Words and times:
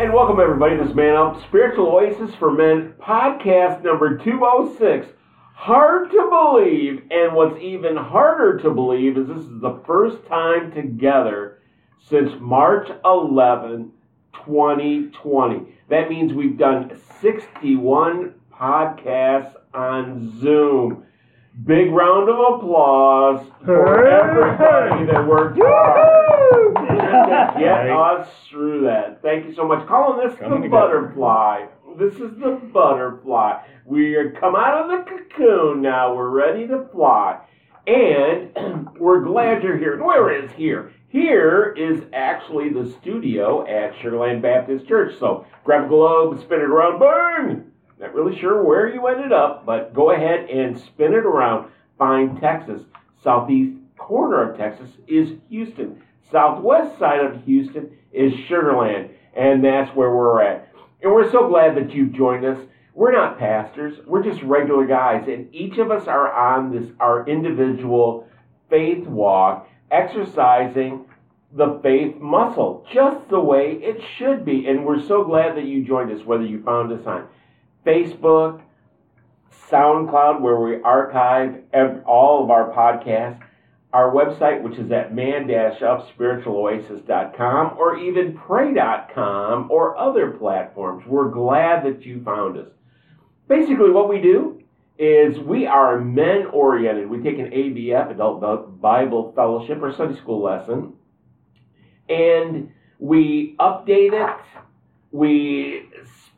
And 0.00 0.14
welcome 0.14 0.40
everybody 0.40 0.78
this 0.78 0.94
Man 0.94 1.14
Up 1.14 1.44
Spiritual 1.46 1.88
Oasis 1.88 2.34
for 2.36 2.50
Men 2.50 2.94
podcast 3.02 3.84
number 3.84 4.16
206. 4.16 5.06
Hard 5.52 6.10
to 6.10 6.26
believe, 6.30 7.02
and 7.10 7.34
what's 7.34 7.60
even 7.60 7.98
harder 7.98 8.58
to 8.60 8.70
believe 8.70 9.18
is 9.18 9.28
this 9.28 9.36
is 9.36 9.60
the 9.60 9.78
first 9.86 10.26
time 10.26 10.72
together 10.72 11.58
since 11.98 12.32
March 12.40 12.88
11, 13.04 13.92
2020. 14.32 15.74
That 15.90 16.08
means 16.08 16.32
we've 16.32 16.56
done 16.56 16.98
61 17.20 18.36
podcasts 18.58 19.54
on 19.74 20.40
Zoom. 20.40 21.04
Big 21.66 21.90
round 21.90 22.30
of 22.30 22.54
applause 22.54 23.46
for 23.66 24.06
everybody 24.06 25.04
that 25.12 25.28
worked 25.28 25.58
hard 25.60 26.89
get 27.58 27.90
us 27.90 28.28
through 28.50 28.82
that. 28.84 29.22
Thank 29.22 29.46
you 29.46 29.54
so 29.54 29.66
much. 29.66 29.86
Calling 29.86 30.26
this 30.26 30.38
the 30.38 30.68
butterfly. 30.68 31.66
This 31.98 32.14
is 32.14 32.38
the 32.38 32.60
butterfly. 32.72 33.62
We 33.84 34.14
are 34.14 34.30
come 34.32 34.54
out 34.54 34.82
of 34.82 34.90
the 34.90 35.10
cocoon 35.10 35.82
now. 35.82 36.14
We're 36.14 36.30
ready 36.30 36.66
to 36.68 36.86
fly. 36.92 37.40
And 37.86 38.88
we're 38.98 39.24
glad 39.24 39.62
you're 39.62 39.78
here. 39.78 40.02
Where 40.02 40.44
is 40.44 40.50
here? 40.52 40.92
Here 41.08 41.74
is 41.76 42.04
actually 42.12 42.68
the 42.68 42.94
studio 43.00 43.66
at 43.66 43.94
Sugarland 43.96 44.42
Baptist 44.42 44.86
Church. 44.86 45.18
So 45.18 45.44
grab 45.64 45.86
a 45.86 45.88
globe, 45.88 46.40
spin 46.40 46.60
it 46.60 46.70
around, 46.70 47.00
bang! 47.00 47.70
Not 47.98 48.14
really 48.14 48.38
sure 48.38 48.62
where 48.62 48.92
you 48.94 49.06
ended 49.08 49.32
up, 49.32 49.66
but 49.66 49.92
go 49.92 50.12
ahead 50.12 50.48
and 50.48 50.78
spin 50.78 51.12
it 51.12 51.26
around. 51.26 51.70
Find 51.98 52.40
Texas. 52.40 52.82
Southeast 53.22 53.76
corner 53.98 54.50
of 54.50 54.56
Texas 54.56 54.90
is 55.06 55.32
Houston. 55.50 56.00
Southwest 56.30 56.98
side 56.98 57.24
of 57.24 57.44
Houston 57.44 57.90
is 58.12 58.32
Sugarland. 58.48 59.10
And 59.34 59.64
that's 59.64 59.94
where 59.94 60.14
we're 60.14 60.42
at. 60.42 60.68
And 61.02 61.12
we're 61.12 61.30
so 61.30 61.48
glad 61.48 61.76
that 61.76 61.94
you've 61.94 62.12
joined 62.12 62.44
us. 62.44 62.58
We're 62.94 63.12
not 63.12 63.38
pastors, 63.38 63.98
we're 64.06 64.22
just 64.22 64.42
regular 64.42 64.86
guys. 64.86 65.26
And 65.28 65.54
each 65.54 65.78
of 65.78 65.90
us 65.90 66.06
are 66.06 66.32
on 66.32 66.72
this 66.72 66.90
our 66.98 67.26
individual 67.26 68.28
faith 68.68 69.06
walk, 69.06 69.68
exercising 69.90 71.06
the 71.52 71.80
faith 71.82 72.16
muscle, 72.16 72.86
just 72.92 73.28
the 73.28 73.40
way 73.40 73.78
it 73.80 74.00
should 74.18 74.44
be. 74.44 74.66
And 74.66 74.84
we're 74.84 75.04
so 75.06 75.24
glad 75.24 75.56
that 75.56 75.64
you 75.64 75.84
joined 75.84 76.12
us, 76.12 76.24
whether 76.26 76.44
you 76.44 76.62
found 76.62 76.92
us 76.92 77.06
on 77.06 77.26
Facebook, 77.86 78.60
SoundCloud, 79.70 80.40
where 80.40 80.60
we 80.60 80.82
archive 80.82 81.62
all 82.06 82.44
of 82.44 82.50
our 82.50 82.70
podcasts, 82.70 83.40
our 83.92 84.12
website, 84.12 84.62
which 84.62 84.78
is 84.78 84.92
at 84.92 85.12
man-upspiritualoasis.com, 85.14 87.76
or 87.76 87.98
even 87.98 88.36
pray.com, 88.36 89.70
or 89.70 89.98
other 89.98 90.30
platforms. 90.32 91.04
We're 91.06 91.30
glad 91.30 91.84
that 91.84 92.06
you 92.06 92.22
found 92.22 92.56
us. 92.56 92.68
Basically, 93.48 93.90
what 93.90 94.08
we 94.08 94.20
do 94.20 94.62
is 94.96 95.40
we 95.40 95.66
are 95.66 95.98
men 95.98 96.46
oriented. 96.52 97.10
We 97.10 97.20
take 97.22 97.38
an 97.38 97.50
ABF, 97.50 98.12
Adult 98.12 98.80
Bible 98.80 99.32
Fellowship, 99.34 99.82
or 99.82 99.92
Sunday 99.92 100.20
school 100.20 100.40
lesson, 100.42 100.92
and 102.08 102.70
we 102.98 103.56
update 103.58 104.12
it, 104.12 104.36
we 105.10 105.88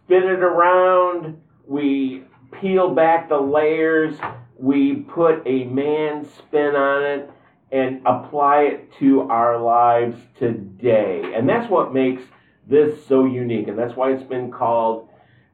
spin 0.05 0.23
it 0.23 0.43
around, 0.43 1.37
we 1.67 2.25
peel 2.53 2.95
back 2.95 3.29
the 3.29 3.37
layers, 3.37 4.17
we 4.57 4.95
put 4.95 5.43
a 5.45 5.65
man 5.65 6.25
spin 6.39 6.77
on 6.77 7.03
it, 7.03 7.29
and 7.73 8.03
apply 8.05 8.65
it 8.65 8.93
to 8.99 9.23
our 9.23 9.59
lives 9.59 10.17
today. 10.39 11.33
And 11.35 11.49
that's 11.49 11.71
what 11.71 11.95
makes 11.95 12.23
this 12.69 13.05
so 13.07 13.25
unique, 13.25 13.67
and 13.69 13.79
that's 13.79 13.97
why 13.97 14.13
it's 14.13 14.23
been 14.23 14.53
called 14.53 15.09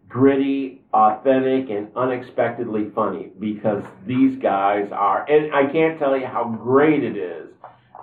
gritty, 0.09 0.83
authentic, 0.93 1.71
and 1.71 1.89
unexpectedly 1.95 2.91
funny 2.91 3.31
because 3.39 3.85
these 4.07 4.37
guys 4.37 4.91
are, 4.91 5.25
and 5.31 5.55
I 5.55 5.71
can't 5.71 5.99
tell 5.99 6.19
you 6.19 6.27
how 6.27 6.45
great 6.45 7.05
it 7.05 7.17
is 7.17 7.49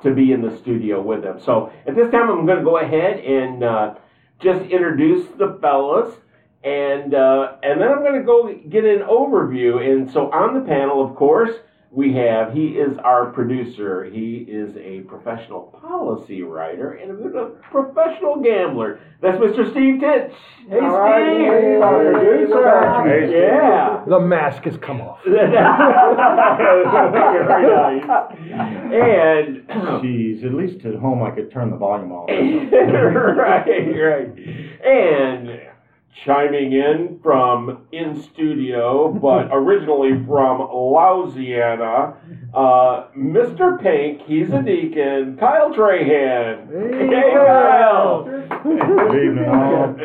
to 0.04 0.14
be 0.14 0.32
in 0.32 0.42
the 0.42 0.56
studio 0.58 1.02
with 1.02 1.24
them. 1.24 1.40
So 1.40 1.72
at 1.88 1.96
this 1.96 2.12
time, 2.12 2.30
I'm 2.30 2.46
going 2.46 2.60
to 2.60 2.64
go 2.64 2.78
ahead 2.78 3.20
and 3.20 3.64
uh, 3.64 3.96
just 4.40 4.62
introduce 4.70 5.28
the 5.38 5.58
fellas. 5.62 6.16
And, 6.64 7.14
uh, 7.14 7.58
and 7.64 7.80
then 7.80 7.90
I'm 7.90 8.00
going 8.00 8.20
to 8.20 8.26
go 8.26 8.54
get 8.70 8.86
an 8.86 9.00
overview. 9.02 9.86
And 9.88 10.10
so 10.12 10.32
on 10.32 10.54
the 10.54 10.62
panel, 10.62 11.04
of 11.04 11.16
course, 11.16 11.56
we 11.96 12.14
have, 12.14 12.54
he 12.54 12.68
is 12.78 12.98
our 13.06 13.28
producer. 13.28 14.04
He 14.04 14.46
is 14.50 14.76
a 14.76 15.00
professional 15.08 15.62
policy 15.82 16.44
writer 16.44 16.92
and 16.92 17.12
a 17.36 17.46
professional 17.72 18.42
gambler. 18.44 19.00
That's 19.22 19.38
Mr. 19.38 19.72
Steve 19.72 20.02
Titch. 20.02 20.34
Hey, 20.68 20.76
Steve. 20.76 21.40
Hey, 23.06 23.32
Yeah. 23.32 24.04
The 24.10 24.20
mask 24.20 24.64
has 24.64 24.76
come 24.78 25.00
off. 25.00 25.20
Very 25.26 25.48
nice. 27.66 28.04
And 28.92 29.68
Jeez, 30.04 30.44
at 30.46 30.54
least 30.54 30.86
at 30.86 30.96
home 30.96 31.24
I 31.24 31.32
could 31.32 31.50
turn 31.50 31.72
the 31.72 31.78
volume 31.78 32.12
off. 32.12 32.28
right, 32.30 33.66
right. 33.96 34.30
And 34.86 35.62
chiming 36.24 36.74
in 36.74 37.20
from 37.22 37.86
in 37.92 38.22
studio, 38.22 39.12
but 39.12 39.50
originally 39.52 40.12
from 40.26 40.62
Louisiana, 40.62 42.16
uh, 42.54 43.08
Mr. 43.18 43.82
Pink, 43.82 44.22
he's 44.26 44.50
a 44.52 44.62
deacon, 44.62 45.38
Kyle 45.38 45.74
Trahan. 45.74 46.70
Hey, 46.70 47.34
Kyle. 47.34 48.24
Good 48.64 49.26
evening, 49.26 49.46
all. 49.50 49.96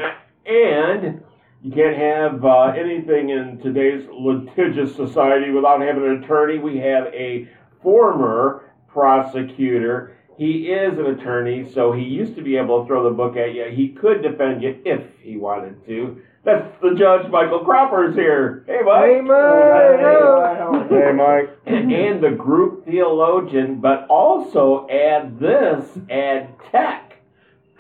And 0.47 1.22
you 1.62 1.72
can't 1.72 1.97
have 1.97 2.44
uh, 2.44 2.72
anything 2.77 3.31
in 3.31 3.59
today's 3.62 4.09
litigious 4.10 4.94
society 4.97 5.50
without 5.50 5.81
having 5.81 6.04
an 6.04 6.25
attorney. 6.25 6.59
We 6.59 6.78
have 6.78 7.06
a 7.12 7.48
former 7.82 8.72
prosecutor. 8.88 10.16
He 10.41 10.69
is 10.69 10.99
an 10.99 11.05
attorney, 11.05 11.71
so 11.71 11.93
he 11.93 12.03
used 12.03 12.34
to 12.37 12.41
be 12.41 12.56
able 12.56 12.81
to 12.81 12.87
throw 12.87 13.05
the 13.05 13.15
book 13.15 13.37
at 13.37 13.53
you. 13.53 13.67
He 13.77 13.89
could 13.89 14.23
defend 14.23 14.62
you 14.62 14.81
if 14.87 15.03
he 15.21 15.37
wanted 15.37 15.84
to. 15.84 16.23
That's 16.45 16.67
the 16.81 16.95
judge, 16.95 17.31
Michael 17.31 17.62
Cropper's 17.62 18.15
here. 18.15 18.65
Hey, 18.67 18.81
Mike. 18.83 19.05
Hey, 19.05 19.21
Mike. 19.21 20.89
Hey, 20.89 21.12
Mike. 21.12 21.51
and 21.67 22.25
the 22.25 22.31
group 22.31 22.87
theologian, 22.87 23.83
but 23.83 24.07
also 24.09 24.89
add 24.89 25.39
this, 25.39 25.98
add 26.09 26.48
tech 26.72 27.22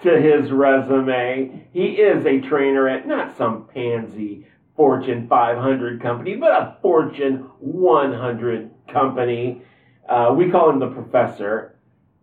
to 0.02 0.20
his 0.20 0.52
resume. 0.52 1.66
He 1.72 1.92
is 1.92 2.26
a 2.26 2.42
trainer 2.42 2.90
at 2.90 3.08
not 3.08 3.38
some 3.38 3.68
pansy 3.72 4.46
Fortune 4.76 5.28
500 5.28 6.02
company, 6.02 6.36
but 6.36 6.50
a 6.50 6.76
Fortune 6.82 7.48
100 7.60 8.70
company. 8.92 9.62
Uh, 10.06 10.34
we 10.36 10.50
call 10.50 10.68
him 10.68 10.78
the 10.78 10.90
professor. 10.90 11.76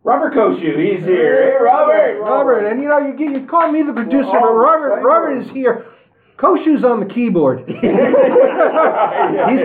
Robert 0.08 0.34
Koshu, 0.34 0.80
he's 0.80 1.04
here. 1.04 1.52
Hey, 1.52 1.58
Robert. 1.62 2.22
Robert, 2.22 2.66
and 2.66 2.82
you 2.82 2.88
know, 2.88 2.98
you, 2.98 3.40
you 3.40 3.46
call 3.46 3.70
me 3.70 3.84
the 3.84 3.92
producer, 3.92 4.32
but 4.32 4.54
Robert, 4.54 5.04
Robert 5.04 5.42
is 5.42 5.50
here. 5.50 5.86
Koshu's 6.38 6.86
on 6.86 7.02
the 7.02 7.14
keyboard. 7.14 7.60
he's 7.68 7.78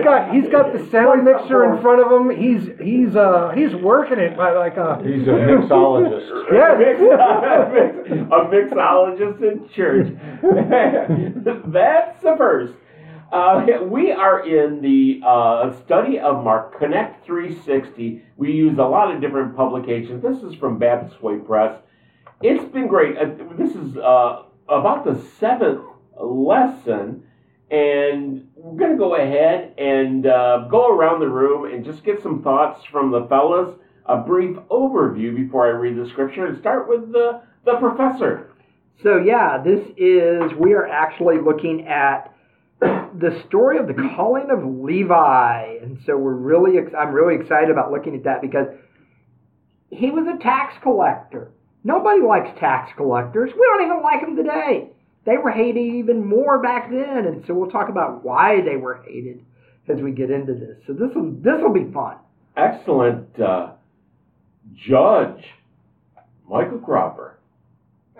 got 0.03 0.33
he's 0.35 0.49
got 0.49 0.73
the 0.73 0.85
sound 0.91 1.23
mixer 1.23 1.63
in 1.71 1.81
front 1.81 2.01
of 2.03 2.11
him. 2.11 2.29
He's 2.35 2.67
he's 2.77 3.15
uh 3.15 3.53
he's 3.55 3.73
working 3.73 4.19
it 4.19 4.35
by 4.35 4.51
like 4.51 4.75
a 4.75 4.97
He's 5.01 5.25
a 5.29 5.31
mixologist. 5.31 6.27
Mix- 6.83 6.99
a 8.11 8.43
mixologist 8.51 9.41
in 9.49 9.69
church. 9.69 10.11
That's 11.71 12.21
the 12.21 12.35
first. 12.37 12.73
Uh, 13.33 13.65
we 13.81 14.11
are 14.11 14.47
in 14.47 14.79
the 14.81 15.19
uh, 15.25 15.73
study 15.83 16.19
of 16.19 16.43
Mark 16.43 16.77
Connect 16.77 17.25
360. 17.25 18.21
We 18.37 18.51
use 18.51 18.77
a 18.77 18.83
lot 18.83 19.13
of 19.13 19.19
different 19.19 19.55
publications. 19.55 20.21
This 20.21 20.43
is 20.43 20.53
from 20.55 20.77
Baptist 20.77 21.21
Way 21.21 21.37
Press. 21.37 21.75
It's 22.41 22.63
been 22.71 22.87
great. 22.87 23.17
Uh, 23.17 23.31
this 23.57 23.75
is 23.75 23.97
uh, 23.97 24.43
about 24.69 25.03
the 25.03 25.19
seventh 25.39 25.81
lesson, 26.19 27.23
and 27.71 28.47
we're 28.55 28.77
going 28.77 28.91
to 28.91 28.97
go 28.97 29.15
ahead 29.15 29.73
and 29.79 30.27
uh, 30.27 30.67
go 30.69 30.95
around 30.95 31.19
the 31.19 31.29
room 31.29 31.73
and 31.73 31.83
just 31.83 32.03
get 32.03 32.21
some 32.21 32.43
thoughts 32.43 32.85
from 32.85 33.11
the 33.11 33.25
fellas. 33.27 33.75
A 34.05 34.17
brief 34.17 34.57
overview 34.69 35.33
before 35.33 35.65
I 35.65 35.69
read 35.69 35.95
the 35.95 36.07
scripture 36.09 36.45
and 36.45 36.57
start 36.59 36.89
with 36.89 37.13
the, 37.13 37.41
the 37.63 37.77
professor. 37.77 38.51
So 39.01 39.17
yeah, 39.17 39.63
this 39.63 39.79
is 39.95 40.53
we 40.55 40.73
are 40.73 40.87
actually 40.87 41.39
looking 41.39 41.87
at 41.87 42.32
the 43.19 43.43
story 43.47 43.77
of 43.77 43.87
the 43.87 43.93
calling 44.15 44.49
of 44.49 44.63
Levi, 44.63 45.77
and 45.81 45.99
so 46.05 46.17
we're 46.17 46.33
really 46.33 46.77
ex- 46.77 46.93
I'm 46.97 47.13
really 47.13 47.35
excited 47.35 47.69
about 47.69 47.91
looking 47.91 48.15
at 48.15 48.23
that 48.23 48.41
because 48.41 48.67
he 49.89 50.11
was 50.11 50.25
a 50.27 50.41
tax 50.41 50.75
collector. 50.81 51.51
Nobody 51.83 52.21
likes 52.21 52.57
tax 52.59 52.91
collectors. 52.95 53.51
We 53.53 53.61
don't 53.61 53.85
even 53.85 54.01
like 54.01 54.21
them 54.21 54.35
today. 54.35 54.89
They 55.25 55.37
were 55.37 55.51
hated 55.51 55.79
even 55.79 56.25
more 56.25 56.61
back 56.61 56.89
then, 56.89 57.25
and 57.25 57.43
so 57.45 57.53
we'll 57.53 57.71
talk 57.71 57.89
about 57.89 58.23
why 58.23 58.61
they 58.61 58.75
were 58.75 59.03
hated 59.05 59.43
as 59.87 60.01
we 60.01 60.11
get 60.11 60.31
into 60.31 60.53
this. 60.53 60.77
So 60.87 60.93
this 60.93 61.09
will 61.15 61.31
this 61.31 61.61
will 61.61 61.73
be 61.73 61.91
fun. 61.91 62.17
Excellent 62.55 63.39
uh, 63.39 63.71
judge, 64.75 65.43
Michael 66.49 66.79
Cropper. 66.79 67.37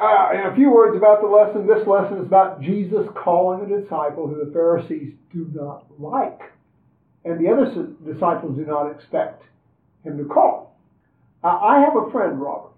Uh, 0.02 0.30
in 0.34 0.40
a 0.52 0.56
few 0.56 0.72
words 0.72 0.98
about 0.98 1.22
the 1.22 1.28
lesson, 1.28 1.68
this 1.68 1.86
lesson 1.88 2.18
is 2.18 2.26
about 2.26 2.62
Jesus 2.62 3.06
calling 3.16 3.62
a 3.72 3.82
disciple 3.82 4.28
who 4.28 4.44
the 4.44 4.52
Pharisees 4.52 5.14
do 5.32 5.48
not 5.54 5.86
like, 6.00 6.42
and 7.26 7.40
the 7.40 7.50
other 7.52 7.66
disciples 8.12 8.58
do 8.58 8.66
not 8.66 8.90
expect 8.90 9.44
him 10.04 10.18
to 10.18 10.26
call. 10.26 10.76
Uh, 11.44 11.60
I 11.62 11.80
have 11.80 11.96
a 11.96 12.10
friend, 12.12 12.42
Robert, 12.42 12.72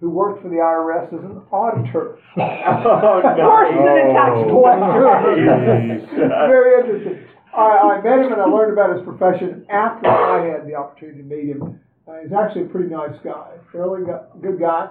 who 0.00 0.10
worked 0.10 0.42
for 0.42 0.48
the 0.48 0.56
IRS 0.56 1.08
as 1.08 1.24
an 1.24 1.42
auditor. 1.50 2.18
Oh, 2.36 3.20
Of 3.24 3.36
course, 3.36 3.70
he's 3.72 3.80
a 3.80 4.12
tax 4.14 4.32
collector. 4.48 6.06
Very 6.48 6.80
interesting. 6.80 7.26
I, 7.52 7.98
I 7.98 8.00
met 8.02 8.24
him 8.24 8.32
and 8.32 8.40
I 8.40 8.44
learned 8.44 8.72
about 8.72 8.94
his 8.96 9.02
profession 9.04 9.66
after 9.68 10.06
I 10.08 10.46
had 10.46 10.66
the 10.68 10.76
opportunity 10.76 11.18
to 11.18 11.24
meet 11.24 11.48
him. 11.56 11.80
Uh, 12.06 12.20
he's 12.22 12.32
actually 12.32 12.62
a 12.62 12.66
pretty 12.66 12.88
nice 12.88 13.16
guy, 13.24 13.50
fairly 13.72 14.04
go- 14.06 14.26
good 14.40 14.60
guy. 14.60 14.88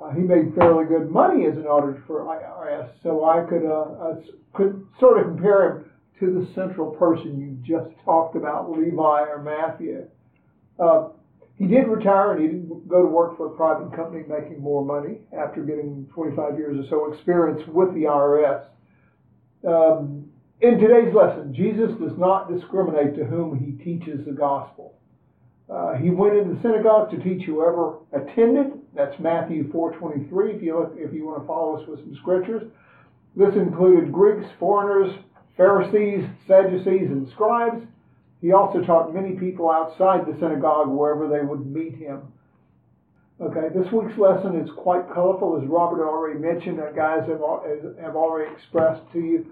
Uh, 0.00 0.10
he 0.10 0.20
made 0.20 0.54
fairly 0.54 0.84
good 0.84 1.10
money 1.10 1.46
as 1.46 1.56
an 1.56 1.66
auditor 1.66 2.02
for 2.06 2.22
IRS, 2.24 2.90
so 3.02 3.24
I 3.24 3.44
could 3.48 3.66
uh, 3.66 4.10
uh, 4.10 4.20
could 4.54 4.86
sort 5.00 5.18
of 5.20 5.26
compare 5.26 5.70
him 5.70 5.90
to 6.20 6.40
the 6.40 6.54
central 6.54 6.92
person 6.92 7.40
you 7.40 7.58
just 7.66 7.90
talked 8.04 8.36
about, 8.36 8.70
Levi 8.70 9.22
or 9.22 9.42
Matthew. 9.42 10.06
Uh, 10.78 11.08
he 11.56 11.66
did 11.66 11.88
retire 11.88 12.32
and 12.32 12.40
he 12.40 12.46
didn't 12.46 12.88
go 12.88 13.02
to 13.02 13.08
work 13.08 13.36
for 13.36 13.46
a 13.46 13.56
private 13.56 13.94
company 13.94 14.24
making 14.28 14.60
more 14.60 14.84
money 14.84 15.18
after 15.36 15.62
getting 15.64 16.08
25 16.14 16.56
years 16.56 16.78
or 16.78 16.88
so 16.88 17.12
experience 17.12 17.60
with 17.68 17.92
the 17.94 18.04
IRS. 18.04 18.64
Um, 19.66 20.30
in 20.60 20.78
today's 20.78 21.12
lesson, 21.12 21.52
Jesus 21.54 21.90
does 22.00 22.16
not 22.16 22.52
discriminate 22.52 23.16
to 23.16 23.24
whom 23.24 23.58
he 23.58 23.82
teaches 23.84 24.24
the 24.24 24.32
gospel. 24.32 24.97
Uh, 25.70 25.94
he 25.94 26.10
went 26.10 26.36
into 26.36 26.54
the 26.54 26.62
synagogue 26.62 27.10
to 27.10 27.18
teach 27.18 27.44
whoever 27.44 27.98
attended. 28.12 28.72
That's 28.94 29.18
Matthew 29.20 29.70
4:23. 29.70 30.56
If 30.56 30.62
you 30.62 30.78
look, 30.78 30.94
if 30.96 31.12
you 31.12 31.26
want 31.26 31.42
to 31.42 31.46
follow 31.46 31.76
us 31.76 31.86
with 31.86 32.00
some 32.00 32.16
scriptures, 32.16 32.62
this 33.36 33.54
included 33.54 34.12
Greeks, 34.12 34.46
foreigners, 34.58 35.14
Pharisees, 35.56 36.24
Sadducees, 36.46 37.10
and 37.10 37.28
scribes. 37.28 37.84
He 38.40 38.52
also 38.52 38.82
taught 38.82 39.12
many 39.12 39.32
people 39.32 39.70
outside 39.70 40.24
the 40.24 40.38
synagogue 40.40 40.88
wherever 40.88 41.28
they 41.28 41.44
would 41.44 41.66
meet 41.66 41.96
him. 41.96 42.22
Okay, 43.40 43.68
this 43.74 43.90
week's 43.92 44.18
lesson 44.18 44.58
is 44.58 44.70
quite 44.76 45.12
colorful, 45.12 45.60
as 45.60 45.68
Robert 45.68 46.04
already 46.04 46.38
mentioned. 46.38 46.80
Uh, 46.80 46.90
guys 46.92 47.28
have, 47.28 47.40
have 48.00 48.16
already 48.16 48.52
expressed 48.52 49.02
to 49.12 49.20
you. 49.20 49.46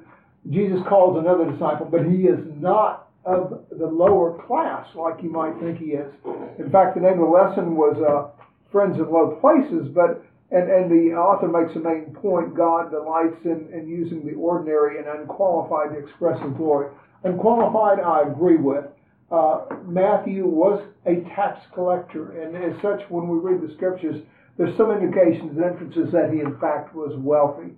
Jesus 0.50 0.80
calls 0.88 1.18
another 1.18 1.50
disciple, 1.50 1.86
but 1.86 2.06
he 2.06 2.26
is 2.26 2.38
not 2.56 3.05
of 3.26 3.64
the 3.70 3.86
lower 3.86 4.40
class 4.46 4.86
like 4.94 5.22
you 5.22 5.30
might 5.30 5.58
think 5.60 5.78
he 5.78 5.98
is. 5.98 6.12
In 6.58 6.70
fact, 6.70 6.94
the 6.94 7.00
name 7.00 7.18
of 7.20 7.26
the 7.26 7.34
lesson 7.34 7.74
was 7.76 7.96
uh, 7.98 8.30
Friends 8.70 8.96
in 8.96 9.10
Low 9.10 9.36
Places, 9.40 9.88
but 9.92 10.24
and, 10.50 10.70
and 10.70 10.90
the 10.90 11.14
author 11.14 11.48
makes 11.48 11.74
a 11.74 11.80
main 11.80 12.14
point 12.14 12.54
God 12.54 12.90
delights 12.92 13.44
in, 13.44 13.68
in 13.74 13.88
using 13.88 14.24
the 14.24 14.34
ordinary 14.34 14.98
and 14.98 15.08
unqualified 15.08 15.90
to 15.90 15.98
express 15.98 16.40
his 16.40 16.52
glory. 16.52 16.88
Unqualified, 17.24 17.98
I 17.98 18.22
agree 18.30 18.56
with. 18.56 18.84
Uh, 19.30 19.64
Matthew 19.84 20.46
was 20.46 20.80
a 21.04 21.16
tax 21.34 21.66
collector, 21.74 22.40
and 22.40 22.56
as 22.56 22.80
such, 22.80 23.02
when 23.10 23.26
we 23.26 23.38
read 23.38 23.60
the 23.60 23.74
scriptures, 23.74 24.22
there's 24.56 24.76
some 24.76 24.92
indications 24.92 25.56
and 25.56 25.64
inferences 25.64 26.12
that 26.12 26.30
he, 26.32 26.38
in 26.38 26.56
fact, 26.60 26.94
was 26.94 27.12
wealthy. 27.18 27.72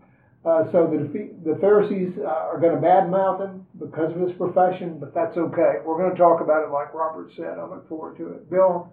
Uh, 0.45 0.65
so 0.73 0.87
the, 0.87 1.31
the 1.45 1.59
Pharisees 1.61 2.15
uh, 2.19 2.27
are 2.27 2.59
going 2.61 2.75
to 2.75 2.81
badmouth 2.81 3.41
him 3.45 3.67
because 3.79 4.15
of 4.15 4.21
his 4.21 4.33
profession, 4.39 4.99
but 4.99 5.13
that's 5.13 5.37
okay. 5.37 5.83
We're 5.85 5.99
going 5.99 6.13
to 6.13 6.17
talk 6.17 6.41
about 6.41 6.65
it 6.65 6.71
like 6.71 6.95
Robert 6.95 7.31
said. 7.37 7.59
I 7.59 7.67
look 7.67 7.89
forward 7.89 8.17
to 8.19 8.29
it. 8.29 8.49
Bill? 8.51 8.93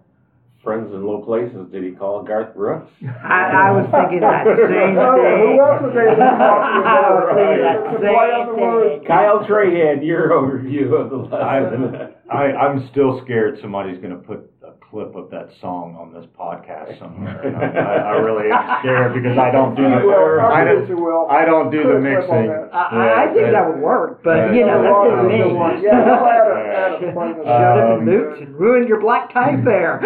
Friends 0.64 0.92
in 0.92 1.06
low 1.06 1.22
places. 1.22 1.70
Did 1.70 1.84
he 1.84 1.92
call 1.92 2.24
Garth 2.24 2.54
Brooks? 2.56 2.90
I, 3.22 3.70
I 3.70 3.70
was 3.70 3.86
thinking 3.94 4.20
that 4.20 4.42
same 4.46 4.98
Oh, 4.98 5.14
Who 5.14 5.60
else 5.62 5.82
was 5.86 5.94
they 5.94 6.10
talking 6.18 6.82
I 6.82 7.14
was 7.14 7.26
thinking 7.38 7.62
that 7.62 7.76
It's 7.86 7.94
a 7.94 8.00
play 8.02 8.30
on 8.34 8.46
the 8.50 8.56
same 8.58 8.98
thing. 8.98 9.06
Kyle 9.06 9.46
Trahan, 9.46 10.04
your 10.04 10.30
overview 10.30 10.90
of 10.98 11.10
the 11.10 11.16
lesson. 11.30 12.14
I, 12.28 12.50
I'm 12.58 12.88
still 12.90 13.22
scared 13.22 13.60
somebody's 13.62 14.02
gonna 14.02 14.16
put 14.16 14.50
a 14.55 14.55
clip 14.90 15.14
of 15.16 15.30
that 15.30 15.48
song 15.60 15.96
on 15.98 16.12
this 16.14 16.24
podcast 16.38 16.98
somewhere. 16.98 17.42
I, 17.58 17.66
I, 17.78 17.96
I 17.96 18.16
really 18.22 18.50
am 18.50 18.78
scared 18.80 19.14
because 19.14 19.36
I 19.38 19.50
don't 19.50 19.74
do 19.74 19.82
the, 19.82 20.06
Well, 20.06 20.40
I 20.46 20.64
don't. 20.64 20.86
I 21.30 21.44
don't 21.44 21.70
do 21.70 21.82
the 21.82 21.98
mixing. 21.98 22.50
I, 22.72 23.26
I 23.26 23.34
think 23.34 23.50
that 23.52 23.66
would 23.66 23.80
work, 23.82 24.22
but 24.22 24.54
you 24.54 24.64
know, 24.64 24.82
that's 24.82 25.02
just 25.10 25.28
me. 25.28 25.38
Yeah, 25.82 26.04
we'll 26.06 26.26
add 26.26 26.46
a- 26.46 26.76
add 26.76 26.92
a 27.02 27.12
point 27.14 27.38
of 27.38 27.44
that. 27.44 27.58
Showed 27.58 27.78
him 27.82 27.98
Um, 27.98 28.04
the 28.06 28.12
boots 28.12 28.40
and 28.42 28.54
ruined 28.54 28.88
your 28.88 29.00
black 29.00 29.32
tie 29.32 29.56
fair. 29.64 29.98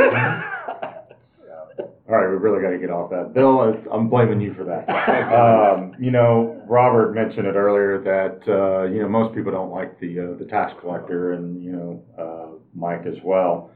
All 2.11 2.17
right, 2.17 2.29
we 2.29 2.37
really 2.39 2.61
got 2.61 2.71
to 2.71 2.79
get 2.79 2.91
off 2.91 3.11
that. 3.11 3.33
Bill, 3.35 3.61
I'm 3.93 4.09
blaming 4.09 4.41
you 4.41 4.53
for 4.55 4.65
that. 4.65 4.89
Um, 5.33 5.95
you 6.01 6.11
know, 6.11 6.61
Robert 6.69 7.15
mentioned 7.15 7.47
it 7.47 7.55
earlier 7.55 8.01
that 8.03 8.41
uh, 8.53 8.85
you 8.93 9.01
know 9.01 9.09
most 9.09 9.33
people 9.35 9.53
don't 9.53 9.71
like 9.71 9.99
the 10.01 10.19
uh, 10.35 10.39
the 10.39 10.45
tax 10.47 10.73
collector, 10.81 11.35
and 11.35 11.63
you 11.63 11.71
know 11.71 12.03
uh, 12.19 12.59
Mike 12.75 13.07
as 13.07 13.15
well. 13.23 13.71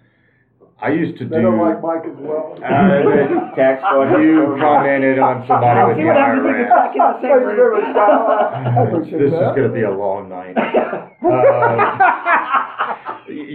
I 0.82 0.90
used 0.90 1.16
to 1.18 1.24
They 1.28 1.36
do. 1.36 1.42
don't 1.42 1.58
like 1.60 1.80
Mike 1.82 2.04
as 2.04 2.16
well. 2.18 2.58
Uh, 2.58 3.54
Tax 3.56 3.80
collector. 3.88 4.20
you 4.22 4.56
commented 4.60 5.18
on 5.18 5.46
somebody 5.48 5.80
with 5.88 5.96
the 5.96 6.04
what 6.04 6.16
happens 6.16 6.44
IRS. 6.44 6.68
the 6.68 7.22
same 7.22 7.30
Thank 7.30 7.40
you 7.40 7.56
very 7.56 7.72
much, 7.72 7.88
room. 7.88 7.94
Kyle. 7.94 8.52
I 8.52 8.82
appreciate 8.84 9.18
This 9.22 9.32
is 9.32 9.38
that. 9.40 9.54
going 9.56 9.68
to 9.68 9.74
be 9.74 9.82
a 9.82 9.90
long 9.94 10.28
night. 10.28 10.54
Uh, 11.24 11.30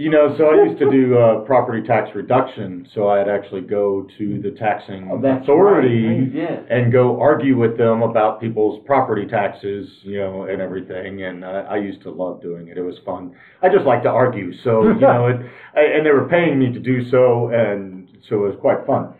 you 0.00 0.08
know, 0.10 0.34
so 0.38 0.46
I 0.46 0.64
used 0.64 0.78
to 0.78 0.90
do 0.90 1.18
uh, 1.18 1.40
property 1.44 1.86
tax 1.86 2.08
reduction, 2.14 2.88
so 2.94 3.08
I'd 3.08 3.28
actually 3.28 3.60
go 3.60 4.06
to 4.18 4.40
the 4.40 4.52
taxing 4.52 5.10
Oh, 5.12 5.18
authority 5.42 6.06
right. 6.06 6.32
And 6.70 6.90
go 6.92 7.20
argue 7.20 7.58
with 7.58 7.76
them 7.76 8.02
about 8.02 8.40
people's 8.40 8.82
property 8.86 9.26
taxes, 9.26 9.88
you 10.02 10.18
know, 10.18 10.44
and 10.44 10.62
everything. 10.62 11.22
And 11.24 11.44
I, 11.44 11.60
I 11.62 11.76
used 11.76 12.00
to 12.02 12.10
love 12.10 12.40
doing 12.40 12.68
it. 12.68 12.78
It 12.78 12.82
was 12.82 12.96
fun. 13.04 13.34
I 13.62 13.68
just 13.68 13.84
like 13.84 14.02
to 14.04 14.08
argue, 14.08 14.52
so 14.64 14.82
you 14.84 14.94
know, 15.00 15.26
it, 15.26 15.36
I- 15.76 15.92
and 15.96 16.06
they 16.06 16.12
were 16.12 16.28
paying 16.28 16.58
me 16.58 16.72
to 16.72 16.80
do 16.80 17.10
so, 17.10 17.48
and 17.52 18.08
so 18.28 18.36
it 18.44 18.48
was 18.48 18.56
quite 18.60 18.86
fun. 18.86 19.14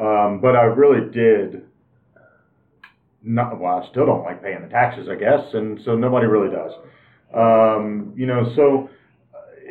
Um, 0.00 0.40
but 0.40 0.54
I 0.56 0.62
really 0.64 1.10
did. 1.12 1.62
Not, 3.24 3.60
well, 3.60 3.82
I 3.84 3.88
still 3.90 4.06
don't 4.06 4.24
like 4.24 4.42
paying 4.42 4.62
the 4.62 4.68
taxes, 4.68 5.08
I 5.08 5.14
guess, 5.14 5.40
and 5.54 5.78
so 5.84 5.94
nobody 5.94 6.26
really 6.26 6.50
does. 6.54 6.72
Um, 7.34 8.12
you 8.16 8.26
know, 8.26 8.52
so 8.56 8.90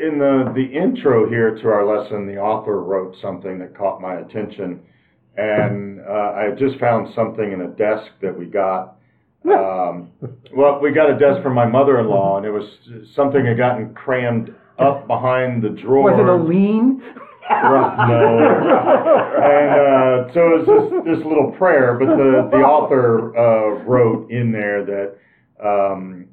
in 0.01 0.17
the 0.17 0.51
the 0.55 0.65
intro 0.65 1.29
here 1.29 1.55
to 1.55 1.67
our 1.67 1.85
lesson, 1.85 2.25
the 2.25 2.37
author 2.37 2.81
wrote 2.81 3.15
something 3.21 3.59
that 3.59 3.77
caught 3.77 4.01
my 4.01 4.15
attention, 4.15 4.81
and 5.37 6.01
uh, 6.01 6.33
I 6.35 6.51
just 6.57 6.79
found 6.79 7.13
something 7.13 7.51
in 7.51 7.61
a 7.61 7.67
desk 7.67 8.11
that 8.21 8.37
we 8.37 8.45
got. 8.45 8.97
Um, 9.45 10.11
well, 10.55 10.79
we 10.79 10.91
got 10.91 11.09
a 11.09 11.17
desk 11.17 11.41
from 11.41 11.55
my 11.55 11.65
mother-in-law, 11.65 12.37
and 12.37 12.45
it 12.45 12.51
was 12.51 12.65
something 13.15 13.45
had 13.45 13.57
gotten 13.57 13.93
crammed 13.93 14.53
up 14.77 15.07
behind 15.07 15.63
the 15.63 15.69
drawer. 15.69 16.11
Was 16.11 16.19
it 16.19 16.27
a 16.27 16.35
lien? 16.35 17.01
Right, 17.49 18.07
no. 18.07 18.37
and 19.43 20.29
uh, 20.29 20.33
so 20.33 20.39
it 20.39 20.67
was 20.67 21.03
this, 21.05 21.17
this 21.17 21.25
little 21.25 21.51
prayer, 21.57 21.97
but 21.99 22.05
the, 22.05 22.49
the 22.51 22.63
author 22.63 23.35
uh, 23.35 23.83
wrote 23.83 24.29
in 24.31 24.51
there 24.51 24.85
that 24.85 25.17
um, 25.61 26.27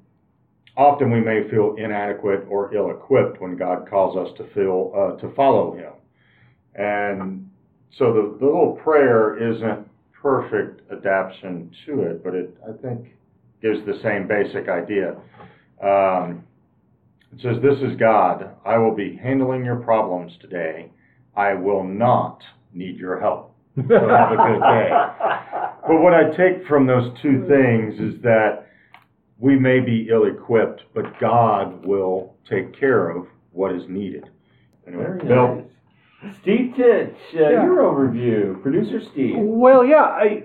often 0.79 1.11
we 1.11 1.21
may 1.21 1.51
feel 1.51 1.75
inadequate 1.77 2.47
or 2.49 2.75
ill-equipped 2.75 3.41
when 3.41 3.57
God 3.57 3.91
calls 3.91 4.17
us 4.17 4.35
to 4.39 4.49
feel 4.55 4.93
uh, 4.97 5.21
to 5.21 5.35
follow 5.35 5.75
Him. 5.77 5.93
And 6.77 7.51
so 7.99 8.13
the, 8.13 8.39
the 8.39 8.47
little 8.47 8.79
prayer 8.83 9.37
isn't 9.53 9.89
perfect 10.13 10.91
adaptation 10.91 11.71
to 11.85 12.03
it, 12.03 12.25
but 12.25 12.35
it 12.35 12.57
I 12.67 12.81
think 12.81 13.09
gives 13.61 13.85
the 13.85 13.99
same 14.03 14.29
basic 14.29 14.69
idea. 14.69 15.17
Um, 15.83 16.45
it 17.33 17.43
says, 17.43 17.57
This 17.63 17.79
is 17.81 17.99
God. 17.99 18.55
I 18.65 18.79
will 18.79 18.95
be 18.95 19.19
handling 19.21 19.65
your 19.65 19.77
problems 19.77 20.33
today. 20.41 20.91
I 21.37 21.55
will 21.55 21.85
not 21.85 22.41
need 22.73 22.97
your 22.97 23.21
help. 23.21 23.55
So 23.77 23.83
have 23.83 24.33
a 24.33 24.37
good 24.37 24.61
day. 24.61 24.91
But 25.89 26.03
what 26.03 26.13
I 26.13 26.25
take 26.37 26.67
from 26.67 26.87
those 26.87 27.11
two 27.23 27.47
things 27.49 27.95
is 27.99 28.21
that 28.21 28.68
we 29.39 29.57
may 29.59 29.81
be 29.81 30.09
ill 30.11 30.25
equipped, 30.25 30.83
but 30.95 31.19
God 31.21 31.85
will 31.85 32.35
take 32.49 32.73
care 32.79 33.09
of 33.11 33.27
what 33.53 33.73
is 33.73 33.89
needed. 33.89 34.29
Anyway, 34.87 35.05
Very 35.05 35.19
Bill. 35.21 35.55
nice. 35.57 36.35
Steve 36.41 36.75
Titch, 36.75 37.15
uh, 37.37 37.39
Yeah. 37.41 37.65
your 37.65 37.79
overview. 37.83 38.61
Producer 38.63 39.01
Steve. 39.01 39.37
Well, 39.39 39.85
yeah, 39.85 40.03
I 40.03 40.45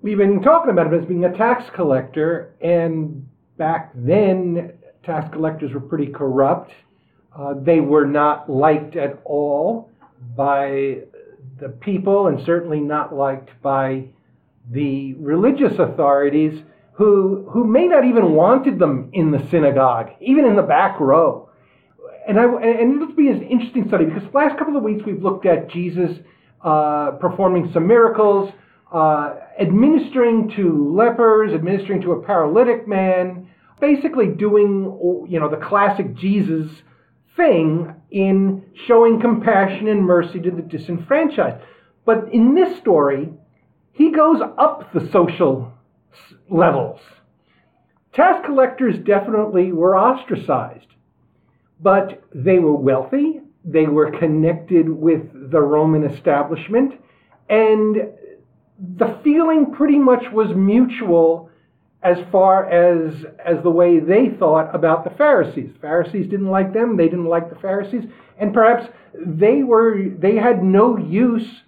we've 0.00 0.18
been 0.18 0.40
talking 0.42 0.70
about 0.70 0.86
him 0.86 0.94
as 0.94 1.04
being 1.04 1.24
a 1.26 1.32
tax 1.36 1.68
collector, 1.70 2.54
and 2.60 3.26
back 3.58 3.92
then 3.94 4.72
tax 5.02 5.28
collectors 5.30 5.72
were 5.74 5.80
pretty 5.80 6.06
corrupt. 6.06 6.72
Uh, 7.36 7.54
they 7.54 7.80
were 7.80 8.06
not 8.06 8.48
liked 8.50 8.96
at 8.96 9.18
all 9.24 9.90
by 10.36 10.98
the 11.58 11.68
people, 11.68 12.28
and 12.28 12.40
certainly 12.40 12.80
not 12.80 13.14
liked 13.14 13.50
by 13.62 14.04
the 14.70 15.14
religious 15.14 15.78
authorities, 15.78 16.62
who 16.92 17.46
who 17.50 17.64
may 17.64 17.86
not 17.86 18.04
even 18.04 18.32
wanted 18.32 18.78
them 18.78 19.10
in 19.12 19.30
the 19.30 19.46
synagogue, 19.50 20.10
even 20.20 20.44
in 20.44 20.56
the 20.56 20.62
back 20.62 21.00
row. 21.00 21.48
And 22.28 22.38
I 22.38 22.44
and 22.44 23.02
it'll 23.02 23.14
be 23.14 23.28
an 23.28 23.42
interesting 23.42 23.88
study 23.88 24.04
because 24.04 24.24
the 24.24 24.36
last 24.36 24.58
couple 24.58 24.76
of 24.76 24.82
weeks 24.82 25.02
we've 25.04 25.22
looked 25.22 25.46
at 25.46 25.68
Jesus 25.68 26.18
uh, 26.62 27.12
performing 27.12 27.72
some 27.72 27.86
miracles, 27.86 28.52
uh, 28.92 29.34
administering 29.58 30.50
to 30.56 30.94
lepers, 30.94 31.52
administering 31.52 32.02
to 32.02 32.12
a 32.12 32.22
paralytic 32.22 32.86
man, 32.86 33.48
basically 33.80 34.28
doing 34.28 35.26
you 35.28 35.40
know 35.40 35.48
the 35.48 35.56
classic 35.56 36.14
Jesus 36.14 36.70
thing 37.36 37.94
in 38.10 38.62
showing 38.86 39.18
compassion 39.18 39.88
and 39.88 40.04
mercy 40.04 40.38
to 40.40 40.50
the 40.50 40.62
disenfranchised. 40.62 41.56
But 42.04 42.32
in 42.32 42.54
this 42.54 42.78
story, 42.78 43.30
he 43.92 44.12
goes 44.12 44.40
up 44.58 44.92
the 44.92 45.08
social 45.10 45.72
levels. 46.48 47.00
Tax 48.12 48.44
collectors 48.44 48.98
definitely 49.04 49.72
were 49.72 49.96
ostracized, 49.96 50.86
but 51.80 52.22
they 52.34 52.58
were 52.58 52.76
wealthy, 52.76 53.40
they 53.64 53.86
were 53.86 54.10
connected 54.18 54.88
with 54.88 55.50
the 55.50 55.60
Roman 55.60 56.04
establishment, 56.04 56.94
and 57.48 57.96
the 58.96 59.18
feeling 59.22 59.72
pretty 59.72 59.98
much 59.98 60.30
was 60.32 60.54
mutual 60.54 61.48
as 62.02 62.18
far 62.32 62.68
as 62.68 63.24
as 63.44 63.62
the 63.62 63.70
way 63.70 64.00
they 64.00 64.28
thought 64.28 64.74
about 64.74 65.04
the 65.04 65.16
Pharisees. 65.16 65.70
Pharisees 65.80 66.28
didn't 66.28 66.48
like 66.48 66.72
them, 66.72 66.96
they 66.96 67.04
didn't 67.08 67.26
like 67.26 67.48
the 67.48 67.60
Pharisees, 67.60 68.04
and 68.38 68.52
perhaps 68.52 68.88
they 69.14 69.62
were 69.62 70.08
they 70.18 70.36
had 70.36 70.62
no 70.64 70.96
use 70.96 71.62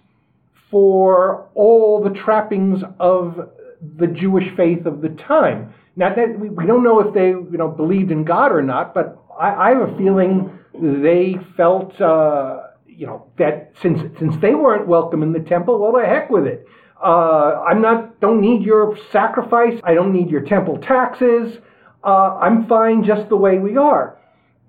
for 0.69 1.47
all 1.55 2.03
the 2.03 2.09
trappings 2.09 2.83
of 2.99 3.49
the 3.97 4.07
Jewish 4.07 4.55
faith 4.55 4.85
of 4.85 5.01
the 5.01 5.09
time. 5.09 5.73
Now 5.95 6.13
that 6.13 6.39
we, 6.39 6.49
we 6.49 6.65
don't 6.65 6.83
know 6.83 6.99
if 6.99 7.13
they 7.13 7.29
you 7.29 7.57
know 7.57 7.69
believed 7.69 8.11
in 8.11 8.23
God 8.23 8.51
or 8.51 8.61
not, 8.61 8.93
but 8.93 9.17
I, 9.39 9.53
I 9.53 9.69
have 9.69 9.89
a 9.89 9.97
feeling 9.97 10.57
they 10.73 11.37
felt 11.55 11.99
uh, 12.01 12.63
you 12.87 13.05
know 13.05 13.27
that 13.37 13.71
since 13.81 14.01
since 14.19 14.35
they 14.37 14.55
weren't 14.55 14.87
welcome 14.87 15.23
in 15.23 15.31
the 15.31 15.39
temple, 15.39 15.79
well, 15.79 15.93
the 15.93 16.05
heck 16.05 16.29
with 16.29 16.45
it. 16.45 16.65
Uh, 17.03 17.63
I'm 17.67 17.81
not 17.81 18.19
don't 18.19 18.41
need 18.41 18.63
your 18.63 18.97
sacrifice. 19.11 19.79
I 19.83 19.93
don't 19.93 20.13
need 20.13 20.29
your 20.29 20.41
temple 20.41 20.77
taxes. 20.77 21.57
Uh, 22.03 22.37
I'm 22.37 22.67
fine 22.67 23.03
just 23.03 23.29
the 23.29 23.37
way 23.37 23.57
we 23.57 23.77
are. 23.77 24.17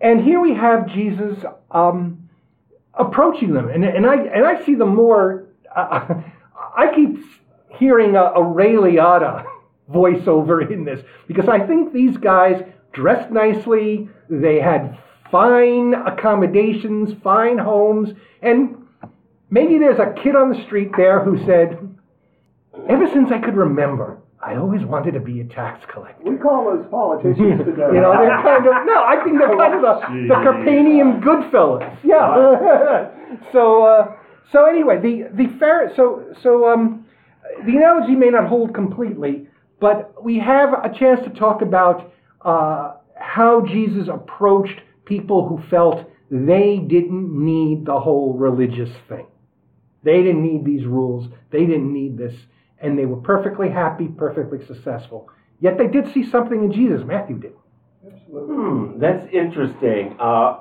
And 0.00 0.22
here 0.22 0.40
we 0.40 0.54
have 0.54 0.88
Jesus 0.88 1.38
um, 1.70 2.28
approaching 2.94 3.54
them, 3.54 3.68
and, 3.68 3.84
and 3.84 4.06
I 4.06 4.16
and 4.16 4.44
I 4.44 4.64
see 4.64 4.74
them 4.74 4.94
more. 4.94 5.46
Uh, 5.74 6.22
I 6.76 6.92
keep 6.94 7.18
hearing 7.78 8.16
a, 8.16 8.22
a 8.22 8.42
Ray 8.42 8.72
Liotta 8.72 9.44
voiceover 9.90 10.70
in 10.70 10.84
this 10.84 11.00
because 11.28 11.48
I 11.48 11.66
think 11.66 11.92
these 11.92 12.16
guys 12.16 12.62
dressed 12.92 13.30
nicely. 13.30 14.08
They 14.28 14.60
had 14.60 14.98
fine 15.30 15.94
accommodations, 15.94 17.10
fine 17.22 17.58
homes, 17.58 18.10
and 18.42 18.76
maybe 19.50 19.78
there's 19.78 19.98
a 19.98 20.14
kid 20.22 20.34
on 20.36 20.52
the 20.52 20.62
street 20.66 20.90
there 20.96 21.22
who 21.22 21.38
said, 21.46 21.78
Ever 22.88 23.06
since 23.12 23.30
I 23.32 23.38
could 23.38 23.56
remember, 23.56 24.18
I 24.40 24.56
always 24.56 24.84
wanted 24.84 25.12
to 25.12 25.20
be 25.20 25.40
a 25.40 25.44
tax 25.44 25.84
collector. 25.92 26.30
We 26.30 26.36
call 26.36 26.66
those 26.66 26.86
politicians 26.90 27.58
today. 27.64 27.88
You 27.94 28.00
know, 28.00 28.12
they're 28.12 28.42
kind 28.42 28.66
of 28.66 28.86
no. 28.86 29.02
I 29.02 29.20
think 29.24 29.38
they're 29.38 29.56
kind 29.56 29.74
of 29.74 29.82
the, 29.82 30.28
the 30.28 30.34
Capernaum 30.34 31.20
Goodfellas. 31.20 31.98
Yeah. 32.04 33.10
so 33.52 33.84
uh, 33.84 34.12
so 34.52 34.66
anyway, 34.66 35.00
the 35.00 35.30
the 35.34 35.48
fair. 35.58 35.90
So 35.96 36.24
so 36.42 36.68
um, 36.68 37.05
the 37.64 37.76
analogy 37.76 38.14
may 38.14 38.30
not 38.30 38.48
hold 38.48 38.74
completely, 38.74 39.48
but 39.80 40.22
we 40.22 40.38
have 40.38 40.72
a 40.72 40.92
chance 40.98 41.20
to 41.24 41.30
talk 41.30 41.62
about 41.62 42.12
uh, 42.42 42.94
how 43.18 43.64
Jesus 43.66 44.08
approached 44.08 44.80
people 45.04 45.46
who 45.46 45.62
felt 45.68 46.10
they 46.30 46.78
didn't 46.78 47.30
need 47.32 47.86
the 47.86 47.98
whole 47.98 48.34
religious 48.34 48.90
thing. 49.08 49.26
They 50.02 50.22
didn't 50.22 50.42
need 50.42 50.64
these 50.64 50.86
rules. 50.86 51.28
They 51.50 51.66
didn't 51.66 51.92
need 51.92 52.16
this 52.16 52.34
and 52.80 52.98
they 52.98 53.06
were 53.06 53.16
perfectly 53.16 53.70
happy, 53.70 54.08
perfectly 54.08 54.64
successful. 54.66 55.28
Yet 55.60 55.78
they 55.78 55.86
did 55.86 56.12
see 56.12 56.28
something 56.30 56.64
in 56.64 56.72
Jesus. 56.72 57.02
Matthew 57.04 57.38
did. 57.38 57.52
Hmm, 58.30 58.98
that's 58.98 59.26
interesting. 59.32 60.16
Uh, 60.20 60.60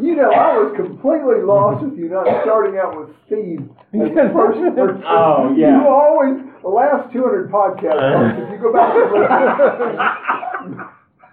you 0.00 0.14
know, 0.16 0.30
I 0.30 0.56
was 0.58 0.72
completely 0.76 1.42
lost 1.44 1.82
with 1.84 1.96
you 1.98 2.08
not 2.08 2.26
starting 2.44 2.78
out 2.78 2.96
with 2.98 3.10
Steve 3.26 3.68
as 3.94 4.08
the 4.14 4.30
first 4.32 4.58
person. 4.76 5.02
Oh, 5.06 5.52
yeah. 5.56 5.80
You 5.82 5.88
always, 5.88 6.38
the 6.62 6.68
last 6.68 7.12
200 7.12 7.50
podcasts, 7.50 8.38
if 8.38 8.50
you 8.50 8.58
go 8.58 8.72
back 8.72 8.94
and 8.94 9.12
listen, 9.12 9.98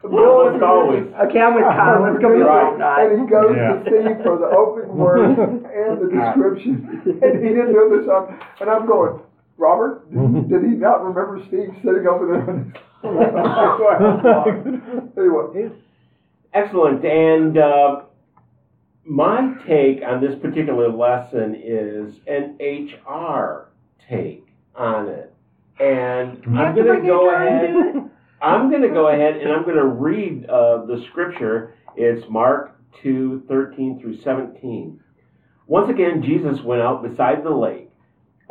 Almost 0.02 0.64
always. 0.64 1.04
Okay, 1.28 1.42
I'm 1.42 1.54
with 1.56 1.66
Kyle. 1.66 2.00
Let's 2.02 2.20
go 2.24 2.30
with 2.32 2.48
Right. 2.48 2.72
right. 2.80 3.12
And 3.12 3.20
he 3.22 3.28
goes 3.28 3.54
Yeah. 3.56 3.74
to 3.74 3.82
Steve 3.84 4.18
for 4.24 4.38
the 4.40 4.48
opening 4.48 4.96
words 4.96 5.38
and 5.38 6.00
the 6.00 6.08
description. 6.08 6.88
And 7.22 7.44
he 7.44 7.50
didn't 7.52 7.74
do 7.74 7.90
this 8.00 8.08
up. 8.10 8.30
And 8.62 8.70
I'm 8.70 8.86
going, 8.88 9.20
Robert, 9.58 10.10
did, 10.10 10.48
did 10.50 10.64
he 10.64 10.78
not 10.78 11.04
remember 11.04 11.42
Steve 11.50 11.74
sitting 11.84 12.08
over 12.08 12.28
there? 12.32 12.48
anyway, 15.18 15.70
Excellent. 16.54 17.06
And 17.06 17.58
uh, 17.58 18.02
my 19.10 19.56
take 19.66 20.04
on 20.04 20.22
this 20.22 20.38
particular 20.40 20.88
lesson 20.88 21.56
is 21.56 22.14
an 22.28 22.56
HR 22.62 23.72
take 24.08 24.46
on 24.76 25.08
it. 25.08 25.34
And 25.80 26.44
I'm 26.56 26.76
going 26.76 27.02
to 27.02 27.08
go 27.08 27.34
ahead. 27.34 28.12
I'm 28.42 28.70
going 28.70 28.84
to 28.84 28.90
go 28.90 29.08
ahead 29.08 29.38
and 29.38 29.52
I'm 29.52 29.64
going 29.64 29.78
to 29.78 29.86
read 29.86 30.46
uh, 30.46 30.86
the 30.86 31.04
scripture. 31.10 31.74
It's 31.96 32.30
Mark 32.30 32.80
2 33.02 33.46
13 33.48 34.00
through 34.00 34.22
17. 34.22 35.00
Once 35.66 35.90
again, 35.90 36.22
Jesus 36.22 36.62
went 36.62 36.84
out 36.84 37.02
beside 37.02 37.44
the 37.44 37.50
lake. 37.50 37.90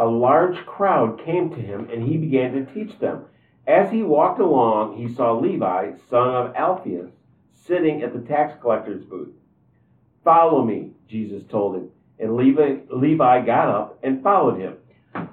A 0.01 0.07
large 0.07 0.57
crowd 0.67 1.25
came 1.25 1.51
to 1.51 1.57
him, 1.57 1.89
and 1.91 2.07
he 2.07 2.17
began 2.17 2.53
to 2.53 2.73
teach 2.73 2.99
them. 3.01 3.25
As 3.67 3.91
he 3.91 4.03
walked 4.03 4.41
along, 4.41 4.97
he 4.97 5.13
saw 5.13 5.37
Levi, 5.37 5.93
son 6.09 6.35
of 6.35 6.55
Alphaeus, 6.55 7.11
sitting 7.55 8.03
at 8.03 8.13
the 8.13 8.21
tax 8.21 8.55
collector's 8.61 9.05
booth. 9.05 9.35
Follow 10.25 10.65
me, 10.65 10.93
Jesus 11.09 11.43
told 11.51 11.77
him. 11.77 11.91
And 12.19 12.37
Levi, 12.37 12.77
Levi 12.91 13.47
got 13.47 13.69
up 13.69 13.99
and 14.03 14.23
followed 14.23 14.59
him. 14.59 14.77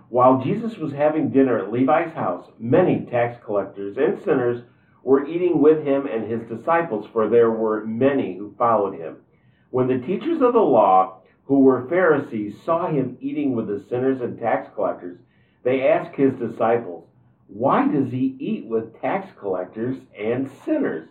While 0.10 0.44
Jesus 0.44 0.77
was 0.77 0.94
having 0.94 1.30
dinner 1.30 1.58
at 1.58 1.72
Levi's 1.72 2.13
house, 2.13 2.50
many 2.60 3.06
tax 3.06 3.44
collectors 3.44 3.98
and 3.98 4.22
sinners 4.24 4.63
were 5.04 5.27
eating 5.27 5.62
with 5.62 5.84
him 5.84 6.08
and 6.08 6.30
his 6.30 6.42
disciples, 6.48 7.08
for 7.12 7.27
there 7.27 7.51
were 7.51 7.86
many 7.86 8.38
who 8.38 8.56
followed 8.58 8.98
him. 8.98 9.18
When 9.72 9.88
the 9.88 10.06
teachers 10.06 10.42
of 10.42 10.54
the 10.54 10.60
law, 10.60 11.22
who 11.46 11.60
were 11.60 11.88
Pharisees, 11.89 12.56
saw 12.63 12.88
him 12.88 13.18
eating 13.20 13.56
with 13.56 13.68
the 13.68 13.84
sinners 13.89 14.22
and 14.22 14.39
tax 14.39 14.70
collectors, 14.74 15.20
they 15.63 15.88
asked 15.88 16.15
his 16.15 16.34
disciples, 16.34 17.08
Why 17.48 17.88
does 17.88 18.12
he 18.12 18.36
eat 18.39 18.65
with 18.65 19.00
tax 19.01 19.27
collectors 19.39 19.98
and 20.18 20.50
sinners? 20.63 21.10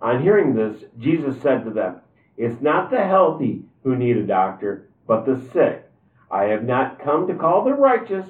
On 0.00 0.22
hearing 0.22 0.54
this, 0.54 0.84
Jesus 0.98 1.40
said 1.42 1.64
to 1.64 1.70
them, 1.70 2.00
It's 2.36 2.60
not 2.60 2.90
the 2.90 3.04
healthy 3.04 3.62
who 3.82 3.96
need 3.96 4.16
a 4.16 4.26
doctor, 4.26 4.88
but 5.06 5.24
the 5.24 5.40
sick. 5.52 5.88
I 6.30 6.44
have 6.44 6.64
not 6.64 7.02
come 7.02 7.26
to 7.28 7.34
call 7.34 7.64
the 7.64 7.72
righteous, 7.72 8.26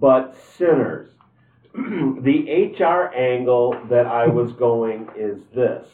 but 0.00 0.36
sinners. 0.56 1.10
the 1.74 2.74
HR 2.78 3.12
angle 3.14 3.76
that 3.88 4.06
I 4.06 4.26
was 4.26 4.52
going 4.52 5.08
is 5.16 5.40
this. 5.54 5.86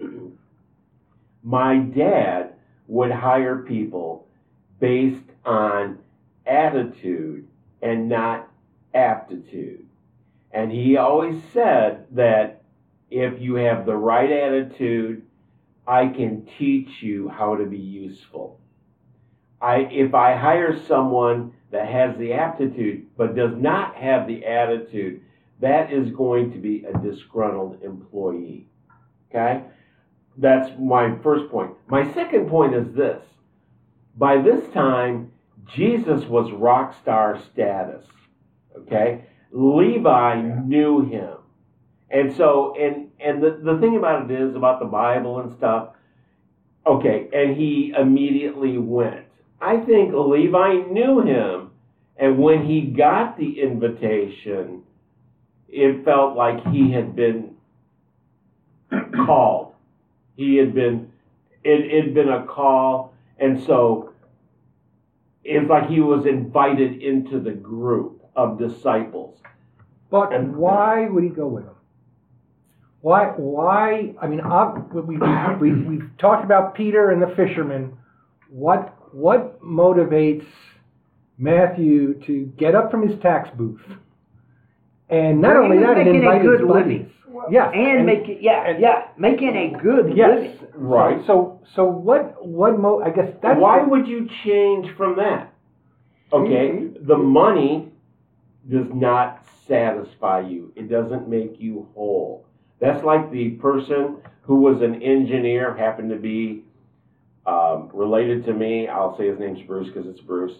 My 1.42 1.78
dad 1.78 2.54
would 2.86 3.10
hire 3.10 3.58
people 3.58 4.28
based 4.78 5.24
on 5.44 5.98
attitude 6.46 7.48
and 7.80 8.08
not 8.08 8.48
aptitude. 8.94 9.86
And 10.52 10.70
he 10.70 10.96
always 10.96 11.42
said 11.52 12.06
that 12.12 12.62
if 13.10 13.40
you 13.40 13.54
have 13.56 13.86
the 13.86 13.96
right 13.96 14.30
attitude, 14.30 15.22
I 15.86 16.06
can 16.08 16.48
teach 16.58 17.02
you 17.02 17.28
how 17.28 17.56
to 17.56 17.64
be 17.64 17.78
useful. 17.78 18.60
I, 19.60 19.88
if 19.90 20.14
I 20.14 20.36
hire 20.36 20.80
someone 20.86 21.52
that 21.70 21.88
has 21.88 22.16
the 22.18 22.32
aptitude 22.34 23.06
but 23.16 23.36
does 23.36 23.56
not 23.56 23.94
have 23.96 24.26
the 24.26 24.44
attitude, 24.44 25.22
that 25.60 25.92
is 25.92 26.10
going 26.10 26.52
to 26.52 26.58
be 26.58 26.84
a 26.84 26.98
disgruntled 26.98 27.82
employee. 27.82 28.68
Okay? 29.30 29.62
That's 30.36 30.70
my 30.78 31.16
first 31.22 31.50
point. 31.50 31.72
My 31.88 32.12
second 32.12 32.48
point 32.48 32.74
is 32.74 32.94
this. 32.94 33.22
By 34.16 34.42
this 34.42 34.68
time, 34.72 35.32
Jesus 35.74 36.24
was 36.24 36.50
rock 36.52 36.96
star 37.00 37.40
status. 37.52 38.04
Okay? 38.76 39.24
Levi 39.52 40.42
knew 40.64 41.04
him. 41.04 41.36
And 42.12 42.34
so, 42.36 42.74
and 42.78 43.10
and 43.20 43.42
the, 43.42 43.58
the 43.62 43.78
thing 43.80 43.96
about 43.96 44.30
it 44.30 44.40
is 44.40 44.54
about 44.54 44.80
the 44.80 44.86
Bible 44.86 45.40
and 45.40 45.56
stuff. 45.56 45.94
Okay, 46.86 47.28
and 47.32 47.56
he 47.56 47.94
immediately 47.96 48.76
went. 48.76 49.24
I 49.60 49.78
think 49.78 50.12
Levi 50.12 50.90
knew 50.90 51.20
him, 51.20 51.70
and 52.16 52.38
when 52.38 52.66
he 52.66 52.82
got 52.82 53.38
the 53.38 53.60
invitation, 53.60 54.82
it 55.68 56.04
felt 56.04 56.36
like 56.36 56.66
he 56.66 56.90
had 56.90 57.16
been 57.16 57.54
called. 59.24 59.74
He 60.36 60.56
had 60.56 60.74
been, 60.74 61.12
it 61.64 62.04
had 62.04 62.14
been 62.14 62.28
a 62.28 62.44
call, 62.44 63.14
and 63.38 63.62
so 63.62 64.12
it's 65.44 65.68
like 65.70 65.88
he 65.88 66.00
was 66.00 66.26
invited 66.26 67.02
into 67.02 67.40
the 67.40 67.52
group 67.52 68.22
of 68.36 68.58
disciples. 68.58 69.38
But 70.10 70.32
and, 70.32 70.56
why 70.56 71.08
would 71.08 71.24
he 71.24 71.30
go 71.30 71.46
with 71.46 71.64
him? 71.64 71.74
Why? 73.02 73.26
Why? 73.36 74.14
I 74.22 74.26
mean, 74.28 74.40
ob- 74.40 74.92
we, 74.92 75.16
we, 75.16 75.72
we, 75.72 75.82
we've 75.82 76.10
talked 76.18 76.44
about 76.44 76.74
Peter 76.74 77.10
and 77.10 77.20
the 77.20 77.34
fisherman. 77.36 77.96
What 78.48 78.96
what 79.12 79.60
motivates 79.60 80.46
Matthew 81.36 82.14
to 82.26 82.46
get 82.56 82.74
up 82.74 82.90
from 82.90 83.06
his 83.06 83.20
tax 83.20 83.50
booth 83.56 83.80
and 85.10 85.40
not 85.40 85.54
Well, 85.56 85.64
only 85.64 85.78
that, 85.78 85.98
and 85.98 86.12
making 86.12 86.14
a 86.14 86.18
invite 86.18 86.42
his 86.42 86.50
good 86.50 86.68
buddies? 86.68 86.86
living. 86.86 87.12
Yes, 87.50 87.72
and, 87.74 88.06
make 88.06 88.28
it, 88.28 88.38
yeah, 88.40 88.68
and- 88.68 88.80
yeah, 88.80 89.08
making 89.18 89.56
a 89.56 89.82
good 89.82 90.16
yes, 90.16 90.28
living. 90.38 90.58
Right. 90.74 91.26
So 91.26 91.60
so 91.74 91.84
what 91.84 92.46
what 92.46 92.78
mo? 92.78 93.02
I 93.02 93.10
guess 93.10 93.32
that's 93.42 93.58
Why 93.58 93.82
would 93.82 94.06
you 94.06 94.28
change 94.44 94.94
from 94.96 95.16
that? 95.16 95.52
Okay, 96.32 96.68
mm-hmm. 96.68 97.06
the 97.06 97.16
money 97.16 97.88
does 98.70 98.86
not 98.94 99.44
satisfy 99.66 100.40
you. 100.40 100.72
It 100.76 100.88
doesn't 100.88 101.28
make 101.28 101.56
you 101.58 101.88
whole. 101.94 102.46
That's 102.82 103.04
like 103.04 103.30
the 103.30 103.50
person 103.50 104.16
who 104.42 104.56
was 104.56 104.82
an 104.82 105.00
engineer, 105.00 105.72
happened 105.72 106.10
to 106.10 106.16
be 106.16 106.64
um, 107.46 107.88
related 107.94 108.44
to 108.46 108.52
me. 108.52 108.88
I'll 108.88 109.16
say 109.16 109.28
his 109.28 109.38
name's 109.38 109.62
Bruce 109.62 109.86
because 109.86 110.08
it's 110.08 110.20
Bruce. 110.20 110.58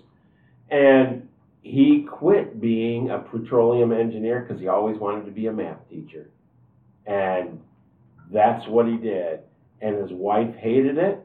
And 0.71 1.29
he 1.63 2.07
quit 2.09 2.61
being 2.61 3.11
a 3.11 3.19
petroleum 3.19 3.91
engineer 3.91 4.47
because 4.47 4.61
he 4.61 4.69
always 4.69 4.99
wanted 4.99 5.25
to 5.25 5.33
be 5.33 5.49
a 5.49 5.53
math 5.53 5.79
teacher. 5.91 6.31
And 7.07 7.61
that's 8.31 8.69
what 8.69 8.87
he 8.87 8.97
did. 8.99 9.41
And 9.81 9.97
his 9.97 10.13
wife 10.13 10.55
hated 10.55 10.99
it, 10.99 11.19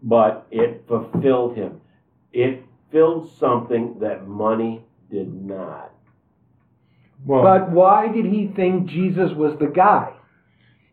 but 0.00 0.46
it 0.52 0.84
fulfilled 0.86 1.56
him. 1.56 1.80
It 2.32 2.62
filled 2.92 3.32
something 3.36 3.98
that 3.98 4.28
money 4.28 4.84
did 5.10 5.34
not. 5.34 5.93
Well, 7.24 7.42
But 7.42 7.70
why 7.70 8.08
did 8.08 8.26
he 8.26 8.48
think 8.54 8.88
Jesus 8.88 9.32
was 9.32 9.58
the 9.58 9.66
guy? 9.66 10.12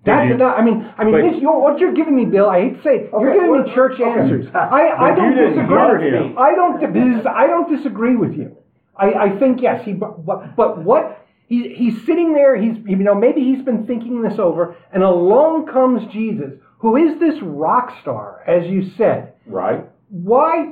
That's 0.04 0.30
you- 0.30 0.38
not. 0.38 0.58
I 0.58 0.64
mean, 0.64 0.92
I 0.98 1.04
mean, 1.04 1.14
but- 1.14 1.32
this, 1.32 1.42
you're, 1.42 1.60
what 1.60 1.78
you're 1.80 1.94
giving 1.94 2.16
me, 2.16 2.26
Bill. 2.26 2.50
I 2.50 2.62
hate 2.62 2.78
to 2.78 2.84
say, 2.84 2.96
it, 2.96 3.10
you're 3.12 3.30
Okay, 3.30 3.34
giving 3.36 3.52
well, 3.52 3.64
me 3.64 3.74
church 3.76 3.94
okay. 4.00 4.04
answers. 4.04 4.48
I, 4.56 4.90
I 4.98 5.16
don't 5.16 5.36
disagree. 5.36 6.08
with 6.08 6.14
him. 6.14 6.38
I 6.40 6.56
don't. 6.56 6.94
This 6.94 7.20
is, 7.22 7.26
I 7.28 7.46
don't 7.48 7.70
disagree 7.76 8.16
with 8.16 8.34
you. 8.34 8.58
I, 8.98 9.14
I 9.14 9.40
think 9.40 9.62
yes. 9.62 9.86
He. 9.86 9.94
But, 9.94 10.26
but, 10.26 10.56
but 10.56 10.84
what? 10.84 11.18
He, 11.48 11.74
he's 11.76 12.04
sitting 12.06 12.34
there. 12.34 12.56
He's 12.56 12.78
you 12.86 12.96
know 12.96 13.14
maybe 13.14 13.42
he's 13.42 13.62
been 13.64 13.86
thinking 13.86 14.22
this 14.24 14.40
over, 14.40 14.76
and 14.92 15.04
along 15.04 15.68
comes 15.68 16.12
Jesus, 16.12 16.54
who 16.80 16.96
is 16.96 17.20
this 17.20 17.36
rock 17.44 17.94
star, 18.02 18.44
as 18.48 18.66
you 18.72 18.90
said. 18.98 19.34
Right? 19.46 19.86
Why? 20.10 20.72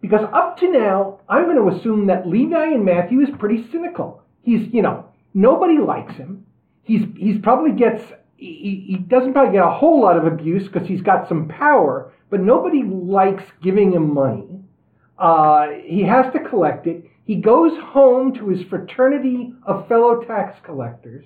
Because 0.00 0.26
up 0.32 0.58
to 0.58 0.70
now, 0.70 1.20
I'm 1.28 1.44
going 1.44 1.56
to 1.70 1.76
assume 1.78 2.06
that 2.08 2.26
Levi 2.26 2.64
and 2.72 2.84
Matthew 2.84 3.20
is 3.20 3.28
pretty 3.38 3.70
cynical. 3.70 4.23
He's, 4.44 4.72
you 4.72 4.82
know, 4.82 5.08
nobody 5.32 5.78
likes 5.78 6.14
him. 6.14 6.46
He's, 6.82 7.02
he's 7.16 7.40
probably 7.40 7.72
gets, 7.72 8.02
he, 8.36 8.84
he 8.86 8.96
doesn't 8.96 9.32
probably 9.32 9.52
get 9.52 9.64
a 9.64 9.70
whole 9.70 10.00
lot 10.00 10.16
of 10.16 10.26
abuse 10.26 10.64
because 10.68 10.86
he's 10.86 11.00
got 11.00 11.28
some 11.28 11.48
power, 11.48 12.12
but 12.30 12.40
nobody 12.40 12.82
likes 12.82 13.44
giving 13.62 13.92
him 13.92 14.12
money. 14.12 14.46
Uh, 15.18 15.68
he 15.84 16.02
has 16.02 16.32
to 16.32 16.40
collect 16.40 16.86
it. 16.86 17.04
He 17.24 17.36
goes 17.36 17.72
home 17.80 18.34
to 18.34 18.48
his 18.48 18.66
fraternity 18.66 19.54
of 19.66 19.88
fellow 19.88 20.22
tax 20.24 20.58
collectors. 20.62 21.24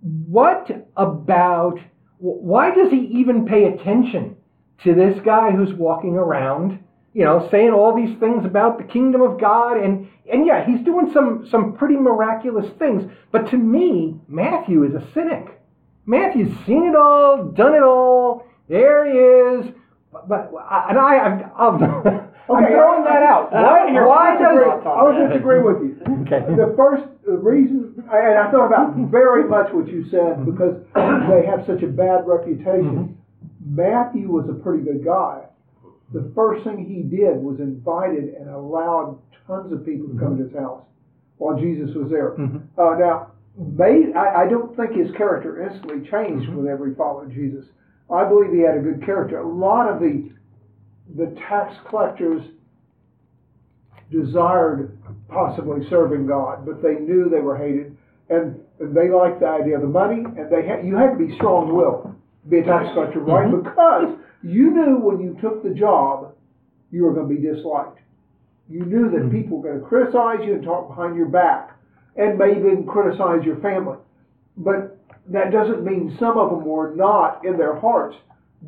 What 0.00 0.86
about, 0.96 1.78
why 2.18 2.74
does 2.74 2.90
he 2.90 2.98
even 2.98 3.46
pay 3.46 3.64
attention 3.64 4.36
to 4.82 4.94
this 4.94 5.18
guy 5.24 5.52
who's 5.52 5.72
walking 5.72 6.16
around, 6.16 6.78
you 7.14 7.24
know, 7.24 7.48
saying 7.50 7.70
all 7.70 7.94
these 7.94 8.18
things 8.18 8.44
about 8.44 8.78
the 8.78 8.84
kingdom 8.84 9.20
of 9.20 9.40
God, 9.40 9.76
and 9.76 10.08
and 10.30 10.46
yeah, 10.46 10.64
he's 10.64 10.84
doing 10.84 11.10
some 11.12 11.46
some 11.50 11.76
pretty 11.76 11.96
miraculous 11.96 12.70
things. 12.78 13.10
But 13.30 13.50
to 13.50 13.56
me, 13.56 14.20
Matthew 14.28 14.84
is 14.84 14.94
a 14.94 15.06
cynic. 15.12 15.60
Matthew's 16.06 16.52
seen 16.66 16.84
it 16.88 16.96
all, 16.96 17.44
done 17.44 17.74
it 17.74 17.82
all. 17.82 18.46
There 18.68 19.04
he 19.06 19.66
is. 19.66 19.72
But, 20.12 20.28
but 20.28 20.50
and 20.88 20.98
I, 20.98 21.18
I'm, 21.18 21.50
I'm, 21.56 21.82
I'm 22.06 22.32
Okay, 22.50 22.72
throwing 22.74 23.04
that 23.04 23.22
out. 23.22 23.52
Why, 23.52 23.86
why 24.04 24.36
disagree. 24.36 24.64
does? 24.64 24.82
I 24.84 25.02
would 25.02 25.28
disagree 25.28 25.62
with 25.62 25.78
you. 25.78 25.96
Okay. 26.26 26.42
The 26.56 26.74
first 26.76 27.04
reason, 27.24 27.94
and 28.10 28.38
I 28.38 28.50
thought 28.50 28.66
about 28.66 28.96
very 29.10 29.48
much 29.48 29.72
what 29.72 29.86
you 29.86 30.04
said 30.10 30.42
mm-hmm. 30.42 30.50
because 30.50 30.74
they 31.30 31.46
have 31.46 31.64
such 31.66 31.82
a 31.82 31.86
bad 31.86 32.26
reputation. 32.26 33.14
Mm-hmm. 33.14 33.76
Matthew 33.76 34.28
was 34.28 34.48
a 34.48 34.54
pretty 34.54 34.82
good 34.82 35.04
guy. 35.04 35.44
The 36.12 36.30
first 36.34 36.64
thing 36.64 36.84
he 36.84 37.02
did 37.02 37.36
was 37.36 37.58
invited 37.60 38.34
and 38.34 38.48
allowed 38.48 39.18
tons 39.46 39.72
of 39.72 39.84
people 39.84 40.08
to 40.08 40.18
come 40.18 40.36
to 40.38 40.44
his 40.44 40.52
house 40.52 40.84
while 41.38 41.58
Jesus 41.58 41.94
was 41.94 42.10
there. 42.10 42.32
Mm-hmm. 42.32 42.80
Uh, 42.80 42.94
now, 42.98 43.32
may, 43.56 44.12
I, 44.14 44.44
I 44.44 44.48
don't 44.48 44.76
think 44.76 44.92
his 44.92 45.14
character 45.16 45.62
instantly 45.62 46.08
changed 46.10 46.48
mm-hmm. 46.48 46.56
whenever 46.56 46.88
he 46.88 46.94
followed 46.94 47.32
Jesus. 47.32 47.64
I 48.12 48.28
believe 48.28 48.52
he 48.52 48.60
had 48.60 48.76
a 48.76 48.80
good 48.80 49.04
character. 49.04 49.38
A 49.38 49.48
lot 49.48 49.90
of 49.90 50.00
the 50.00 50.30
the 51.16 51.34
tax 51.48 51.74
collectors 51.88 52.42
desired 54.10 54.96
possibly 55.28 55.86
serving 55.90 56.26
God, 56.26 56.64
but 56.64 56.82
they 56.82 56.94
knew 56.94 57.28
they 57.28 57.40
were 57.40 57.56
hated, 57.56 57.96
and, 58.30 58.60
and 58.78 58.94
they 58.94 59.10
liked 59.10 59.40
the 59.40 59.48
idea 59.48 59.76
of 59.76 59.82
the 59.82 59.88
money, 59.88 60.22
and 60.24 60.50
they 60.50 60.66
had, 60.66 60.86
you 60.86 60.96
had 60.96 61.10
to 61.10 61.16
be 61.18 61.34
strong-willed 61.36 62.14
to 62.44 62.48
be 62.48 62.58
a 62.58 62.64
tax 62.64 62.92
collector, 62.94 63.20
right? 63.20 63.48
Mm-hmm. 63.48 63.62
Because 63.62 64.18
you 64.42 64.70
knew 64.70 64.96
when 64.98 65.20
you 65.20 65.36
took 65.40 65.62
the 65.62 65.70
job, 65.70 66.34
you 66.90 67.04
were 67.04 67.14
going 67.14 67.28
to 67.28 67.34
be 67.34 67.40
disliked. 67.40 67.98
You 68.68 68.84
knew 68.84 69.10
that 69.10 69.22
hmm. 69.22 69.30
people 69.30 69.58
were 69.58 69.70
going 69.70 69.80
to 69.80 69.86
criticize 69.86 70.46
you 70.46 70.54
and 70.54 70.62
talk 70.62 70.88
behind 70.88 71.16
your 71.16 71.26
back, 71.26 71.78
and 72.16 72.38
maybe 72.38 72.60
even 72.60 72.86
criticize 72.86 73.44
your 73.44 73.56
family. 73.60 73.98
But 74.56 74.98
that 75.28 75.52
doesn't 75.52 75.84
mean 75.84 76.16
some 76.18 76.38
of 76.38 76.50
them 76.50 76.64
were 76.64 76.94
not 76.94 77.44
in 77.44 77.56
their 77.56 77.78
hearts 77.78 78.16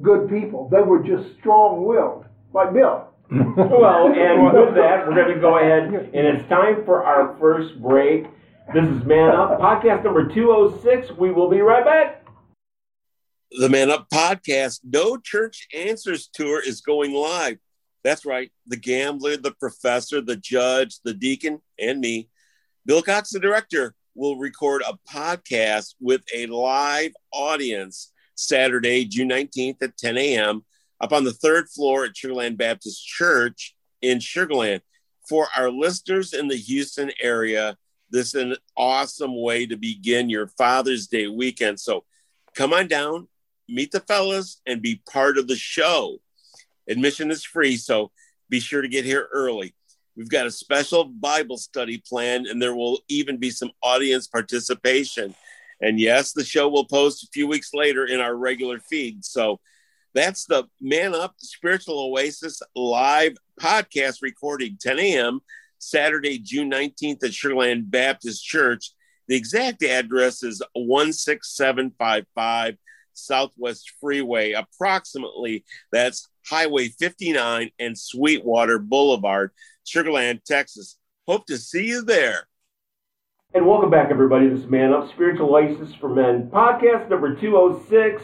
good 0.02 0.28
people. 0.28 0.68
They 0.70 0.80
were 0.80 1.02
just 1.02 1.36
strong-willed, 1.38 2.26
like 2.52 2.72
Bill. 2.72 3.08
Well, 3.30 4.08
and 4.08 4.44
with 4.44 4.74
that, 4.74 5.06
we're 5.06 5.14
going 5.14 5.34
to 5.34 5.40
go 5.40 5.58
ahead, 5.58 5.84
and 5.84 6.26
it's 6.26 6.48
time 6.48 6.84
for 6.84 7.04
our 7.04 7.36
first 7.40 7.80
break. 7.80 8.26
This 8.72 8.84
is 8.84 9.04
Man 9.04 9.30
Up, 9.30 9.58
podcast 9.58 10.04
number 10.04 10.28
206. 10.28 11.16
We 11.18 11.32
will 11.32 11.48
be 11.48 11.60
right 11.60 11.84
back. 11.84 12.23
The 13.50 13.68
Man 13.68 13.90
Up 13.90 14.08
podcast, 14.10 14.80
No 14.84 15.16
Church 15.16 15.68
Answers 15.74 16.28
Tour 16.32 16.60
is 16.60 16.80
going 16.80 17.12
live. 17.12 17.58
That's 18.02 18.26
right. 18.26 18.50
The 18.66 18.76
gambler, 18.76 19.36
the 19.36 19.52
professor, 19.52 20.20
the 20.20 20.36
judge, 20.36 20.98
the 21.04 21.14
deacon, 21.14 21.60
and 21.78 22.00
me, 22.00 22.28
Bill 22.84 23.00
Cox, 23.00 23.30
the 23.30 23.40
director, 23.40 23.94
will 24.14 24.36
record 24.36 24.82
a 24.82 24.98
podcast 25.08 25.94
with 26.00 26.22
a 26.34 26.46
live 26.46 27.12
audience 27.32 28.12
Saturday, 28.34 29.04
June 29.04 29.30
19th 29.30 29.82
at 29.82 29.96
10 29.96 30.18
a.m. 30.18 30.64
up 31.00 31.12
on 31.12 31.24
the 31.24 31.32
third 31.32 31.68
floor 31.68 32.04
at 32.04 32.14
Sugarland 32.14 32.56
Baptist 32.56 33.06
Church 33.06 33.74
in 34.02 34.18
Sugarland. 34.18 34.80
For 35.28 35.48
our 35.56 35.70
listeners 35.70 36.34
in 36.34 36.48
the 36.48 36.56
Houston 36.56 37.10
area, 37.20 37.76
this 38.10 38.34
is 38.34 38.42
an 38.42 38.56
awesome 38.76 39.40
way 39.40 39.66
to 39.66 39.76
begin 39.76 40.28
your 40.28 40.48
Father's 40.48 41.06
Day 41.06 41.26
weekend. 41.26 41.80
So 41.80 42.04
come 42.54 42.72
on 42.74 42.86
down, 42.86 43.28
meet 43.68 43.92
the 43.92 44.00
fellas, 44.00 44.60
and 44.66 44.82
be 44.82 45.02
part 45.10 45.38
of 45.38 45.48
the 45.48 45.56
show. 45.56 46.18
Admission 46.88 47.30
is 47.30 47.44
free, 47.44 47.76
so 47.76 48.10
be 48.48 48.60
sure 48.60 48.82
to 48.82 48.88
get 48.88 49.04
here 49.04 49.28
early. 49.32 49.74
We've 50.16 50.28
got 50.28 50.46
a 50.46 50.50
special 50.50 51.04
Bible 51.04 51.58
study 51.58 52.02
planned, 52.06 52.46
and 52.46 52.62
there 52.62 52.74
will 52.74 53.00
even 53.08 53.38
be 53.38 53.50
some 53.50 53.72
audience 53.82 54.26
participation. 54.26 55.34
And 55.80 55.98
yes, 55.98 56.32
the 56.32 56.44
show 56.44 56.68
will 56.68 56.84
post 56.84 57.24
a 57.24 57.28
few 57.32 57.48
weeks 57.48 57.74
later 57.74 58.06
in 58.06 58.20
our 58.20 58.36
regular 58.36 58.78
feed. 58.78 59.24
So 59.24 59.58
that's 60.14 60.46
the 60.46 60.64
Man 60.80 61.14
Up 61.14 61.34
Spiritual 61.38 61.98
Oasis 61.98 62.62
live 62.76 63.36
podcast 63.60 64.22
recording, 64.22 64.78
10 64.80 64.98
a.m., 65.00 65.40
Saturday, 65.78 66.38
June 66.38 66.70
19th 66.70 67.24
at 67.24 67.32
Sugarland 67.32 67.90
Baptist 67.90 68.44
Church. 68.44 68.92
The 69.26 69.36
exact 69.36 69.82
address 69.82 70.44
is 70.44 70.62
16755 70.76 72.76
Southwest 73.14 73.92
Freeway. 74.00 74.52
Approximately, 74.52 75.64
that's 75.92 76.28
Highway 76.46 76.88
59 76.88 77.70
and 77.78 77.98
Sweetwater 77.98 78.78
Boulevard, 78.78 79.50
Sugarland, 79.86 80.44
Texas. 80.44 80.98
Hope 81.26 81.46
to 81.46 81.56
see 81.56 81.86
you 81.86 82.02
there. 82.02 82.46
And 83.54 83.66
welcome 83.66 83.88
back, 83.88 84.10
everybody. 84.10 84.48
This 84.48 84.60
is 84.60 84.66
Man 84.66 84.92
Up 84.92 85.08
Spiritual 85.10 85.54
Oasis 85.54 85.94
for 85.94 86.08
Men 86.08 86.50
podcast 86.50 87.08
number 87.08 87.34
206. 87.36 88.22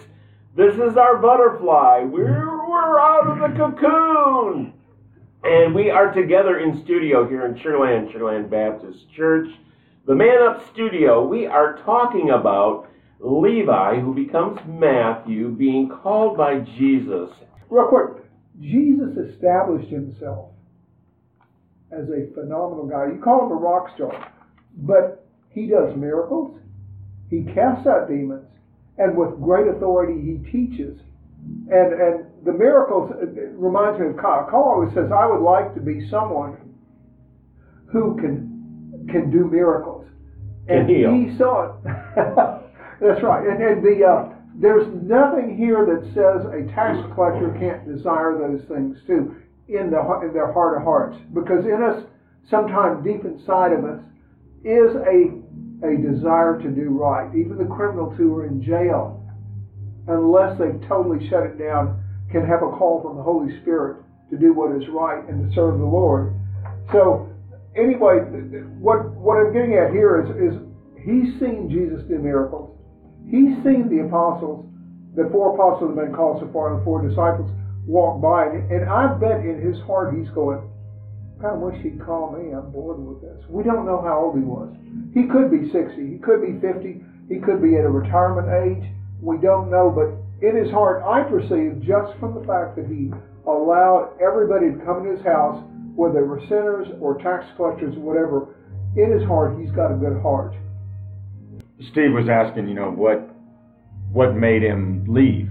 This 0.56 0.74
is 0.74 0.96
our 0.96 1.18
butterfly. 1.18 2.00
We're, 2.00 2.68
we're 2.68 2.98
out 2.98 3.28
of 3.28 3.38
the 3.38 3.56
cocoon. 3.56 4.72
And 5.44 5.74
we 5.74 5.88
are 5.88 6.12
together 6.12 6.58
in 6.58 6.82
studio 6.82 7.26
here 7.28 7.46
in 7.46 7.54
Sugarland, 7.54 8.12
Sugarland 8.12 8.50
Baptist 8.50 9.10
Church. 9.14 9.48
The 10.06 10.14
Man 10.14 10.42
Up 10.42 10.68
Studio, 10.72 11.24
we 11.24 11.46
are 11.46 11.78
talking 11.78 12.30
about 12.30 12.89
Levi, 13.22 14.00
who 14.00 14.14
becomes 14.14 14.58
Matthew, 14.66 15.50
being 15.50 15.90
called 16.02 16.36
by 16.36 16.60
Jesus. 16.78 17.30
Real 17.68 17.86
quick, 17.88 18.24
Jesus 18.60 19.16
established 19.16 19.90
himself 19.90 20.50
as 21.92 22.08
a 22.08 22.32
phenomenal 22.34 22.86
guy. 22.86 23.06
You 23.06 23.20
call 23.22 23.46
him 23.46 23.52
a 23.52 23.56
rock 23.56 23.88
star, 23.94 24.32
but 24.76 25.26
he 25.50 25.66
does 25.66 25.96
miracles, 25.96 26.58
he 27.28 27.42
casts 27.54 27.86
out 27.86 28.08
demons, 28.08 28.46
and 28.98 29.16
with 29.16 29.40
great 29.40 29.68
authority 29.68 30.20
he 30.20 30.50
teaches. 30.50 30.98
And 31.70 31.92
and 31.94 32.26
the 32.44 32.52
miracles 32.52 33.12
uh, 33.12 33.26
reminds 33.26 33.98
me 34.00 34.08
of 34.08 34.16
Kyle. 34.16 34.46
Kyle 34.50 34.60
always 34.60 34.94
says, 34.94 35.10
"I 35.10 35.26
would 35.26 35.42
like 35.42 35.74
to 35.74 35.80
be 35.80 36.06
someone 36.10 36.56
who 37.86 38.16
can 38.20 39.06
can 39.10 39.30
do 39.30 39.46
miracles." 39.46 40.06
And 40.68 40.88
heal. 40.88 41.12
he 41.12 41.36
saw 41.38 41.72
it. 41.72 42.59
That's 43.00 43.22
right. 43.22 43.46
And 43.46 43.62
and 43.62 43.82
the 43.82 44.04
uh, 44.04 44.34
there's 44.60 44.86
nothing 45.02 45.56
here 45.56 45.86
that 45.86 46.04
says 46.12 46.44
a 46.52 46.68
tax 46.74 46.98
collector 47.14 47.56
can't 47.58 47.88
desire 47.88 48.36
those 48.36 48.60
things 48.68 48.98
too 49.06 49.36
in 49.68 49.90
the 49.90 50.00
in 50.26 50.32
their 50.34 50.52
heart 50.52 50.76
of 50.76 50.82
hearts 50.82 51.16
because 51.32 51.64
in 51.64 51.82
us, 51.82 52.04
sometime 52.50 53.02
deep 53.02 53.24
inside 53.24 53.72
of 53.72 53.84
us, 53.84 54.00
is 54.64 54.96
a 55.08 55.40
a 55.86 55.96
desire 55.96 56.60
to 56.60 56.68
do 56.68 56.90
right. 56.90 57.34
Even 57.34 57.56
the 57.56 57.64
criminals 57.64 58.14
who 58.18 58.36
are 58.36 58.46
in 58.46 58.62
jail, 58.62 59.24
unless 60.08 60.58
they've 60.58 60.80
totally 60.88 61.26
shut 61.30 61.44
it 61.44 61.58
down, 61.58 62.02
can 62.30 62.46
have 62.46 62.62
a 62.62 62.70
call 62.76 63.00
from 63.02 63.16
the 63.16 63.22
Holy 63.22 63.60
Spirit 63.62 64.02
to 64.30 64.36
do 64.36 64.52
what 64.52 64.76
is 64.76 64.86
right 64.90 65.26
and 65.28 65.48
to 65.48 65.54
serve 65.54 65.78
the 65.78 65.84
Lord. 65.84 66.34
So, 66.92 67.32
anyway, 67.76 68.18
what 68.78 69.10
what 69.12 69.38
I'm 69.38 69.52
getting 69.52 69.74
at 69.74 69.90
here 69.90 70.20
is 70.20 70.52
is 70.52 70.60
he's 71.06 71.40
seen 71.40 71.70
Jesus 71.70 72.02
do 72.08 72.18
miracles. 72.18 72.79
He's 73.28 73.56
seen 73.62 73.88
the 73.88 74.06
apostles, 74.06 74.66
the 75.14 75.28
four 75.32 75.54
apostles 75.54 75.90
have 75.90 76.04
been 76.04 76.14
called 76.14 76.40
so 76.40 76.50
far, 76.52 76.72
and 76.72 76.80
the 76.80 76.84
four 76.84 77.06
disciples 77.06 77.50
walk 77.86 78.20
by, 78.22 78.46
and, 78.46 78.70
and 78.70 78.88
I 78.88 79.12
bet 79.18 79.44
in 79.44 79.60
his 79.60 79.80
heart 79.82 80.14
he's 80.14 80.30
going, 80.30 80.62
I 81.42 81.54
wish 81.54 81.80
he'd 81.82 82.04
call 82.04 82.36
me. 82.36 82.52
I'm 82.52 82.70
bored 82.70 83.00
with 83.00 83.22
this. 83.22 83.42
We 83.48 83.64
don't 83.64 83.86
know 83.86 84.02
how 84.02 84.28
old 84.28 84.36
he 84.36 84.44
was. 84.44 84.68
He 85.14 85.24
could 85.24 85.50
be 85.50 85.72
60. 85.72 85.96
He 85.96 86.18
could 86.18 86.44
be 86.44 86.60
50. 86.60 87.00
He 87.28 87.40
could 87.40 87.62
be 87.62 87.76
at 87.76 87.84
a 87.84 87.90
retirement 87.90 88.52
age. 88.52 88.92
We 89.22 89.38
don't 89.38 89.70
know. 89.70 89.88
But 89.88 90.20
in 90.46 90.54
his 90.54 90.70
heart, 90.70 91.02
I 91.02 91.22
perceive 91.24 91.80
just 91.80 92.12
from 92.20 92.36
the 92.36 92.44
fact 92.44 92.76
that 92.76 92.86
he 92.86 93.10
allowed 93.48 94.20
everybody 94.20 94.68
to 94.68 94.84
come 94.84 95.04
to 95.04 95.16
his 95.16 95.24
house, 95.24 95.64
whether 95.96 96.20
they 96.20 96.26
were 96.28 96.44
sinners 96.44 96.88
or 97.00 97.16
tax 97.16 97.46
collectors 97.56 97.96
or 97.96 98.00
whatever, 98.00 98.54
in 98.96 99.10
his 99.10 99.26
heart, 99.26 99.58
he's 99.58 99.72
got 99.72 99.92
a 99.92 99.96
good 99.96 100.20
heart. 100.20 100.52
Steve 101.92 102.12
was 102.12 102.28
asking, 102.28 102.68
you 102.68 102.74
know, 102.74 102.90
what 102.90 103.28
what 104.12 104.34
made 104.34 104.62
him 104.62 105.04
leave. 105.08 105.50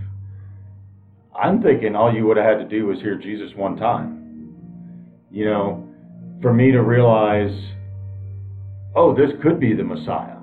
I'm 1.36 1.62
thinking 1.62 1.96
all 1.96 2.14
you 2.14 2.26
would 2.28 2.38
have 2.38 2.46
had 2.46 2.58
to 2.58 2.68
do 2.68 2.88
was 2.88 3.00
hear 3.00 3.18
Jesus 3.18 3.52
one 3.56 3.78
time. 3.78 4.54
You 5.32 5.46
know, 5.46 5.88
for 6.42 6.54
me 6.54 6.72
to 6.72 6.82
realize, 6.82 7.58
oh, 8.96 9.16
this 9.16 9.32
could 9.42 9.60
be 9.60 9.74
the 9.74 9.84
Messiah. 9.84 10.38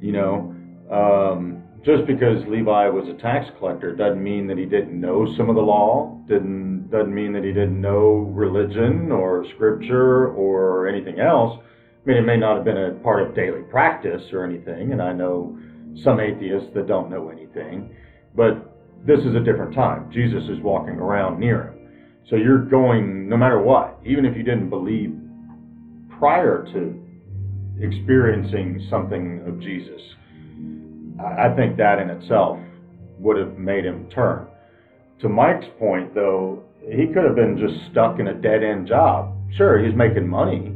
You 0.00 0.12
know, 0.12 0.54
um, 0.90 1.62
just 1.84 2.06
because 2.06 2.42
Levi 2.46 2.88
was 2.88 3.08
a 3.08 3.20
tax 3.20 3.46
collector 3.58 3.94
doesn't 3.94 4.22
mean 4.22 4.46
that 4.46 4.58
he 4.58 4.64
didn't 4.64 4.98
know 4.98 5.26
some 5.36 5.50
of 5.50 5.56
the 5.56 5.62
law. 5.62 6.22
Didn't 6.28 6.90
doesn't 6.90 7.14
mean 7.14 7.32
that 7.32 7.44
he 7.44 7.52
didn't 7.52 7.80
know 7.80 8.30
religion 8.32 9.10
or 9.10 9.44
scripture 9.54 10.28
or 10.28 10.88
anything 10.88 11.20
else. 11.20 11.60
I 12.02 12.08
mean, 12.08 12.16
it 12.16 12.22
may 12.26 12.36
not 12.36 12.56
have 12.56 12.64
been 12.64 12.78
a 12.78 12.92
part 13.02 13.22
of 13.22 13.34
daily 13.34 13.62
practice 13.70 14.22
or 14.32 14.44
anything, 14.44 14.92
and 14.92 15.02
I 15.02 15.12
know 15.12 15.58
some 16.02 16.18
atheists 16.18 16.70
that 16.74 16.86
don't 16.86 17.10
know 17.10 17.28
anything, 17.28 17.94
but 18.34 18.74
this 19.06 19.20
is 19.20 19.34
a 19.34 19.40
different 19.40 19.74
time. 19.74 20.10
Jesus 20.10 20.44
is 20.44 20.60
walking 20.62 20.94
around 20.94 21.38
near 21.38 21.68
him. 21.68 21.88
So 22.28 22.36
you're 22.36 22.64
going, 22.64 23.28
no 23.28 23.36
matter 23.36 23.60
what, 23.60 23.98
even 24.06 24.24
if 24.24 24.36
you 24.36 24.42
didn't 24.42 24.70
believe 24.70 25.14
prior 26.18 26.64
to 26.72 27.02
experiencing 27.80 28.86
something 28.88 29.42
of 29.46 29.60
Jesus, 29.60 30.00
I 31.18 31.54
think 31.54 31.76
that 31.76 31.98
in 31.98 32.08
itself 32.08 32.58
would 33.18 33.36
have 33.36 33.58
made 33.58 33.84
him 33.84 34.08
turn. 34.10 34.46
To 35.20 35.28
Mike's 35.28 35.66
point, 35.78 36.14
though, 36.14 36.62
he 36.80 37.06
could 37.06 37.24
have 37.24 37.34
been 37.34 37.58
just 37.58 37.90
stuck 37.90 38.18
in 38.20 38.28
a 38.28 38.34
dead 38.34 38.62
end 38.62 38.86
job. 38.86 39.34
Sure, 39.56 39.84
he's 39.84 39.94
making 39.94 40.26
money, 40.26 40.72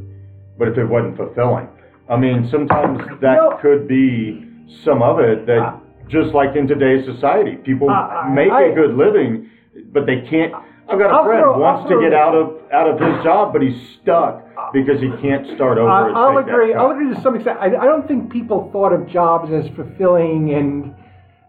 but 0.58 0.68
if 0.68 0.78
it 0.78 0.84
wasn't 0.86 1.16
fulfilling, 1.16 1.68
I 2.08 2.16
mean, 2.16 2.48
sometimes 2.50 2.98
that 3.20 3.36
No. 3.36 3.58
could 3.62 3.88
be 3.88 4.46
some 4.84 5.02
of 5.02 5.20
it 5.20 5.46
that 5.46 5.58
uh. 5.62 5.76
just 6.08 6.34
like 6.34 6.54
in 6.56 6.66
today's 6.66 7.04
society, 7.06 7.56
people 7.56 7.88
uh, 7.90 7.94
uh, 7.94 7.96
I- 7.96 8.28
make 8.34 8.50
I- 8.52 8.64
a 8.64 8.74
good 8.74 8.94
living, 8.96 9.48
but 9.92 10.06
they 10.06 10.20
can't. 10.22 10.52
I've 10.88 10.98
got 10.98 11.10
a 11.10 11.14
I'll 11.14 11.24
friend 11.24 11.42
throw- 11.42 11.58
wants 11.58 11.82
I'll 11.84 11.88
to 11.88 11.94
throw- 11.94 12.00
get 12.02 12.12
out 12.14 12.34
of 12.34 12.60
out 12.72 12.88
of 12.90 13.00
his 13.00 13.24
job, 13.24 13.52
but 13.54 13.62
he's 13.62 13.80
stuck 14.02 14.42
because 14.74 15.00
he 15.00 15.08
can't 15.22 15.46
start 15.56 15.78
over. 15.78 15.88
I, 15.88 16.08
and 16.08 16.16
I'll 16.16 16.36
agree. 16.38 16.74
I'll 16.74 16.90
agree 16.90 17.12
to 17.14 17.20
some 17.22 17.34
extent. 17.36 17.58
I, 17.58 17.66
I 17.68 17.86
don't 17.86 18.06
think 18.06 18.30
people 18.30 18.68
thought 18.70 18.92
of 18.92 19.06
jobs 19.08 19.50
as 19.50 19.66
fulfilling 19.74 20.52
and 20.52 20.94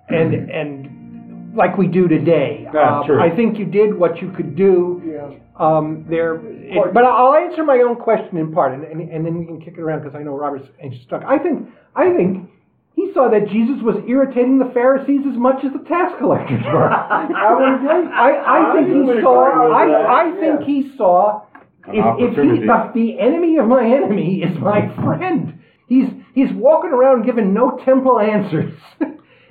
and 0.07 0.31
mm-hmm. 0.31 0.49
and 0.51 1.53
like 1.55 1.77
we 1.77 1.87
do 1.87 2.07
today. 2.07 2.67
Yeah, 2.73 2.99
Um, 2.99 3.05
true. 3.05 3.19
I 3.21 3.29
think 3.35 3.59
you 3.59 3.65
did 3.65 3.93
what 3.97 4.21
you 4.21 4.31
could 4.31 4.55
do. 4.55 5.01
Yeah. 5.05 5.37
Um, 5.57 6.05
there, 6.09 6.35
it, 6.35 6.93
but 6.93 7.05
I'll 7.05 7.33
answer 7.33 7.63
my 7.63 7.77
own 7.77 7.95
question 7.95 8.37
in 8.37 8.51
part, 8.51 8.73
and, 8.73 8.83
and, 8.83 9.09
and 9.09 9.25
then 9.25 9.39
we 9.39 9.45
can 9.45 9.61
kick 9.61 9.75
it 9.77 9.79
around 9.79 10.03
because 10.03 10.15
I 10.15 10.21
know 10.21 10.35
Robert's 10.35 10.67
anxious 10.83 11.03
to 11.03 11.07
talk. 11.07 11.23
I 11.25 11.37
think 11.37 11.69
I 11.95 12.13
think 12.13 12.49
he 12.95 13.11
saw 13.13 13.29
that 13.29 13.47
Jesus 13.47 13.81
was 13.81 14.03
irritating 14.07 14.59
the 14.59 14.71
Pharisees 14.73 15.21
as 15.29 15.37
much 15.37 15.63
as 15.63 15.71
the 15.71 15.83
tax 15.87 16.13
collectors 16.19 16.63
were. 16.65 16.89
I 16.91 17.53
would 17.55 17.75
agree. 17.75 18.11
I, 18.11 18.31
I 18.47 18.73
think 18.73 18.87
he 18.87 19.21
saw. 19.21 19.47
agree 19.47 19.63
with 19.63 19.71
that, 19.71 20.05
I, 20.05 20.27
I 20.27 20.39
think 20.39 20.61
he 20.67 20.97
saw. 20.97 21.41
If, 21.87 22.05
if 22.19 22.35
he, 22.35 22.65
the, 22.99 23.19
enemy 23.19 23.57
of 23.57 23.67
my 23.67 23.85
enemy 23.85 24.41
is 24.41 24.57
my 24.59 24.93
friend, 25.03 25.59
he's 25.87 26.09
he's 26.33 26.51
walking 26.51 26.91
around 26.91 27.25
giving 27.25 27.53
no 27.53 27.77
temple 27.85 28.19
answers. 28.19 28.73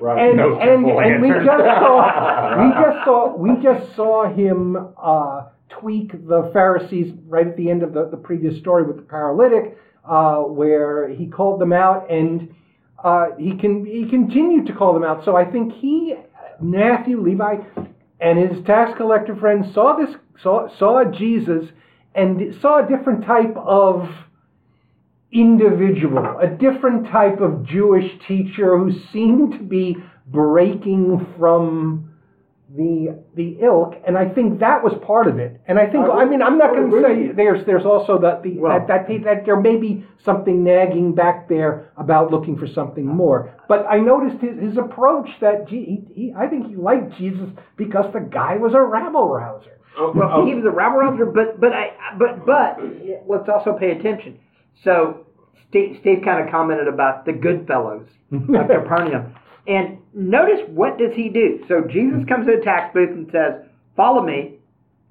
Right. 0.00 0.28
And, 0.28 0.36
No 0.36 0.58
and, 0.58 0.84
temple 0.84 1.00
and 1.00 1.22
we 1.22 1.28
just 1.28 1.46
saw 1.46 2.58
we 2.58 2.68
just 2.82 3.04
saw 3.04 3.36
we 3.36 3.62
just 3.62 3.96
saw 3.96 4.34
him 4.34 4.76
uh, 5.00 5.42
tweak 5.68 6.12
the 6.27 6.50
Pharisees 6.53 7.12
right 7.27 7.46
at 7.46 7.57
the 7.57 7.70
end 7.70 7.83
of 7.83 7.92
the, 7.92 8.09
the 8.11 8.16
previous 8.16 8.59
story 8.59 8.85
with 8.85 8.96
the 8.96 9.03
paralytic, 9.03 9.79
uh, 10.09 10.38
where 10.38 11.09
he 11.09 11.27
called 11.27 11.61
them 11.61 11.72
out 11.72 12.11
and 12.11 12.55
uh, 13.03 13.27
he 13.38 13.57
can 13.57 13.85
he 13.85 14.09
continued 14.09 14.66
to 14.66 14.72
call 14.72 14.94
them 14.94 15.05
out. 15.05 15.24
So 15.24 15.37
I 15.37 15.44
think 15.44 15.72
he 15.74 16.14
Matthew 16.61 17.20
Levi 17.20 17.57
and 18.20 18.38
his 18.38 18.64
tax 18.64 18.96
collector 18.96 19.37
friends 19.37 19.72
saw 19.74 19.96
this 19.96 20.14
saw 20.42 20.68
saw 20.79 21.05
Jesus 21.05 21.66
and 22.14 22.55
saw 22.61 22.85
a 22.85 22.88
different 22.88 23.24
type 23.24 23.55
of 23.57 24.09
individual, 25.33 26.38
a 26.38 26.46
different 26.46 27.09
type 27.09 27.40
of 27.40 27.66
Jewish 27.66 28.11
teacher 28.27 28.79
who 28.79 28.92
seemed 29.12 29.53
to 29.53 29.64
be 29.64 29.96
breaking 30.27 31.27
from 31.38 32.13
the 32.76 33.22
the 33.37 33.58
ilk, 33.62 33.94
and 34.06 34.18
I 34.18 34.28
think 34.28 34.58
that 34.60 34.82
was 34.82 34.92
part 35.06 35.28
of 35.28 35.38
it. 35.38 35.60
And 35.66 35.78
I 35.78 35.87
think 35.87 36.04
I, 36.04 36.24
mean 36.24 36.42
I'm 36.42 36.58
not 36.58 36.70
going 36.70 36.90
to 36.90 37.02
say 37.02 37.32
there's 37.32 37.64
there's 37.66 37.84
also 37.84 38.18
that 38.18 38.42
the 38.42 38.58
Well- 38.58 38.84
that, 38.87 38.88
that 38.88 39.24
that 39.24 39.46
there 39.46 39.60
may 39.60 39.76
be 39.76 40.04
something 40.24 40.64
nagging 40.64 41.14
back 41.14 41.48
there 41.48 41.92
about 41.96 42.32
looking 42.32 42.56
for 42.58 42.66
something 42.66 43.06
more. 43.06 43.54
But 43.68 43.87
I 43.87 43.98
noticed 43.98 44.42
his, 44.42 44.58
his 44.58 44.76
approach 44.76 45.28
that 45.40 45.68
he, 45.68 46.02
he, 46.14 46.34
I 46.37 46.48
think 46.48 46.66
he 46.66 46.76
liked 46.76 47.16
Jesus 47.16 47.48
because 47.76 48.12
the 48.12 48.20
guy 48.20 48.56
was 48.56 48.74
a 48.74 48.80
rabble 48.82 49.28
rouser. 49.28 49.78
Oh, 49.96 50.06
oh. 50.06 50.12
Well, 50.18 50.30
oh, 50.32 50.46
he 50.46 50.54
was 50.54 50.64
a 50.64 50.70
rabble 50.70 50.98
rouser, 50.98 51.26
but 51.26 51.60
but 51.60 51.72
I 51.72 51.92
but 52.18 52.44
but 52.44 52.78
let's 53.28 53.48
also 53.48 53.78
pay 53.78 53.92
attention. 53.92 54.40
So 54.82 55.26
Steve, 55.68 55.98
Steve 56.00 56.22
kind 56.24 56.44
of 56.44 56.50
commented 56.50 56.88
about 56.88 57.24
the 57.24 57.32
good 57.32 57.66
fellows 57.66 58.06
of 58.32 58.46
Capernaum, 58.46 59.34
and 59.66 59.98
notice 60.12 60.61
what 60.68 60.98
does 60.98 61.14
he 61.14 61.29
do? 61.29 61.64
So 61.68 61.83
Jesus 61.90 62.24
comes 62.29 62.46
to 62.46 62.57
the 62.57 62.64
tax 62.64 62.92
booth 62.94 63.11
and 63.11 63.31
says, 63.33 63.62
"Follow 63.96 64.22
me." 64.22 64.59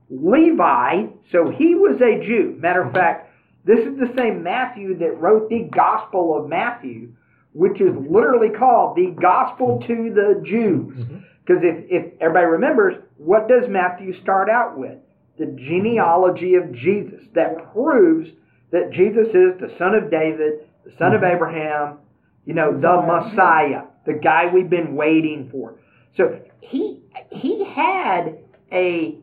Levi, 0.10 1.08
so 1.32 1.50
he 1.50 1.76
was 1.76 2.00
a 2.02 2.24
Jew. 2.24 2.56
Matter 2.60 2.84
of 2.84 2.94
fact, 2.94 3.32
this 3.66 3.80
is 3.80 3.98
the 3.98 4.14
same 4.16 4.44
Matthew 4.44 4.98
that 5.00 5.20
wrote 5.20 5.50
the 5.50 5.70
Gospel 5.74 6.38
of 6.38 6.50
Matthew, 6.50 7.14
which 7.54 7.80
is 7.82 7.96
literally 8.10 8.50
called 8.50 8.96
the 8.96 9.16
Gospel 9.20 9.82
to 9.88 10.12
the 10.14 10.44
Jews. 10.46 10.98
Mm-hmm. 10.98 11.18
Because 11.46 11.64
if, 11.64 11.86
if 11.90 12.14
everybody 12.22 12.46
remembers, 12.46 12.96
what 13.18 13.48
does 13.48 13.70
Matthew 13.70 14.20
start 14.22 14.50
out 14.50 14.78
with? 14.78 14.98
The 15.40 15.46
genealogy 15.46 16.56
of 16.56 16.74
Jesus 16.74 17.22
that 17.34 17.74
proves 17.74 18.30
that 18.72 18.92
Jesus 18.92 19.28
is 19.28 19.60
the 19.60 19.74
son 19.78 19.96
of 19.96 20.12
David, 20.12 20.68
the 20.86 20.92
son 20.98 21.14
of 21.14 21.22
mm-hmm. 21.22 21.36
Abraham, 21.36 21.98
you 22.46 22.54
know, 22.54 22.72
the 22.72 23.02
Messiah, 23.02 23.84
the 24.06 24.14
guy 24.14 24.46
we've 24.54 24.70
been 24.70 24.96
waiting 24.96 25.50
for. 25.52 25.76
So 26.18 26.40
he 26.62 27.00
he 27.32 27.66
had 27.66 28.38
a 28.72 29.18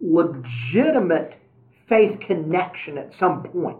legitimate 0.00 1.34
faith 1.88 2.18
connection 2.26 2.98
at 2.98 3.12
some 3.18 3.42
point 3.44 3.78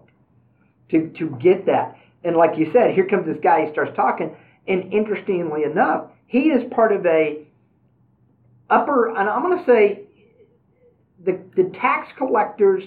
to 0.91 1.09
to 1.19 1.31
get 1.43 1.67
that. 1.67 1.97
And 2.25 2.37
like 2.37 2.59
you 2.59 2.71
said, 2.73 2.95
here 2.95 3.07
comes 3.07 3.27
this 3.27 3.39
guy. 3.43 3.67
He 3.67 3.73
starts 3.73 3.95
talking, 3.95 4.35
and 4.67 4.93
interestingly 4.93 5.63
enough, 5.63 6.11
he 6.27 6.51
is 6.51 6.65
part 6.73 6.93
of 6.93 7.07
a 7.07 7.47
upper. 8.69 9.17
And 9.17 9.29
I'm 9.29 9.43
going 9.43 9.59
to 9.59 9.65
say 9.65 10.03
the 11.25 11.39
the 11.57 11.71
tax 11.81 12.11
collectors 12.19 12.83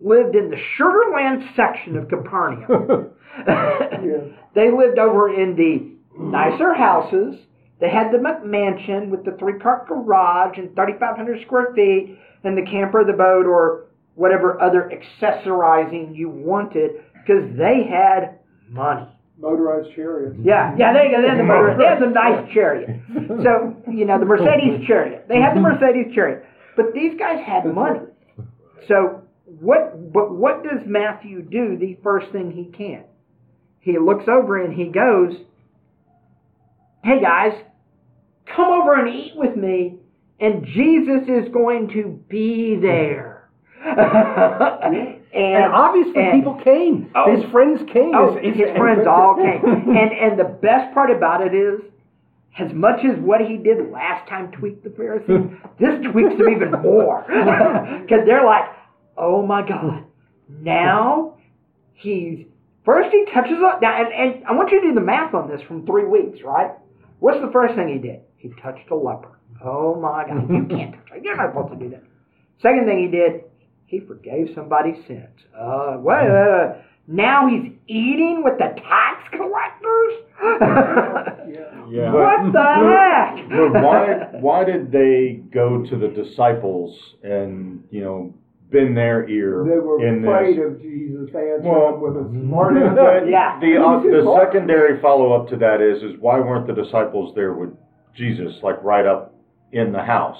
lived 0.00 0.34
in 0.34 0.50
the 0.50 0.56
Sugarland 0.78 1.54
section 1.54 1.96
of 1.96 2.08
Capernaum. 2.08 3.10
They 4.54 4.70
lived 4.70 4.98
over 4.98 5.32
in 5.32 5.54
the 5.54 5.92
nicer 6.18 6.74
houses. 6.74 7.36
They 7.80 7.88
had 7.88 8.12
the 8.12 8.18
McMansion 8.18 9.08
with 9.08 9.24
the 9.24 9.32
three 9.38 9.58
car 9.58 9.86
garage 9.88 10.58
and 10.58 10.74
3,500 10.74 11.42
square 11.46 11.72
feet 11.74 12.18
and 12.44 12.56
the 12.56 12.70
camper, 12.70 13.04
the 13.04 13.14
boat, 13.14 13.46
or 13.46 13.86
whatever 14.14 14.60
other 14.60 14.90
accessorizing 14.92 16.14
you 16.14 16.28
wanted 16.28 17.02
because 17.14 17.44
they 17.56 17.86
had 17.88 18.38
money. 18.68 19.06
Motorized 19.38 19.94
chariots. 19.94 20.36
Yeah, 20.42 20.76
yeah, 20.78 20.92
they, 20.92 21.08
they 21.08 21.26
had 21.26 21.38
the 21.38 21.44
motor, 21.44 21.74
they 21.78 21.86
had 21.86 22.02
the 22.02 22.12
nice 22.12 22.46
chariot. 22.54 23.00
So, 23.42 23.74
you 23.90 24.04
know, 24.04 24.18
the 24.18 24.26
Mercedes 24.26 24.86
chariot. 24.86 25.24
They 25.28 25.40
had 25.40 25.56
the 25.56 25.60
Mercedes 25.60 26.14
chariot. 26.14 26.44
But 26.76 26.92
these 26.92 27.18
guys 27.18 27.38
had 27.46 27.64
money. 27.64 28.00
So 28.86 29.22
what 29.58 30.12
but 30.12 30.32
what 30.32 30.62
does 30.62 30.80
Matthew 30.86 31.42
do 31.42 31.76
the 31.78 31.96
first 32.02 32.30
thing 32.32 32.50
he 32.52 32.64
can? 32.76 33.04
He 33.80 33.98
looks 33.98 34.24
over 34.28 34.62
and 34.62 34.74
he 34.74 34.86
goes, 34.86 35.32
Hey 37.02 37.20
guys, 37.20 37.52
come 38.54 38.68
over 38.70 38.94
and 38.94 39.08
eat 39.08 39.32
with 39.34 39.56
me, 39.56 39.96
and 40.38 40.66
Jesus 40.66 41.22
is 41.28 41.48
going 41.52 41.88
to 41.94 42.22
be 42.28 42.76
there. 42.80 43.48
and, 43.84 45.20
And 45.32 45.72
obviously, 45.72 46.20
and- 46.22 46.32
people 46.38 46.60
came. 46.62 47.10
Oh. 47.14 47.34
His 47.34 47.50
friends 47.50 47.80
came. 47.90 48.12
Oh, 48.14 48.36
His- 48.36 48.56
his 48.56 48.76
friends 48.76 49.06
all 49.06 49.36
came. 49.36 49.62
And 49.96 50.12
and 50.12 50.38
the 50.38 50.44
best 50.44 50.92
part 50.92 51.10
about 51.10 51.40
it 51.46 51.54
is, 51.54 51.80
as 52.58 52.72
much 52.74 53.02
as 53.04 53.18
what 53.20 53.40
he 53.40 53.56
did 53.56 53.90
last 53.90 54.28
time 54.28 54.50
tweaked 54.52 54.84
the 54.84 54.90
Pharisees, 54.90 55.50
this 55.78 55.98
tweaks 56.12 56.36
them 56.36 56.50
even 56.50 56.72
more. 56.82 57.24
Because 57.26 58.26
they're 58.26 58.44
like, 58.44 58.64
oh 59.16 59.46
my 59.46 59.66
God, 59.66 60.04
now 60.48 61.38
he's 61.94 62.44
first 62.84 63.10
he 63.10 63.24
touches 63.32 63.58
up 63.64 63.80
now, 63.80 64.04
and, 64.04 64.12
and 64.12 64.44
I 64.44 64.52
want 64.52 64.70
you 64.70 64.82
to 64.82 64.88
do 64.88 64.94
the 64.94 65.00
math 65.00 65.32
on 65.32 65.48
this 65.48 65.62
from 65.62 65.86
three 65.86 66.04
weeks, 66.04 66.40
right? 66.44 66.72
What's 67.20 67.40
the 67.40 67.50
first 67.52 67.74
thing 67.74 67.88
he 67.88 67.98
did? 67.98 68.20
He 68.36 68.48
touched 68.62 68.90
a 68.90 68.94
leper. 68.96 69.38
Oh 69.64 69.94
my 69.94 70.24
God, 70.26 70.50
you 70.50 70.64
can't 70.70 70.94
touch 70.94 71.04
that. 71.12 71.22
You're 71.22 71.36
not 71.36 71.50
supposed 71.54 71.72
to 71.72 71.78
do 71.78 71.90
that. 71.90 72.02
Second 72.60 72.86
thing 72.86 72.98
he 72.98 73.08
did, 73.08 73.44
he 73.86 74.00
forgave 74.00 74.50
somebody's 74.54 74.96
sins. 75.06 75.28
Uh, 75.58 75.96
wait, 75.98 76.24
wait, 76.24 76.30
wait. 76.30 76.76
Now 77.06 77.48
he's 77.48 77.72
eating 77.88 78.42
with 78.44 78.58
the 78.58 78.74
tax 78.80 79.28
collectors? 79.30 80.14
Yeah. 81.90 82.12
What 82.12 82.52
the 82.52 82.62
heck? 82.62 83.48
But 83.48 83.82
why 83.82 84.28
why 84.40 84.64
did 84.64 84.92
they 84.92 85.40
go 85.52 85.82
to 85.84 85.96
the 85.96 86.06
disciples 86.06 86.96
and 87.24 87.82
you 87.90 88.00
know 88.02 88.32
bend 88.70 88.96
their 88.96 89.28
ear 89.28 89.64
They 89.68 89.78
were 89.78 90.06
in 90.06 90.24
afraid 90.24 90.58
this? 90.58 90.64
of 90.66 90.80
Jesus 90.80 91.28
answering 91.28 91.62
Well, 91.64 91.98
with 91.98 92.16
a 92.16 92.28
smart 92.30 92.76
answer. 92.82 93.28
Yeah. 93.28 93.58
the 93.60 93.76
uh, 93.76 94.00
the 94.00 94.38
secondary 94.44 95.00
follow 95.00 95.32
up 95.32 95.48
to 95.50 95.56
that 95.56 95.80
is 95.80 96.02
is 96.02 96.12
why 96.20 96.38
weren't 96.40 96.66
the 96.66 96.72
disciples 96.74 97.34
there 97.34 97.52
with 97.52 97.70
Jesus 98.14 98.54
like 98.62 98.82
right 98.82 99.06
up 99.06 99.34
in 99.72 99.92
the 99.92 100.02
house 100.02 100.38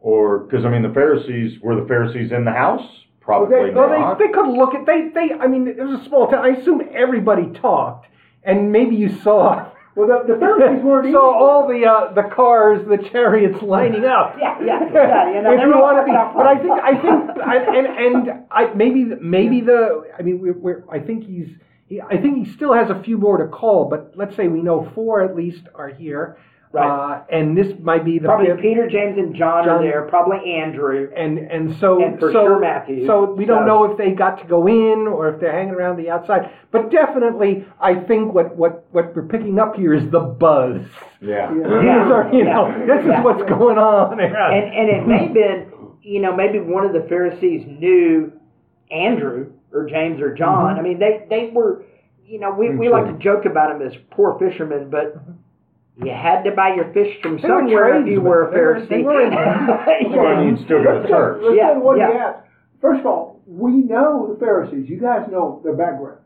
or 0.00 0.40
because 0.40 0.64
I 0.64 0.70
mean 0.70 0.82
the 0.82 0.92
Pharisees 0.94 1.58
were 1.62 1.80
the 1.80 1.86
Pharisees 1.86 2.32
in 2.32 2.44
the 2.44 2.52
house 2.52 2.82
probably 3.20 3.54
Well, 3.56 3.66
they- 3.66 3.74
Well, 3.74 3.88
not. 3.90 4.18
they, 4.18 4.26
they 4.26 4.32
could 4.32 4.48
look 4.48 4.74
at 4.74 4.86
they 4.86 5.08
they. 5.14 5.34
I 5.34 5.46
mean, 5.46 5.68
it 5.68 5.76
was 5.78 6.00
a 6.00 6.04
small 6.08 6.28
town. 6.30 6.44
I 6.44 6.56
assume 6.58 6.80
everybody 6.94 7.46
talked, 7.60 8.06
and 8.44 8.72
maybe 8.72 8.96
you 8.96 9.08
saw 9.22 9.70
Well, 9.98 10.06
the, 10.06 10.34
the 10.34 10.38
Pharisees 10.38 10.84
weren't 10.84 11.12
saw 11.12 11.34
all 11.34 11.66
the 11.66 11.84
uh, 11.84 12.12
the 12.14 12.32
cars, 12.32 12.86
the 12.86 12.98
chariots 13.10 13.60
lining 13.62 14.04
up. 14.04 14.36
Yeah, 14.38 14.56
yeah, 14.64 14.80
yeah, 14.94 15.34
you 15.34 15.42
know, 15.42 15.52
if 15.52 15.60
you 15.60 15.70
want 15.70 15.98
to 15.98 16.04
be, 16.06 16.14
but 16.36 16.46
I 16.46 16.56
think 16.56 16.78
I 16.80 16.92
think 17.02 17.38
I, 17.40 17.56
and 17.76 17.86
and 17.86 18.44
I 18.48 18.72
maybe 18.74 19.06
maybe 19.20 19.60
the 19.60 20.04
I 20.16 20.22
mean 20.22 20.40
we're, 20.40 20.52
we're 20.52 20.84
I 20.88 21.00
think 21.00 21.24
he's 21.26 21.48
he, 21.88 22.00
I 22.00 22.16
think 22.16 22.46
he 22.46 22.52
still 22.52 22.72
has 22.74 22.90
a 22.90 23.02
few 23.02 23.18
more 23.18 23.38
to 23.38 23.48
call, 23.48 23.86
but 23.86 24.12
let's 24.14 24.36
say 24.36 24.46
we 24.46 24.62
know 24.62 24.88
four 24.94 25.20
at 25.22 25.34
least 25.34 25.64
are 25.74 25.88
here, 25.88 26.38
Right. 26.70 26.86
Uh, 26.86 27.22
and 27.32 27.56
this 27.56 27.72
might 27.80 28.04
be 28.04 28.18
the 28.18 28.26
Probably 28.26 28.48
fifth. 28.48 28.60
Peter, 28.60 28.88
James, 28.90 29.16
and 29.16 29.34
John, 29.34 29.64
John- 29.64 29.78
are 29.78 29.82
there. 29.82 30.02
Probably 30.02 30.52
Andrew. 30.52 31.08
and 31.16 31.38
and 31.38 31.74
so 31.78 32.04
And 32.04 32.18
for 32.20 32.30
so, 32.30 32.44
sure 32.44 32.58
Matthew. 32.60 33.06
So 33.06 33.32
we 33.32 33.46
don't 33.46 33.62
So- 33.62 33.66
know 33.66 33.84
if 33.90 33.96
they 33.96 34.10
got 34.10 34.38
to 34.42 34.46
go 34.46 34.66
in 34.66 35.06
or 35.08 35.28
if 35.30 35.40
they're 35.40 35.52
hanging 35.52 35.72
around 35.74 35.96
the 35.96 36.10
outside. 36.10 36.50
But 36.70 36.90
definitely, 36.90 37.64
I 37.80 37.94
think 37.94 38.34
what 38.34 38.54
what 38.54 38.84
what 38.92 39.16
we're 39.16 39.22
picking 39.22 39.58
up 39.58 39.76
here 39.76 39.94
is 39.94 40.10
the 40.10 40.20
buzz. 40.20 40.82
yeah. 41.22 41.50
These 41.54 41.64
are, 41.64 42.30
you 42.34 42.44
know, 42.44 42.68
yeah, 42.68 42.84
this 42.86 43.00
is 43.00 43.06
yeah. 43.08 43.22
what's 43.22 43.42
going 43.44 43.78
on. 43.78 44.20
And 44.20 44.34
and 44.34 44.88
it 44.90 45.06
may 45.06 45.24
have 45.24 45.32
been, 45.34 45.72
you 46.02 46.20
know, 46.20 46.36
maybe 46.36 46.60
one 46.60 46.84
of 46.84 46.92
the 46.92 47.06
Pharisees 47.08 47.66
knew 47.66 48.30
Andrew 48.90 49.52
or 49.72 49.86
James 49.86 50.20
or 50.20 50.34
John. 50.34 50.72
Mm-hmm. 50.72 50.80
I 50.80 50.82
mean, 50.82 50.98
they 50.98 51.24
they 51.30 51.50
were, 51.52 51.84
you 52.26 52.38
know, 52.40 52.50
we, 52.52 52.70
we 52.74 52.88
like 52.90 53.06
to 53.06 53.14
joke 53.18 53.46
about 53.46 53.72
them 53.78 53.86
as 53.86 53.94
poor 54.10 54.38
fishermen, 54.38 54.90
but 54.90 55.16
you 56.04 56.12
had 56.12 56.42
to 56.44 56.52
buy 56.52 56.74
your 56.74 56.92
fish 56.92 57.20
from 57.22 57.36
They 57.36 57.42
somewhere 57.42 58.00
if 58.00 58.06
you 58.06 58.20
were 58.20 58.48
a 58.48 58.50
They 58.50 58.60
were- 58.60 58.74
Pharisee. 58.74 58.88
they 58.88 59.02
were 59.02 59.22
in- 60.00 60.12
Well, 60.12 60.44
you'd 60.44 60.58
still 60.64 60.82
go 60.82 61.02
to 61.02 61.08
church. 61.08 61.42
Let's 61.42 61.56
Yeah, 61.56 61.74
say 61.74 61.78
what 61.78 61.98
yeah. 61.98 62.12
he 62.12 62.18
asked. 62.18 62.46
First 62.80 63.00
of 63.00 63.06
all, 63.06 63.40
we 63.46 63.72
know 63.72 64.32
the 64.32 64.38
Pharisees. 64.38 64.88
You 64.88 64.98
guys 65.00 65.28
know 65.30 65.60
their 65.64 65.74
background. 65.74 66.20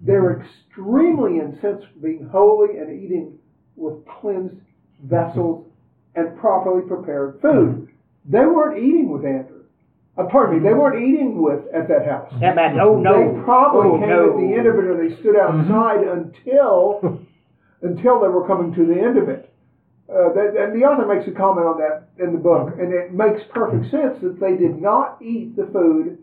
They're 0.00 0.34
mm-hmm. 0.34 0.42
extremely 0.44 1.38
incensed 1.40 1.86
for 1.92 1.98
being 2.00 2.28
holy 2.30 2.78
and 2.78 3.02
eating 3.02 3.38
with 3.76 4.04
cleansed 4.06 4.60
vessels 5.04 5.66
and 6.14 6.36
properly 6.38 6.82
prepared 6.86 7.40
food. 7.40 7.68
Mm-hmm. 7.68 8.32
They 8.32 8.44
weren't 8.44 8.78
eating 8.78 9.08
with 9.10 9.24
Andrew. 9.24 9.64
Uh, 10.18 10.24
pardon 10.30 10.56
me, 10.56 10.62
they 10.62 10.70
mm-hmm. 10.70 10.80
weren't 10.80 11.02
eating 11.02 11.40
with 11.40 11.60
at 11.72 11.88
that 11.88 12.04
house. 12.04 12.32
That 12.40 12.56
man, 12.56 12.78
oh 12.80 12.98
no, 12.98 13.36
They 13.36 13.42
probably 13.44 13.88
oh, 13.90 13.98
came 14.00 14.08
no. 14.10 14.30
at 14.30 14.36
the 14.36 14.54
end 14.58 14.66
of 14.66 14.74
it, 14.74 14.84
or 14.84 15.08
they 15.08 15.14
stood 15.20 15.36
outside 15.36 16.02
until 16.06 17.20
until 17.82 18.20
they 18.20 18.28
were 18.28 18.46
coming 18.46 18.74
to 18.74 18.86
the 18.86 19.00
end 19.00 19.18
of 19.18 19.28
it. 19.28 19.52
Uh, 20.08 20.32
that, 20.32 20.56
and 20.56 20.72
the 20.72 20.86
author 20.86 21.04
makes 21.04 21.28
a 21.28 21.32
comment 21.36 21.66
on 21.66 21.76
that 21.76 22.08
in 22.18 22.32
the 22.32 22.38
book, 22.38 22.72
mm-hmm. 22.72 22.80
and 22.80 22.94
it 22.94 23.12
makes 23.12 23.42
perfect 23.52 23.84
mm-hmm. 23.84 23.96
sense 23.96 24.16
that 24.22 24.40
they 24.40 24.56
did 24.56 24.80
not 24.80 25.20
eat 25.20 25.54
the 25.54 25.68
food 25.68 26.16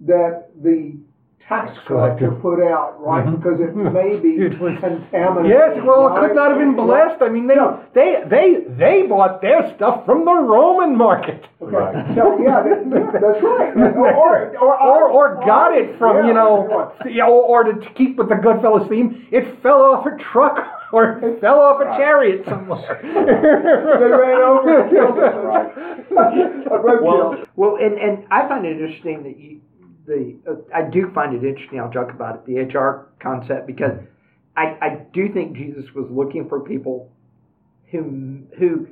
that 0.00 0.50
the 0.60 0.98
tax 1.46 1.70
collector 1.86 2.30
put 2.42 2.58
out, 2.58 2.98
right? 2.98 3.26
Mm-hmm. 3.26 3.36
Because 3.38 3.62
it 3.62 3.74
may 3.74 4.18
be 4.22 4.34
It 4.34 4.58
was- 4.58 4.78
contaminated. 4.82 5.54
Yes, 5.54 5.78
well, 5.86 6.10
it 6.10 6.26
could 6.26 6.34
not 6.34 6.50
have 6.50 6.58
been 6.58 6.74
blessed. 6.74 7.22
I 7.22 7.28
mean, 7.28 7.46
they 7.46 7.54
they 7.94 8.22
they 8.26 8.46
they 8.74 9.06
bought 9.06 9.40
their 9.42 9.74
stuff 9.76 10.04
from 10.06 10.24
the 10.24 10.34
Roman 10.34 10.98
market, 10.98 11.46
Okay, 11.62 12.14
so 12.18 12.34
yeah, 12.42 12.66
that, 12.66 13.14
that's 13.14 13.42
right. 13.46 13.76
Or, 13.94 14.10
or, 14.10 14.58
or, 14.58 14.74
or 14.80 15.36
or 15.38 15.46
got 15.46 15.70
it 15.70 15.98
from 15.98 16.16
Yeah, 16.16 16.26
you 16.26 16.34
know, 16.34 16.66
that's 16.98 17.14
you 17.14 17.22
or 17.22 17.62
to, 17.62 17.74
to 17.78 17.94
keep 17.94 18.16
with 18.16 18.28
the 18.28 18.36
Goodfellas 18.42 18.88
theme, 18.88 19.26
it 19.30 19.62
fell 19.62 19.82
off 19.82 20.06
a 20.06 20.18
truck 20.32 20.79
or 20.92 21.20
fell 21.40 21.60
off 21.60 21.80
a 21.80 21.84
chariot 21.98 22.44
somewhere. 22.48 23.00
They 24.00 24.06
ran 24.06 24.42
over 24.42 24.82
and 24.82 24.90
killed 24.90 25.18
it. 25.18 25.20
Right. 25.20 25.70
A 26.66 26.78
roadkill. 26.78 27.46
Well, 27.56 27.76
and, 27.80 27.98
and 27.98 28.24
I 28.30 28.48
find 28.48 28.64
it 28.66 28.80
interesting 28.80 29.22
that 29.22 29.38
you, 29.38 29.60
the 30.06 30.36
uh, 30.50 30.56
I 30.74 30.88
do 30.90 31.10
find 31.14 31.34
it 31.34 31.46
interesting. 31.46 31.78
I'll 31.80 31.90
joke 31.90 32.10
about 32.10 32.36
it, 32.36 32.46
the 32.46 32.78
HR 32.78 33.12
concept, 33.22 33.66
because 33.66 33.92
I, 34.56 34.76
I 34.80 35.06
do 35.12 35.32
think 35.32 35.56
Jesus 35.56 35.84
was 35.94 36.08
looking 36.10 36.48
for 36.48 36.60
people 36.60 37.10
who 37.90 38.42
who 38.58 38.88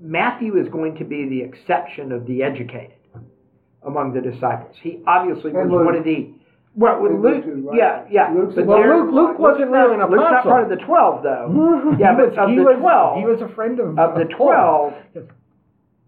Matthew 0.00 0.58
is 0.60 0.68
going 0.68 0.96
to 0.96 1.04
be 1.04 1.28
the 1.28 1.42
exception 1.42 2.12
of 2.12 2.26
the 2.26 2.42
educated 2.42 2.96
among 3.84 4.12
the 4.14 4.20
disciples. 4.20 4.76
He 4.80 5.00
obviously 5.06 5.52
was 5.52 5.62
And 5.62 5.72
Luke. 5.72 5.84
one 5.84 5.96
of 5.96 6.04
the 6.04 6.32
well, 6.74 7.00
with 7.02 7.12
Luke, 7.12 7.44
right? 7.46 7.76
yeah, 7.76 8.04
yeah. 8.10 8.32
Luke's 8.34 8.54
but 8.54 8.66
well, 8.66 8.80
Luke, 8.80 9.12
Luke 9.12 9.38
wasn't 9.38 9.70
really 9.70 9.94
an 9.94 10.00
not, 10.00 10.10
Luke's 10.10 10.22
not 10.30 10.42
part 10.44 10.62
of 10.64 10.70
the 10.78 10.84
twelve, 10.84 11.22
though. 11.22 11.94
yeah, 11.98 12.14
but 12.16 12.36
of 12.38 12.48
he 12.50 12.56
the 12.56 12.62
was, 12.62 12.76
twelve, 12.80 13.18
he 13.18 13.24
was 13.24 13.40
a 13.42 13.54
friend 13.54 13.78
of 13.78 13.98
of 13.98 14.14
the. 14.16 14.24
12, 14.24 14.94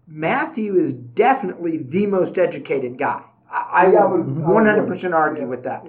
Matthew 0.07 0.75
is 0.87 0.93
definitely 1.15 1.77
the 1.89 2.05
most 2.05 2.37
educated 2.37 2.97
guy. 2.99 3.21
I, 3.51 3.87
Yeah, 3.91 4.05
would 4.05 4.25
would- 4.27 4.43
I 4.45 4.77
would 4.79 4.89
100% 4.89 5.13
argue 5.13 5.43
Yeah. 5.43 5.47
with 5.49 5.63
that. 5.63 5.83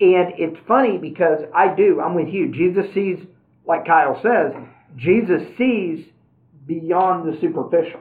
And 0.00 0.32
it's 0.38 0.58
funny 0.66 0.98
because 0.98 1.42
I 1.54 1.74
do, 1.74 2.00
I'm 2.00 2.14
with 2.14 2.28
you. 2.28 2.48
Jesus 2.52 2.92
sees, 2.94 3.18
like 3.66 3.86
Kyle 3.86 4.20
says, 4.22 4.52
Jesus 4.96 5.42
sees 5.56 6.06
beyond 6.66 7.32
the 7.32 7.38
superficial. 7.40 8.00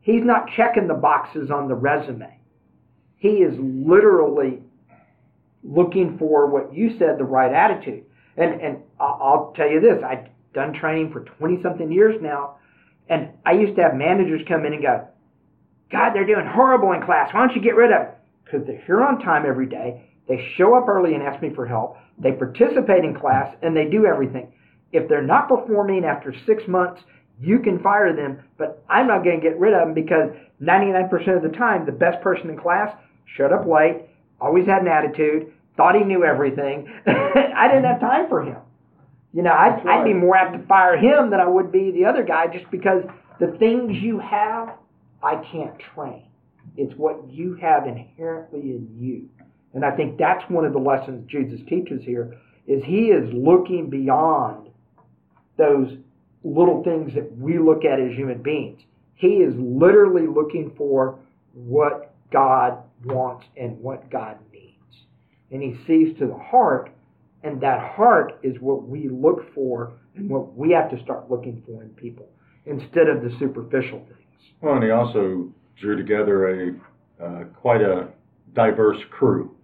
He's 0.00 0.24
not 0.24 0.48
checking 0.56 0.86
the 0.86 0.94
boxes 0.94 1.50
on 1.50 1.68
the 1.68 1.74
resume. 1.74 2.38
He 3.16 3.42
is 3.42 3.54
literally 3.58 4.62
looking 5.62 6.16
for 6.18 6.46
what 6.46 6.74
you 6.74 6.98
said, 6.98 7.18
the 7.18 7.24
right 7.24 7.52
attitude. 7.52 8.04
And 8.36 8.60
and 8.60 8.78
I'll 8.98 9.52
tell 9.56 9.68
you 9.68 9.80
this: 9.80 10.02
I've 10.04 10.28
done 10.54 10.72
training 10.72 11.12
for 11.12 11.20
twenty 11.20 11.62
something 11.62 11.90
years 11.90 12.20
now, 12.20 12.56
and 13.08 13.30
I 13.44 13.52
used 13.52 13.76
to 13.76 13.82
have 13.82 13.94
managers 13.94 14.42
come 14.46 14.64
in 14.64 14.72
and 14.72 14.82
go, 14.82 15.08
"God, 15.90 16.12
they're 16.14 16.26
doing 16.26 16.46
horrible 16.46 16.92
in 16.92 17.02
class. 17.02 17.32
Why 17.32 17.46
don't 17.46 17.56
you 17.56 17.62
get 17.62 17.76
rid 17.76 17.92
of?" 17.92 18.08
Because 18.44 18.66
they're 18.66 18.82
here 18.86 19.02
on 19.02 19.20
time 19.20 19.44
every 19.46 19.66
day. 19.66 20.10
They 20.28 20.52
show 20.56 20.76
up 20.76 20.88
early 20.88 21.14
and 21.14 21.22
ask 21.22 21.42
me 21.42 21.50
for 21.54 21.66
help. 21.66 21.96
They 22.18 22.32
participate 22.32 23.04
in 23.04 23.18
class 23.18 23.54
and 23.62 23.76
they 23.76 23.86
do 23.86 24.06
everything. 24.06 24.52
If 24.92 25.08
they're 25.08 25.22
not 25.22 25.48
performing 25.48 26.04
after 26.04 26.32
six 26.46 26.66
months, 26.68 27.02
you 27.40 27.58
can 27.58 27.80
fire 27.80 28.14
them, 28.14 28.38
but 28.58 28.84
I'm 28.88 29.06
not 29.06 29.24
going 29.24 29.40
to 29.40 29.48
get 29.48 29.58
rid 29.58 29.72
of 29.72 29.80
them 29.80 29.94
because 29.94 30.30
99% 30.60 31.36
of 31.36 31.42
the 31.42 31.56
time, 31.56 31.86
the 31.86 31.92
best 31.92 32.22
person 32.22 32.50
in 32.50 32.58
class 32.58 32.94
showed 33.36 33.52
up 33.52 33.66
late, 33.66 34.02
always 34.40 34.66
had 34.66 34.82
an 34.82 34.88
attitude, 34.88 35.52
thought 35.76 35.94
he 35.94 36.04
knew 36.04 36.24
everything. 36.24 36.88
I 37.06 37.68
didn't 37.68 37.84
have 37.84 38.00
time 38.00 38.28
for 38.28 38.42
him. 38.42 38.58
You 39.32 39.42
know, 39.42 39.52
I'd, 39.52 39.84
right. 39.84 40.00
I'd 40.00 40.04
be 40.04 40.14
more 40.14 40.36
apt 40.36 40.60
to 40.60 40.66
fire 40.66 40.96
him 40.96 41.30
than 41.30 41.40
I 41.40 41.46
would 41.46 41.70
be 41.70 41.92
the 41.92 42.04
other 42.04 42.24
guy 42.24 42.46
just 42.48 42.70
because 42.70 43.04
the 43.38 43.56
things 43.58 43.96
you 43.96 44.18
have, 44.18 44.74
I 45.22 45.36
can't 45.52 45.78
train. 45.94 46.24
It's 46.76 46.94
what 46.96 47.30
you 47.30 47.54
have 47.54 47.86
inherently 47.86 48.60
in 48.60 48.88
you. 48.98 49.28
And 49.72 49.84
I 49.84 49.94
think 49.96 50.18
that's 50.18 50.42
one 50.50 50.64
of 50.64 50.72
the 50.72 50.78
lessons 50.78 51.30
Jesus 51.30 51.60
teaches 51.68 52.02
here 52.04 52.36
is 52.66 52.82
he 52.84 53.06
is 53.06 53.32
looking 53.32 53.88
beyond 53.88 54.68
those 55.56 55.96
little 56.42 56.82
things 56.82 57.14
that 57.14 57.36
we 57.36 57.58
look 57.58 57.84
at 57.84 58.00
as 58.00 58.12
human 58.16 58.42
beings. 58.42 58.80
He 59.14 59.36
is 59.38 59.54
literally 59.58 60.26
looking 60.26 60.72
for 60.76 61.18
what 61.52 62.14
God 62.32 62.78
wants 63.04 63.46
and 63.56 63.78
what 63.80 64.10
God 64.10 64.38
needs. 64.52 64.74
And 65.50 65.62
he 65.62 65.76
sees 65.86 66.16
to 66.18 66.26
the 66.26 66.38
heart, 66.38 66.90
and 67.42 67.60
that 67.60 67.94
heart 67.94 68.38
is 68.42 68.56
what 68.60 68.86
we 68.86 69.08
look 69.08 69.52
for 69.54 69.92
and 70.14 70.28
what 70.28 70.54
we 70.56 70.72
have 70.72 70.90
to 70.90 71.02
start 71.02 71.30
looking 71.30 71.62
for 71.66 71.82
in 71.82 71.90
people 71.90 72.28
instead 72.66 73.08
of 73.08 73.22
the 73.22 73.34
superficial 73.38 74.00
things. 74.00 74.52
Well, 74.60 74.74
and 74.74 74.84
he 74.84 74.90
also 74.90 75.48
drew 75.80 75.96
together 75.96 76.48
a 76.48 77.24
uh, 77.24 77.44
quite 77.60 77.82
a 77.82 78.08
diverse 78.54 78.98
crew, 79.10 79.54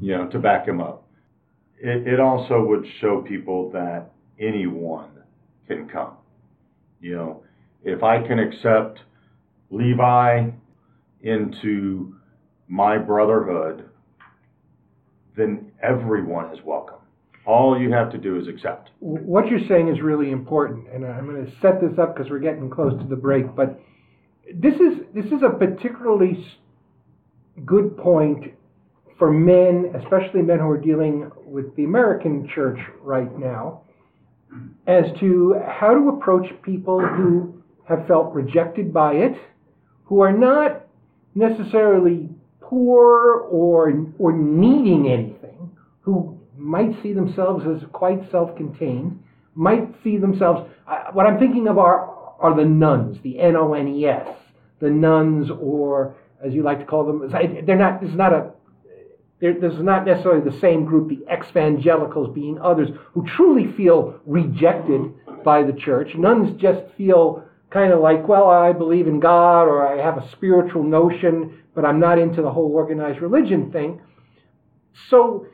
you 0.00 0.16
know, 0.16 0.28
to 0.28 0.38
back 0.38 0.66
him 0.66 0.80
up. 0.80 1.06
It, 1.78 2.06
it 2.06 2.20
also 2.20 2.62
would 2.62 2.84
show 3.00 3.22
people 3.22 3.70
that 3.72 4.10
anyone 4.38 5.10
can 5.66 5.88
come. 5.88 6.12
You 7.00 7.16
know, 7.16 7.42
if 7.82 8.02
I 8.02 8.26
can 8.26 8.38
accept 8.38 9.00
Levi 9.70 10.50
into 11.22 12.14
my 12.70 12.96
brotherhood, 12.96 13.84
then 15.36 15.72
everyone 15.82 16.54
is 16.54 16.64
welcome. 16.64 16.98
All 17.44 17.78
you 17.78 17.90
have 17.92 18.12
to 18.12 18.18
do 18.18 18.38
is 18.38 18.46
accept. 18.46 18.90
What 19.00 19.48
you're 19.48 19.66
saying 19.68 19.88
is 19.88 20.00
really 20.00 20.30
important, 20.30 20.86
and 20.88 21.04
I'm 21.04 21.26
going 21.26 21.44
to 21.44 21.52
set 21.60 21.80
this 21.80 21.98
up 21.98 22.14
because 22.14 22.30
we're 22.30 22.38
getting 22.38 22.70
close 22.70 22.92
to 23.00 23.08
the 23.08 23.16
break. 23.16 23.56
But 23.56 23.80
this 24.54 24.74
is 24.74 24.98
this 25.12 25.26
is 25.26 25.42
a 25.42 25.50
particularly 25.50 26.46
good 27.64 27.96
point 27.96 28.54
for 29.18 29.32
men, 29.32 29.92
especially 30.00 30.42
men 30.42 30.60
who 30.60 30.68
are 30.68 30.80
dealing 30.80 31.30
with 31.44 31.74
the 31.74 31.84
American 31.84 32.48
church 32.54 32.78
right 33.02 33.36
now, 33.36 33.82
as 34.86 35.06
to 35.18 35.60
how 35.66 35.92
to 35.92 36.10
approach 36.10 36.46
people 36.62 37.00
who 37.00 37.62
have 37.88 38.06
felt 38.06 38.32
rejected 38.32 38.92
by 38.92 39.14
it, 39.14 39.36
who 40.04 40.20
are 40.20 40.32
not 40.32 40.82
necessarily 41.34 42.28
poor 42.70 43.48
or 43.50 43.92
or 44.18 44.32
needing 44.32 45.08
anything, 45.08 45.70
who 46.00 46.38
might 46.56 46.94
see 47.02 47.12
themselves 47.12 47.64
as 47.66 47.82
quite 47.92 48.30
self-contained, 48.30 49.20
might 49.54 49.88
see 50.04 50.16
themselves. 50.16 50.70
Uh, 50.86 51.10
what 51.12 51.26
I'm 51.26 51.38
thinking 51.38 51.66
of 51.66 51.78
are 51.78 52.08
are 52.38 52.56
the 52.56 52.64
nones, 52.64 53.18
the 53.22 53.38
N-O-N-E-S, 53.40 54.28
the 54.80 54.88
nones, 54.88 55.50
or 55.60 56.14
as 56.42 56.54
you 56.54 56.62
like 56.62 56.78
to 56.78 56.86
call 56.86 57.04
them. 57.04 57.30
They're 57.66 57.76
not. 57.76 58.02
Is 58.02 58.14
not 58.14 58.32
a. 58.32 58.52
This 59.40 59.72
is 59.72 59.82
not 59.82 60.06
necessarily 60.06 60.48
the 60.48 60.58
same 60.60 60.84
group, 60.84 61.08
the 61.08 61.24
exvangelicals 61.28 62.34
being 62.34 62.58
others 62.60 62.90
who 63.14 63.26
truly 63.36 63.72
feel 63.74 64.20
rejected 64.26 65.14
by 65.42 65.62
the 65.62 65.72
church. 65.72 66.14
Nones 66.14 66.60
just 66.60 66.82
feel 66.98 67.42
kind 67.70 67.92
of 67.92 68.00
like, 68.00 68.26
well, 68.26 68.48
I 68.48 68.72
believe 68.72 69.06
in 69.06 69.20
God 69.20 69.64
or 69.64 69.86
I 69.86 70.02
have 70.02 70.18
a 70.18 70.28
spiritual 70.30 70.82
notion, 70.82 71.62
but 71.74 71.84
I'm 71.84 72.00
not 72.00 72.18
into 72.18 72.42
the 72.42 72.50
whole 72.50 72.70
organized 72.72 73.20
religion 73.20 73.70
thing. 73.70 74.00
So 75.08 75.46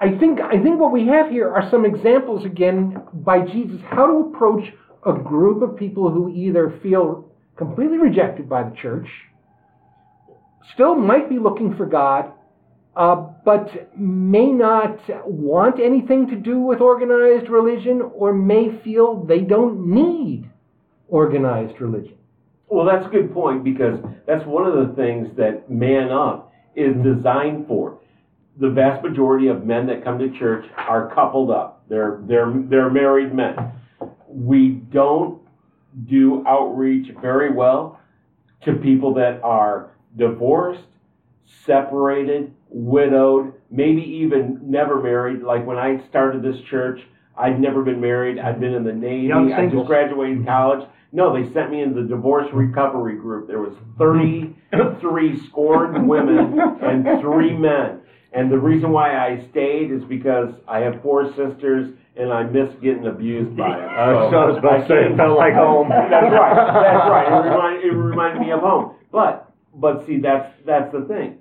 I 0.00 0.16
think 0.18 0.40
I 0.40 0.62
think 0.62 0.80
what 0.80 0.92
we 0.92 1.06
have 1.08 1.30
here 1.30 1.52
are 1.52 1.68
some 1.70 1.84
examples 1.84 2.44
again 2.44 3.02
by 3.12 3.40
Jesus 3.40 3.80
how 3.90 4.06
to 4.06 4.30
approach 4.30 4.72
a 5.04 5.12
group 5.12 5.62
of 5.62 5.76
people 5.76 6.10
who 6.10 6.30
either 6.30 6.78
feel 6.82 7.30
completely 7.56 7.98
rejected 7.98 8.48
by 8.48 8.62
the 8.62 8.74
church, 8.76 9.08
still 10.74 10.94
might 10.94 11.28
be 11.28 11.38
looking 11.38 11.76
for 11.76 11.86
God, 11.86 12.32
uh, 12.96 13.14
but 13.44 13.96
may 13.96 14.46
not 14.46 14.98
want 15.26 15.80
anything 15.80 16.28
to 16.28 16.36
do 16.36 16.58
with 16.58 16.80
organized 16.80 17.48
religion 17.50 18.02
or 18.14 18.32
may 18.32 18.76
feel 18.82 19.24
they 19.24 19.40
don't 19.40 19.86
need 19.86 20.50
organized 21.08 21.80
religion. 21.80 22.16
Well, 22.68 22.84
that's 22.84 23.06
a 23.06 23.10
good 23.10 23.32
point 23.32 23.62
because 23.62 23.98
that's 24.26 24.44
one 24.44 24.66
of 24.66 24.88
the 24.88 24.94
things 24.94 25.28
that 25.36 25.70
Man 25.70 26.10
Up 26.10 26.52
is 26.74 26.94
designed 27.02 27.68
for. 27.68 28.00
The 28.58 28.70
vast 28.70 29.02
majority 29.02 29.48
of 29.48 29.64
men 29.64 29.86
that 29.86 30.02
come 30.02 30.18
to 30.18 30.30
church 30.38 30.64
are 30.76 31.14
coupled 31.14 31.50
up. 31.50 31.84
They're 31.88 32.20
they're 32.26 32.52
they're 32.68 32.90
married 32.90 33.34
men. 33.34 33.72
We 34.28 34.70
don't 34.70 35.40
do 36.08 36.44
outreach 36.46 37.12
very 37.20 37.52
well 37.52 38.00
to 38.64 38.74
people 38.74 39.14
that 39.14 39.40
are 39.42 39.90
divorced, 40.16 40.82
separated, 41.64 42.52
widowed, 42.68 43.54
maybe 43.70 44.02
even 44.02 44.58
never 44.62 45.00
married. 45.00 45.42
Like 45.42 45.64
when 45.66 45.78
I 45.78 46.06
started 46.08 46.42
this 46.42 46.60
church, 46.68 47.00
I'd 47.36 47.60
never 47.60 47.82
been 47.82 48.00
married. 48.00 48.38
I'd 48.38 48.60
been 48.60 48.74
in 48.74 48.84
the 48.84 48.92
Navy. 48.92 49.26
Young 49.28 49.52
I 49.52 49.62
just 49.62 49.70
singles. 49.70 49.86
graduated 49.86 50.46
college. 50.46 50.88
No, 51.12 51.32
they 51.32 51.50
sent 51.52 51.70
me 51.70 51.82
into 51.82 52.02
the 52.02 52.08
divorce 52.08 52.48
recovery 52.52 53.16
group. 53.16 53.46
There 53.46 53.60
was 53.60 53.74
33 53.98 55.46
scorned 55.48 56.08
women 56.08 56.58
and 56.82 57.20
three 57.20 57.56
men. 57.56 58.00
And 58.32 58.50
the 58.50 58.58
reason 58.58 58.90
why 58.90 59.16
I 59.16 59.42
stayed 59.50 59.90
is 59.90 60.04
because 60.04 60.52
I 60.68 60.80
have 60.80 61.00
four 61.02 61.32
sisters 61.34 61.94
and 62.16 62.32
I 62.32 62.42
miss 62.42 62.68
getting 62.82 63.06
abused 63.06 63.56
by 63.56 63.78
them. 63.78 63.88
So 63.88 64.36
I 64.38 64.46
was 64.46 64.58
about 64.58 64.78
to 64.78 64.88
say, 64.88 65.04
it 65.04 65.16
felt 65.16 65.38
like 65.38 65.54
home. 65.54 65.88
That's 66.10 66.32
right. 66.32 66.54
That's 66.54 67.08
right. 67.08 67.28
It 67.32 67.48
reminded, 67.48 67.84
it 67.84 67.92
reminded 67.92 68.40
me 68.42 68.52
of 68.52 68.60
home. 68.60 68.96
But 69.12 69.52
but 69.74 70.06
see, 70.06 70.18
that's 70.18 70.52
that's 70.64 70.90
the 70.92 71.02
thing, 71.02 71.38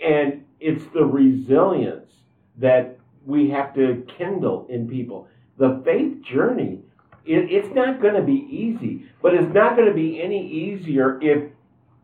and 0.00 0.44
it's 0.60 0.84
the 0.92 1.04
resilience 1.04 2.10
that 2.58 2.98
we 3.26 3.50
have 3.50 3.74
to 3.74 4.04
kindle 4.18 4.66
in 4.68 4.88
people. 4.88 5.28
The 5.58 5.82
faith 5.84 6.22
journey, 6.32 6.80
it, 7.24 7.50
it's 7.50 7.74
not 7.74 8.00
going 8.00 8.14
to 8.14 8.22
be 8.22 8.46
easy, 8.50 9.06
but 9.22 9.34
it's 9.34 9.52
not 9.54 9.76
going 9.76 9.88
to 9.88 9.94
be 9.94 10.20
any 10.22 10.46
easier 10.46 11.20
if 11.20 11.50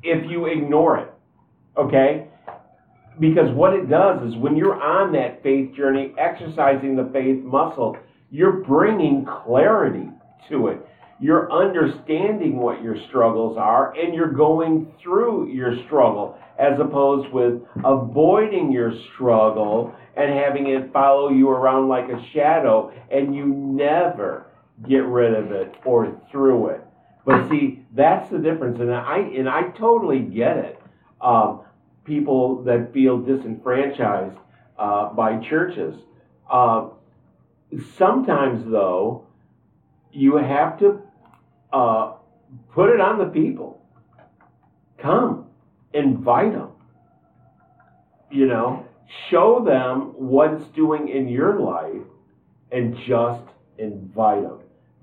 if 0.03 0.31
you 0.31 0.47
ignore 0.47 0.99
it. 0.99 1.13
Okay. 1.77 2.29
Because 3.19 3.51
what 3.55 3.73
it 3.73 3.89
does 3.89 4.23
is 4.29 4.37
when 4.37 4.57
you're 4.57 4.81
on 4.81 5.13
that 5.13 5.43
faith 5.43 5.75
journey, 5.75 6.13
exercising 6.19 6.97
the 6.97 7.09
faith 7.13 7.43
muscle, 7.43 7.97
you're 8.31 8.65
bringing 8.65 9.25
clarity 9.25 10.11
to 10.51 10.69
it. 10.69 10.87
You're 11.19 11.51
understanding 11.51 12.59
what 12.59 12.83
your 12.83 12.97
struggles 13.09 13.57
are 13.57 13.95
and 13.95 14.15
you're 14.15 14.33
going 14.33 14.93
through 15.03 15.49
your 15.49 15.83
struggle 15.85 16.39
as 16.59 16.79
opposed 16.79 17.31
with 17.33 17.63
avoiding 17.85 18.71
your 18.71 18.93
struggle 19.13 19.95
and 20.17 20.33
having 20.33 20.69
it 20.69 20.93
follow 20.93 21.31
you 21.31 21.49
around 21.49 21.89
like 21.89 22.09
a 22.09 22.23
shadow 22.33 22.93
and 23.11 23.35
you 23.35 23.47
never 23.47 24.47
get 24.87 25.05
rid 25.05 25.35
of 25.35 25.53
it 25.53 25.75
or 25.85 26.21
through 26.31 26.69
it. 26.69 26.83
But 27.25 27.49
see, 27.49 27.85
that's 27.93 28.31
the 28.31 28.39
difference, 28.39 28.79
and 28.79 28.95
I 28.95 29.19
and 29.19 29.49
I 29.49 29.71
totally 29.71 30.21
get 30.21 30.59
it. 30.59 30.81
Um, 31.21 31.63
people 32.05 32.63
that 32.63 32.93
feel 32.93 33.19
disenfranchised 33.19 34.37
uh, 34.79 35.13
by 35.13 35.39
churches. 35.39 35.97
Uh, 36.49 36.91
sometimes, 37.97 38.65
though, 38.71 39.27
you 40.13 40.37
have 40.37 40.79
to 40.79 41.03
uh, 41.77 42.13
put 42.73 42.91
it 42.91 43.01
on 43.01 43.19
the 43.19 43.27
people. 43.27 43.83
Come, 44.99 45.47
invite 45.93 46.53
them. 46.53 46.71
You 48.31 48.47
know, 48.47 48.87
show 49.31 49.63
them 49.65 50.15
what 50.17 50.53
it's 50.55 50.69
doing 50.75 51.09
in 51.09 51.29
your 51.29 51.61
life, 51.61 52.03
and 52.73 52.97
just 53.07 53.43
invite 53.79 54.43
them. 54.43 54.61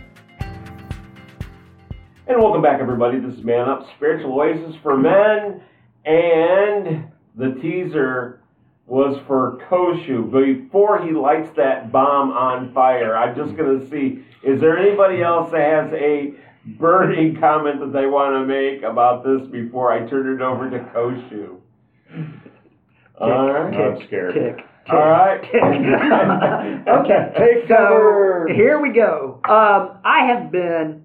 And 2.29 2.41
welcome 2.41 2.63
back, 2.63 2.81
everybody. 2.81 3.19
This 3.19 3.35
is 3.35 3.43
Man 3.43 3.69
Up 3.69 3.85
Spiritual 3.97 4.33
Oasis 4.33 4.77
for 4.81 4.97
Men. 4.97 5.61
And 6.05 7.11
the 7.35 7.59
teaser 7.61 8.43
was 8.87 9.21
for 9.27 9.59
Koshu. 9.69 10.31
Before 10.31 11.05
he 11.05 11.11
lights 11.11 11.51
that 11.57 11.91
bomb 11.91 12.31
on 12.31 12.73
fire, 12.73 13.17
I'm 13.17 13.35
just 13.35 13.57
going 13.57 13.81
to 13.81 13.91
see 13.91 14.25
is 14.45 14.61
there 14.61 14.79
anybody 14.79 15.21
else 15.21 15.51
that 15.51 15.69
has 15.69 15.93
a 15.93 16.35
burning 16.79 17.41
comment 17.41 17.81
that 17.81 17.93
they 17.93 18.07
want 18.07 18.35
to 18.35 18.47
make 18.47 18.85
about 18.85 19.25
this 19.25 19.49
before 19.49 19.93
I 19.93 20.09
turn 20.09 20.33
it 20.33 20.41
over 20.41 20.71
to 20.71 20.79
Koshu? 20.95 21.57
All 23.21 23.51
right. 23.53 23.75
I'm 23.75 24.07
scared. 24.07 24.35
Tick. 24.35 24.70
All 24.93 25.09
right. 25.09 25.41
okay, 26.89 27.33
Take 27.39 27.69
so 27.69 27.75
cover. 27.77 28.49
here 28.53 28.81
we 28.81 28.93
go. 28.93 29.41
Um, 29.45 29.99
I 30.05 30.27
have 30.27 30.51
been 30.51 31.05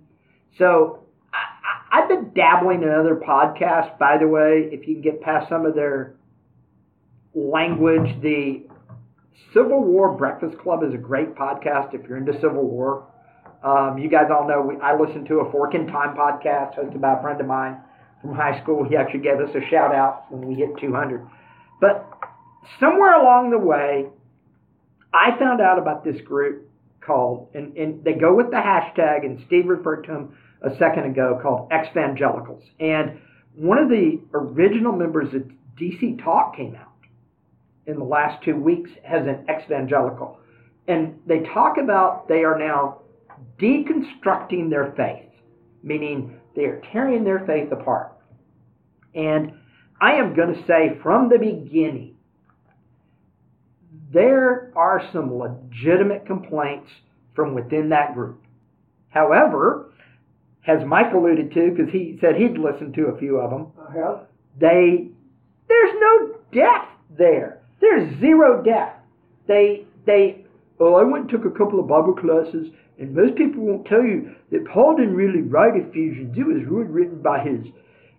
so 0.57 0.99
I, 1.33 1.99
I've 2.01 2.09
been 2.09 2.31
dabbling 2.33 2.83
in 2.83 2.89
other 2.89 3.15
podcasts. 3.15 3.97
By 3.99 4.17
the 4.17 4.27
way, 4.27 4.69
if 4.71 4.87
you 4.87 4.95
can 4.95 5.01
get 5.01 5.21
past 5.21 5.49
some 5.49 5.65
of 5.65 5.75
their 5.75 6.15
language, 7.33 8.21
the 8.21 8.63
Civil 9.53 9.83
War 9.83 10.15
Breakfast 10.17 10.57
Club 10.59 10.83
is 10.83 10.93
a 10.93 10.97
great 10.97 11.35
podcast 11.35 11.93
if 11.93 12.07
you're 12.07 12.17
into 12.17 12.33
Civil 12.41 12.67
War. 12.67 13.07
Um, 13.63 13.97
you 13.97 14.09
guys 14.09 14.27
all 14.29 14.47
know 14.47 14.61
we, 14.61 14.75
I 14.81 14.97
listen 14.97 15.25
to 15.25 15.39
a 15.39 15.51
Fork 15.51 15.73
in 15.73 15.87
Time 15.87 16.15
podcast 16.15 16.77
hosted 16.77 17.01
by 17.01 17.13
a 17.17 17.21
friend 17.21 17.39
of 17.41 17.47
mine 17.47 17.77
from 18.21 18.35
high 18.35 18.61
school. 18.61 18.83
He 18.87 18.95
actually 18.95 19.21
gave 19.21 19.39
us 19.39 19.49
a 19.55 19.69
shout 19.69 19.93
out 19.93 20.31
when 20.31 20.47
we 20.47 20.55
hit 20.55 20.69
200. 20.79 21.25
But 21.81 22.14
somewhere 22.79 23.19
along 23.19 23.51
the 23.51 23.57
way, 23.57 24.05
I 25.13 25.37
found 25.39 25.61
out 25.61 25.79
about 25.79 26.03
this 26.03 26.19
group 26.21 26.69
called, 27.01 27.49
and, 27.53 27.75
and 27.77 28.03
they 28.03 28.13
go 28.13 28.35
with 28.35 28.49
the 28.49 28.57
hashtag, 28.57 29.25
and 29.25 29.41
Steve 29.47 29.67
referred 29.67 30.03
to 30.03 30.11
them 30.11 30.37
a 30.61 30.75
second 30.77 31.05
ago, 31.05 31.39
called 31.41 31.71
Exvangelicals. 31.71 32.63
And 32.79 33.19
one 33.55 33.77
of 33.77 33.89
the 33.89 34.19
original 34.33 34.91
members 34.91 35.33
of 35.33 35.43
DC 35.79 36.23
Talk 36.23 36.55
came 36.55 36.75
out 36.75 36.91
in 37.85 37.97
the 37.97 38.03
last 38.03 38.43
two 38.43 38.55
weeks 38.55 38.89
as 39.05 39.27
an 39.27 39.45
exvangelical. 39.47 40.37
And 40.87 41.19
they 41.25 41.39
talk 41.53 41.77
about 41.77 42.27
they 42.27 42.43
are 42.43 42.57
now 42.57 43.01
deconstructing 43.59 44.69
their 44.69 44.93
faith, 44.97 45.29
meaning 45.83 46.39
they 46.55 46.63
are 46.63 46.81
tearing 46.91 47.23
their 47.23 47.45
faith 47.45 47.71
apart. 47.71 48.13
And 49.13 49.53
I 50.01 50.13
am 50.13 50.35
going 50.35 50.53
to 50.53 50.67
say 50.67 50.97
from 51.01 51.29
the 51.29 51.37
beginning, 51.37 52.14
there 54.13 54.71
are 54.75 55.01
some 55.11 55.37
legitimate 55.37 56.25
complaints 56.25 56.89
from 57.35 57.53
within 57.53 57.89
that 57.89 58.13
group. 58.13 58.41
However, 59.09 59.91
as 60.67 60.85
Mike 60.85 61.13
alluded 61.13 61.53
to, 61.53 61.71
because 61.71 61.91
he 61.91 62.17
said 62.21 62.35
he'd 62.35 62.57
listened 62.57 62.93
to 62.95 63.07
a 63.07 63.17
few 63.17 63.37
of 63.37 63.51
them, 63.51 63.67
have. 63.93 64.27
they 64.59 65.09
there's 65.67 65.95
no 65.99 66.35
depth 66.53 66.91
there. 67.17 67.61
There's 67.81 68.19
zero 68.19 68.63
depth. 68.63 68.99
They 69.47 69.85
they 70.05 70.45
oh 70.79 70.95
I 70.95 71.03
went 71.03 71.31
and 71.31 71.31
took 71.31 71.45
a 71.45 71.57
couple 71.57 71.79
of 71.79 71.87
Bible 71.87 72.13
classes 72.13 72.67
and 72.97 73.13
most 73.13 73.35
people 73.35 73.63
won't 73.63 73.85
tell 73.87 74.03
you 74.03 74.35
that 74.51 74.67
Paul 74.67 74.95
didn't 74.95 75.15
really 75.15 75.41
write 75.41 75.75
Ephesians. 75.75 76.37
It 76.37 76.45
was 76.45 76.63
really 76.65 76.87
written 76.87 77.21
by 77.21 77.43
his 77.43 77.65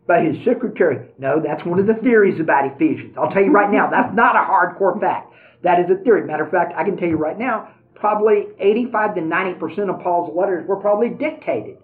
by 0.06 0.20
his 0.22 0.36
secretary. 0.44 1.08
No, 1.18 1.40
that's 1.44 1.64
one 1.64 1.78
of 1.78 1.86
the 1.86 1.94
theories 1.94 2.40
about 2.40 2.66
Ephesians. 2.74 3.16
I'll 3.18 3.30
tell 3.30 3.42
you 3.42 3.50
right 3.50 3.70
now, 3.72 3.88
that's 3.90 4.14
not 4.14 4.36
a 4.36 4.40
hardcore 4.40 5.00
fact. 5.00 5.32
That 5.62 5.80
is 5.80 5.86
a 5.90 6.02
theory. 6.04 6.24
Matter 6.26 6.44
of 6.44 6.50
fact, 6.50 6.72
I 6.76 6.84
can 6.84 6.96
tell 6.96 7.08
you 7.08 7.16
right 7.16 7.38
now, 7.38 7.70
probably 7.94 8.46
85 8.60 9.14
to 9.16 9.20
90% 9.22 9.90
of 9.94 10.00
Paul's 10.02 10.34
letters 10.36 10.66
were 10.68 10.76
probably 10.76 11.08
dictated 11.08 11.78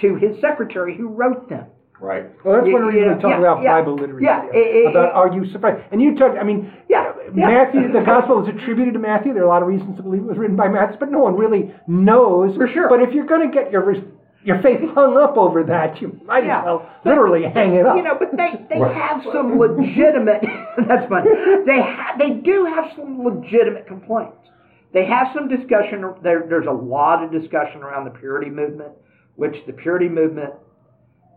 to 0.00 0.14
his 0.16 0.40
secretary 0.40 0.96
who 0.96 1.08
wrote 1.08 1.48
them. 1.48 1.66
Right. 2.00 2.26
Well, 2.44 2.54
that's 2.62 2.72
one 2.72 2.82
Yeah, 2.82 2.88
reason 2.88 3.02
yeah, 3.08 3.14
we 3.16 3.20
talk 3.22 3.30
yeah, 3.30 3.38
about 3.38 3.62
yeah, 3.62 3.74
Bible 3.80 3.94
literacy. 3.96 4.24
yeah, 4.24 4.44
it- 4.52 4.56
it- 4.56 4.90
about 4.90 5.08
it- 5.08 5.14
are 5.16 5.28
you 5.34 5.44
surprised? 5.46 5.82
And 5.90 6.00
you 6.00 6.16
talked. 6.16 6.38
I 6.38 6.44
mean, 6.44 6.70
Yeah, 6.88 7.12
yeah. 7.34 7.46
Matthew. 7.48 7.90
The 7.92 8.02
gospel 8.02 8.40
is 8.40 8.48
attributed 8.48 8.94
to 8.94 9.00
Matthew. 9.00 9.34
There 9.34 9.42
are 9.42 9.46
a 9.46 9.48
lot 9.48 9.62
of 9.62 9.68
reasons 9.68 9.96
to 9.96 10.02
believe 10.04 10.22
it 10.22 10.26
was 10.28 10.38
written 10.38 10.54
by 10.54 10.68
Matthew, 10.68 10.96
but 11.00 11.10
no 11.10 11.18
one 11.18 11.36
really 11.36 11.74
knows 11.88 12.56
For 12.56 12.68
sure. 12.68 12.88
But 12.88 13.02
if 13.02 13.12
you're 13.12 13.26
going 13.26 13.50
to 13.50 13.52
get 13.52 13.72
your 13.72 13.82
your 14.44 14.62
faith 14.62 14.78
hung 14.94 15.16
up 15.18 15.36
over 15.36 15.62
that, 15.64 16.00
you 16.00 16.18
might 16.24 16.44
Yeah. 16.44 16.60
as 16.60 16.64
well 16.64 16.88
literally 17.04 17.42
hang 17.44 17.74
it 17.74 17.84
up. 17.86 17.96
You 17.96 18.02
know, 18.02 18.16
but 18.18 18.30
they, 18.36 18.64
they 18.70 18.80
Right. 18.80 18.94
have 18.94 19.22
some 19.32 19.58
legitimate. 19.58 20.42
that's 20.88 21.08
funny. 21.08 21.30
They 21.66 21.80
ha- 21.80 22.14
they 22.18 22.30
do 22.30 22.64
have 22.64 22.86
some 22.96 23.24
legitimate 23.24 23.86
complaints. 23.86 24.36
They 24.92 25.04
have 25.06 25.28
some 25.34 25.48
discussion. 25.48 26.02
There, 26.22 26.46
there's 26.48 26.66
a 26.66 26.72
lot 26.72 27.22
of 27.22 27.30
discussion 27.30 27.82
around 27.82 28.04
the 28.04 28.10
purity 28.10 28.48
movement, 28.50 28.92
which 29.36 29.54
the 29.66 29.72
purity 29.72 30.08
movement, 30.08 30.54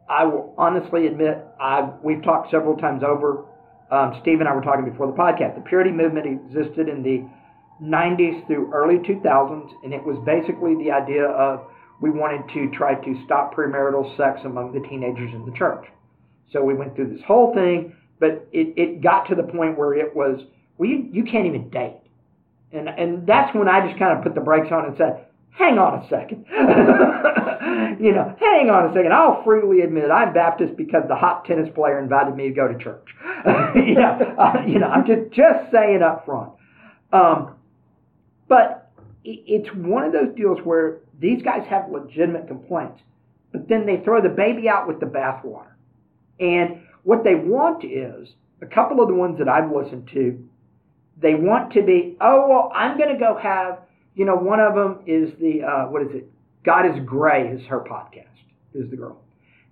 I 0.10 0.24
will 0.26 0.54
honestly 0.58 1.08
admit, 1.08 1.38
I 1.60 1.90
we've 2.02 2.24
talked 2.24 2.52
several 2.52 2.78
times 2.78 3.04
over. 3.04 3.46
Um, 3.90 4.18
Steve 4.22 4.40
and 4.40 4.48
I 4.48 4.56
were 4.56 4.62
talking 4.62 4.86
before 4.90 5.08
the 5.08 5.14
podcast. 5.14 5.56
The 5.56 5.62
purity 5.62 5.92
movement 5.92 6.26
existed 6.26 6.88
in 6.88 7.04
the 7.04 7.28
90s 7.84 8.46
through 8.48 8.72
early 8.72 9.00
2000s, 9.00 9.70
and 9.84 9.94
it 9.94 10.02
was 10.02 10.18
basically 10.26 10.76
the 10.76 10.92
idea 10.92 11.26
of 11.26 11.66
we 12.02 12.10
wanted 12.10 12.52
to 12.54 12.76
try 12.76 12.96
to 12.96 13.22
stop 13.26 13.54
premarital 13.56 14.18
sex 14.18 14.42
among 14.44 14.74
the 14.74 14.86
teenagers 14.90 15.32
in 15.34 15.46
the 15.46 15.52
church. 15.58 15.86
So 16.52 16.64
we 16.64 16.74
went 16.74 16.96
through 16.96 17.16
this 17.16 17.24
whole 17.26 17.54
thing, 17.54 17.96
but 18.20 18.48
it, 18.52 18.74
it 18.76 19.02
got 19.02 19.30
to 19.30 19.36
the 19.36 19.44
point 19.44 19.78
where 19.78 19.94
it 19.94 20.16
was, 20.16 20.42
well, 20.78 20.90
you, 20.90 21.08
you 21.12 21.24
can't 21.24 21.46
even 21.46 21.70
date. 21.70 22.02
And, 22.74 22.90
and 22.90 23.28
that's 23.28 23.56
when 23.56 23.68
I 23.68 23.86
just 23.88 24.00
kind 24.00 24.18
of 24.18 24.24
put 24.24 24.34
the 24.34 24.42
brakes 24.42 24.68
on 24.72 24.86
and 24.86 24.98
said, 24.98 25.28
hang 25.52 25.78
on 25.78 26.04
a 26.04 26.10
second. 26.10 26.46
you 28.04 28.14
know, 28.14 28.36
hang 28.40 28.70
on 28.70 28.90
a 28.90 28.94
second. 28.94 29.14
I'll 29.14 29.44
freely 29.44 29.82
admit 29.82 30.10
I'm 30.10 30.34
Baptist 30.34 30.76
because 30.78 31.04
the 31.08 31.16
hot 31.16 31.46
tennis 31.46 31.70
player 31.76 32.00
invited 32.00 32.36
me 32.36 32.48
to 32.48 32.54
go 32.54 32.68
to 32.68 32.78
church. 32.78 33.08
you, 33.76 33.96
know, 33.96 34.36
uh, 34.40 34.64
you 34.66 34.80
know, 34.80 34.88
I'm 34.88 35.06
just, 35.06 35.32
just 35.32 35.72
saying 35.72 36.02
up 36.02 36.26
front. 36.26 36.54
Um, 37.14 37.56
but 38.48 38.92
it, 39.24 39.44
it's 39.46 39.70
one 39.76 40.04
of 40.04 40.14
those 40.14 40.36
deals 40.36 40.60
where 40.64 41.00
these 41.22 41.42
guys 41.44 41.66
have 41.70 41.92
legitimate 41.92 42.48
complaints, 42.48 43.00
but 43.52 43.70
then 43.70 43.86
they 43.86 44.02
throw 44.04 44.22
the 44.22 44.30
baby 44.30 44.68
out 44.68 44.88
with 44.88 45.00
the 45.00 45.06
bathwater. 45.06 45.74
And 46.40 46.82
what 47.04 47.24
they 47.24 47.36
want 47.36 47.86
is 47.86 48.30
a 48.62 48.66
couple 48.66 49.02
of 49.02 49.08
the 49.08 49.14
ones 49.14 49.38
that 49.38 49.48
I've 49.48 49.72
listened 49.72 50.10
to, 50.14 50.44
they 51.22 51.36
want 51.36 51.74
to 51.74 51.84
be, 51.84 52.18
oh, 52.20 52.48
well, 52.50 52.72
I'm 52.74 52.98
going 52.98 53.14
to 53.14 53.20
go 53.20 53.38
have, 53.42 53.80
you 54.16 54.26
know, 54.26 54.36
one 54.36 54.60
of 54.60 54.74
them 54.74 55.04
is 55.06 55.32
the, 55.40 55.62
uh, 55.64 55.86
what 55.92 56.02
is 56.02 56.10
it? 56.12 56.28
God 56.64 56.86
is 56.86 57.04
Grey 57.06 57.50
is 57.50 57.66
her 57.68 57.80
podcast, 57.80 58.26
is 58.74 58.90
the 58.90 58.98
girl. 58.98 59.22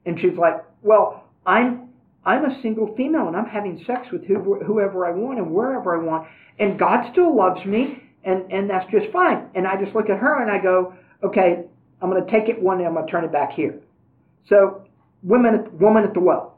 And 0.05 0.19
she's 0.19 0.37
like, 0.37 0.63
well, 0.83 1.25
I'm, 1.45 1.89
I'm 2.25 2.45
a 2.45 2.61
single 2.61 2.95
female 2.95 3.27
and 3.27 3.35
I'm 3.35 3.45
having 3.45 3.83
sex 3.87 4.07
with 4.11 4.25
whoever, 4.25 4.63
whoever 4.63 5.05
I 5.07 5.11
want 5.11 5.39
and 5.39 5.51
wherever 5.51 5.99
I 5.99 6.03
want. 6.03 6.27
And 6.59 6.77
God 6.77 7.11
still 7.11 7.35
loves 7.35 7.65
me 7.65 8.03
and, 8.23 8.51
and 8.51 8.69
that's 8.69 8.89
just 8.91 9.11
fine. 9.11 9.49
And 9.55 9.65
I 9.65 9.81
just 9.81 9.95
look 9.95 10.09
at 10.09 10.17
her 10.19 10.41
and 10.41 10.51
I 10.51 10.61
go, 10.61 10.93
okay, 11.23 11.65
I'm 12.01 12.09
going 12.09 12.25
to 12.25 12.31
take 12.31 12.49
it 12.49 12.61
one 12.61 12.77
day, 12.77 12.85
I'm 12.85 12.93
going 12.93 13.05
to 13.05 13.11
turn 13.11 13.25
it 13.25 13.31
back 13.31 13.51
here. 13.51 13.79
So, 14.47 14.83
women, 15.23 15.69
woman 15.79 16.03
at 16.03 16.13
the 16.13 16.19
well. 16.19 16.57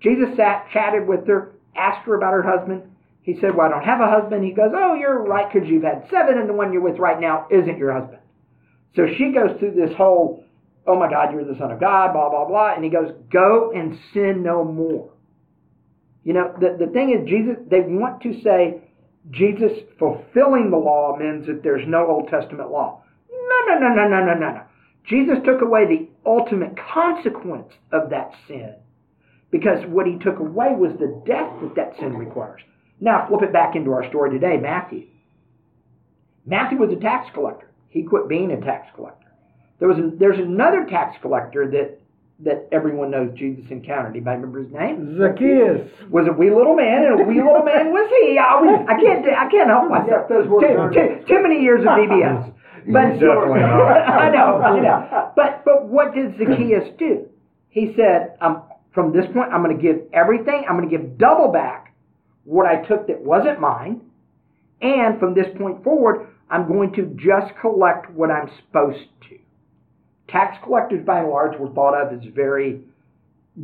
Jesus 0.00 0.36
sat, 0.36 0.66
chatted 0.72 1.06
with 1.06 1.26
her, 1.26 1.52
asked 1.76 2.06
her 2.06 2.14
about 2.14 2.32
her 2.32 2.42
husband. 2.42 2.82
He 3.22 3.38
said, 3.40 3.54
Well, 3.54 3.66
I 3.66 3.70
don't 3.70 3.84
have 3.84 4.00
a 4.00 4.10
husband. 4.10 4.44
He 4.44 4.52
goes, 4.52 4.72
Oh, 4.74 4.94
you're 4.94 5.22
right, 5.22 5.50
because 5.52 5.68
you've 5.68 5.82
had 5.82 6.06
seven, 6.10 6.38
and 6.38 6.48
the 6.48 6.54
one 6.54 6.72
you're 6.72 6.82
with 6.82 6.98
right 6.98 7.20
now 7.20 7.46
isn't 7.50 7.78
your 7.78 7.92
husband. 7.92 8.20
So 8.96 9.06
she 9.16 9.32
goes 9.32 9.58
through 9.58 9.74
this 9.74 9.94
whole, 9.96 10.44
oh 10.86 10.98
my 10.98 11.08
God, 11.08 11.32
you're 11.32 11.44
the 11.44 11.58
Son 11.58 11.70
of 11.70 11.80
God, 11.80 12.12
blah, 12.12 12.28
blah, 12.28 12.46
blah. 12.46 12.74
And 12.74 12.82
he 12.82 12.90
goes, 12.90 13.12
go 13.30 13.72
and 13.72 13.98
sin 14.12 14.42
no 14.42 14.64
more. 14.64 15.10
You 16.24 16.32
know, 16.34 16.54
the, 16.60 16.84
the 16.84 16.92
thing 16.92 17.10
is, 17.10 17.28
Jesus, 17.28 17.56
they 17.70 17.80
want 17.80 18.22
to 18.22 18.40
say 18.42 18.82
Jesus 19.30 19.72
fulfilling 19.98 20.70
the 20.70 20.76
law 20.76 21.16
means 21.16 21.46
that 21.46 21.62
there's 21.62 21.86
no 21.86 22.06
Old 22.06 22.28
Testament 22.28 22.70
law. 22.70 23.02
No, 23.50 23.74
no, 23.74 23.78
no, 23.80 23.94
no, 23.94 24.08
no, 24.08 24.24
no, 24.24 24.34
no, 24.34 24.52
no. 24.52 24.62
Jesus 25.08 25.38
took 25.44 25.60
away 25.60 25.86
the 25.86 26.08
ultimate 26.24 26.76
consequence 26.76 27.72
of 27.92 28.10
that 28.10 28.32
sin 28.46 28.74
because 29.50 29.84
what 29.88 30.06
he 30.06 30.16
took 30.18 30.38
away 30.38 30.72
was 30.74 30.92
the 30.98 31.22
death 31.26 31.50
that 31.62 31.74
that 31.74 31.98
sin 31.98 32.16
requires. 32.16 32.62
Now, 33.00 33.26
flip 33.28 33.42
it 33.42 33.52
back 33.52 33.74
into 33.74 33.92
our 33.92 34.08
story 34.08 34.30
today, 34.30 34.56
Matthew. 34.56 35.06
Matthew 36.46 36.78
was 36.78 36.92
a 36.92 37.00
tax 37.00 37.28
collector. 37.34 37.68
He 37.88 38.02
quit 38.02 38.28
being 38.28 38.52
a 38.52 38.60
tax 38.60 38.86
collector. 38.94 39.26
There 39.78 39.88
was 39.88 39.98
a, 39.98 40.10
there's 40.16 40.38
another 40.38 40.86
tax 40.88 41.16
collector 41.22 41.68
that 41.70 41.98
that 42.42 42.66
everyone 42.72 43.10
knows 43.10 43.36
Jesus 43.36 43.64
encountered. 43.70 44.16
Anybody 44.16 44.40
remember 44.40 44.64
his 44.64 44.72
name? 44.72 45.18
Zacchaeus 45.18 45.90
was 46.08 46.26
a 46.26 46.32
wee 46.32 46.48
little 46.48 46.74
man, 46.74 47.04
and 47.04 47.20
a 47.20 47.24
wee 47.24 47.36
little 47.36 47.64
man 47.64 47.92
was 47.92 48.08
he. 48.08 48.38
I, 48.38 48.52
always, 48.54 48.80
I 48.88 48.96
can't 48.96 49.26
I 49.28 49.50
can't 49.50 49.68
help 49.68 49.90
myself. 49.90 50.28
those 50.28 50.48
words 50.48 50.64
Too, 50.94 50.94
too, 50.94 51.24
too 51.28 51.42
many 51.42 51.60
years 51.60 51.80
of 51.80 51.86
VBS. 52.00 52.52
But 52.86 53.14
Definitely 53.14 53.60
not. 53.60 54.08
I 54.08 54.30
know, 54.30 54.60
I 54.60 54.80
know. 54.80 55.32
But 55.36 55.64
but 55.64 55.86
what 55.86 56.14
did 56.14 56.36
Zacchaeus 56.38 56.88
do? 56.98 57.26
He 57.68 57.94
said, 57.96 58.36
um, 58.40 58.62
from 58.92 59.12
this 59.12 59.24
point, 59.32 59.52
I'm 59.52 59.62
going 59.62 59.76
to 59.76 59.82
give 59.82 60.02
everything. 60.12 60.64
I'm 60.68 60.76
going 60.76 60.88
to 60.88 60.96
give 60.96 61.18
double 61.18 61.48
back 61.48 61.94
what 62.44 62.66
I 62.66 62.82
took 62.82 63.06
that 63.06 63.20
wasn't 63.20 63.60
mine, 63.60 64.00
and 64.80 65.18
from 65.20 65.34
this 65.34 65.46
point 65.56 65.84
forward, 65.84 66.28
I'm 66.50 66.66
going 66.66 66.92
to 66.94 67.14
just 67.16 67.52
collect 67.60 68.10
what 68.10 68.30
I'm 68.30 68.50
supposed 68.58 69.08
to. 69.28 69.38
Tax 70.28 70.56
collectors, 70.64 71.04
by 71.04 71.20
and 71.20 71.28
large, 71.28 71.58
were 71.58 71.70
thought 71.70 71.94
of 71.94 72.12
as 72.12 72.24
very 72.34 72.80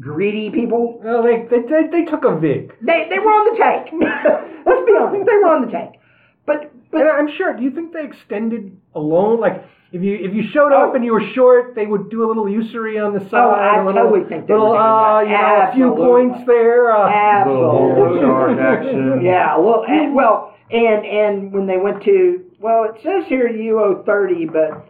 greedy 0.00 0.50
people. 0.50 1.00
well 1.02 1.22
they, 1.22 1.46
they, 1.48 1.62
they, 1.62 1.88
they 1.90 2.04
took 2.10 2.24
a 2.24 2.38
vig 2.38 2.72
They 2.82 3.06
they 3.08 3.18
were 3.18 3.30
on 3.30 3.44
the 3.50 3.56
take. 3.56 3.92
Let's 4.66 4.86
be 4.86 4.92
honest, 4.98 5.26
they 5.26 5.36
were 5.36 5.48
on 5.48 5.66
the 5.66 5.72
take. 5.72 6.00
But 6.44 6.72
but 6.90 7.00
and 7.00 7.10
i'm 7.10 7.36
sure 7.36 7.54
do 7.56 7.62
you 7.62 7.70
think 7.70 7.92
they 7.92 8.04
extended 8.04 8.76
a 8.96 8.98
loan 8.98 9.38
like 9.40 9.64
if 9.92 10.02
you 10.02 10.16
if 10.16 10.34
you 10.34 10.42
showed 10.52 10.72
up 10.72 10.90
Oh. 10.90 10.94
and 10.96 11.04
you 11.04 11.12
were 11.12 11.22
short 11.34 11.74
they 11.76 11.86
would 11.86 12.10
do 12.10 12.24
a 12.24 12.28
little 12.28 12.48
usury 12.48 12.98
on 12.98 13.14
the 13.14 13.20
side 13.30 13.34
Oh, 13.34 13.50
I 13.50 13.80
a 13.80 13.86
little, 13.86 14.02
totally 14.02 14.28
think 14.28 14.46
they 14.48 14.54
little 14.54 14.70
were 14.70 15.22
doing 15.22 15.34
uh, 15.34 15.38
that. 15.38 15.76
you 15.76 15.84
know 15.86 15.92
a 15.92 15.96
few 15.96 16.04
points 16.04 16.38
there 16.46 16.90
uh, 16.90 17.08
Absolutely. 17.08 18.20
Shark 18.20 18.58
action. 18.58 19.20
Yeah, 19.24 19.56
well, 19.58 19.84
and, 19.86 20.14
well, 20.14 20.54
and 20.70 21.06
and 21.06 21.52
when 21.52 21.66
they 21.66 21.76
went 21.78 22.02
to, 22.04 22.44
well, 22.58 22.84
it 22.84 23.00
says 23.02 23.24
here 23.28 23.46
you 23.48 23.78
owe 23.78 24.02
thirty, 24.04 24.46
but 24.46 24.88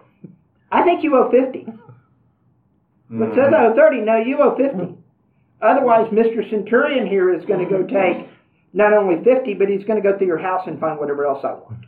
I 0.72 0.82
think 0.82 1.02
you 1.04 1.14
owe 1.16 1.30
fifty. 1.30 1.66
It 3.10 3.34
says 3.36 3.52
I 3.56 3.66
owe 3.66 3.74
thirty. 3.76 4.00
No, 4.00 4.16
you 4.16 4.38
owe 4.40 4.56
fifty. 4.56 4.96
Otherwise, 5.62 6.10
Mister 6.12 6.42
Centurion 6.50 7.06
here 7.06 7.32
is 7.34 7.44
going 7.46 7.64
to 7.64 7.70
go 7.70 7.82
take 7.86 8.28
not 8.72 8.92
only 8.92 9.22
fifty, 9.22 9.54
but 9.54 9.68
he's 9.68 9.84
going 9.84 10.02
to 10.02 10.06
go 10.10 10.16
through 10.18 10.26
your 10.26 10.38
house 10.38 10.66
and 10.66 10.78
find 10.80 10.98
whatever 10.98 11.24
else 11.26 11.44
I 11.44 11.52
want. 11.52 11.84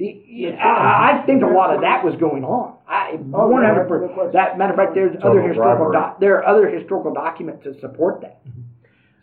Y- 0.00 0.48
y- 0.48 0.56
I, 0.56 1.20
I 1.20 1.26
think 1.26 1.42
a 1.42 1.46
lot 1.46 1.74
of 1.74 1.82
that 1.82 2.02
was 2.02 2.14
going 2.16 2.42
on. 2.44 2.78
I 2.88 3.18
Oh, 3.34 3.48
one 3.48 3.60
yeah, 3.62 3.68
hundred 3.68 3.90
no 4.00 4.08
percent. 4.08 4.32
That 4.32 4.56
matter 4.56 4.72
of 4.72 4.76
fact, 4.78 4.94
there's 4.94 5.12
Total 5.16 5.30
other 5.32 5.42
historical 5.48 5.86
bribery. 5.86 6.00
doc, 6.00 6.20
there 6.20 6.36
are 6.38 6.46
other 6.46 6.68
historical 6.68 7.12
documents 7.12 7.64
that 7.64 7.78
support 7.80 8.22
that. 8.22 8.40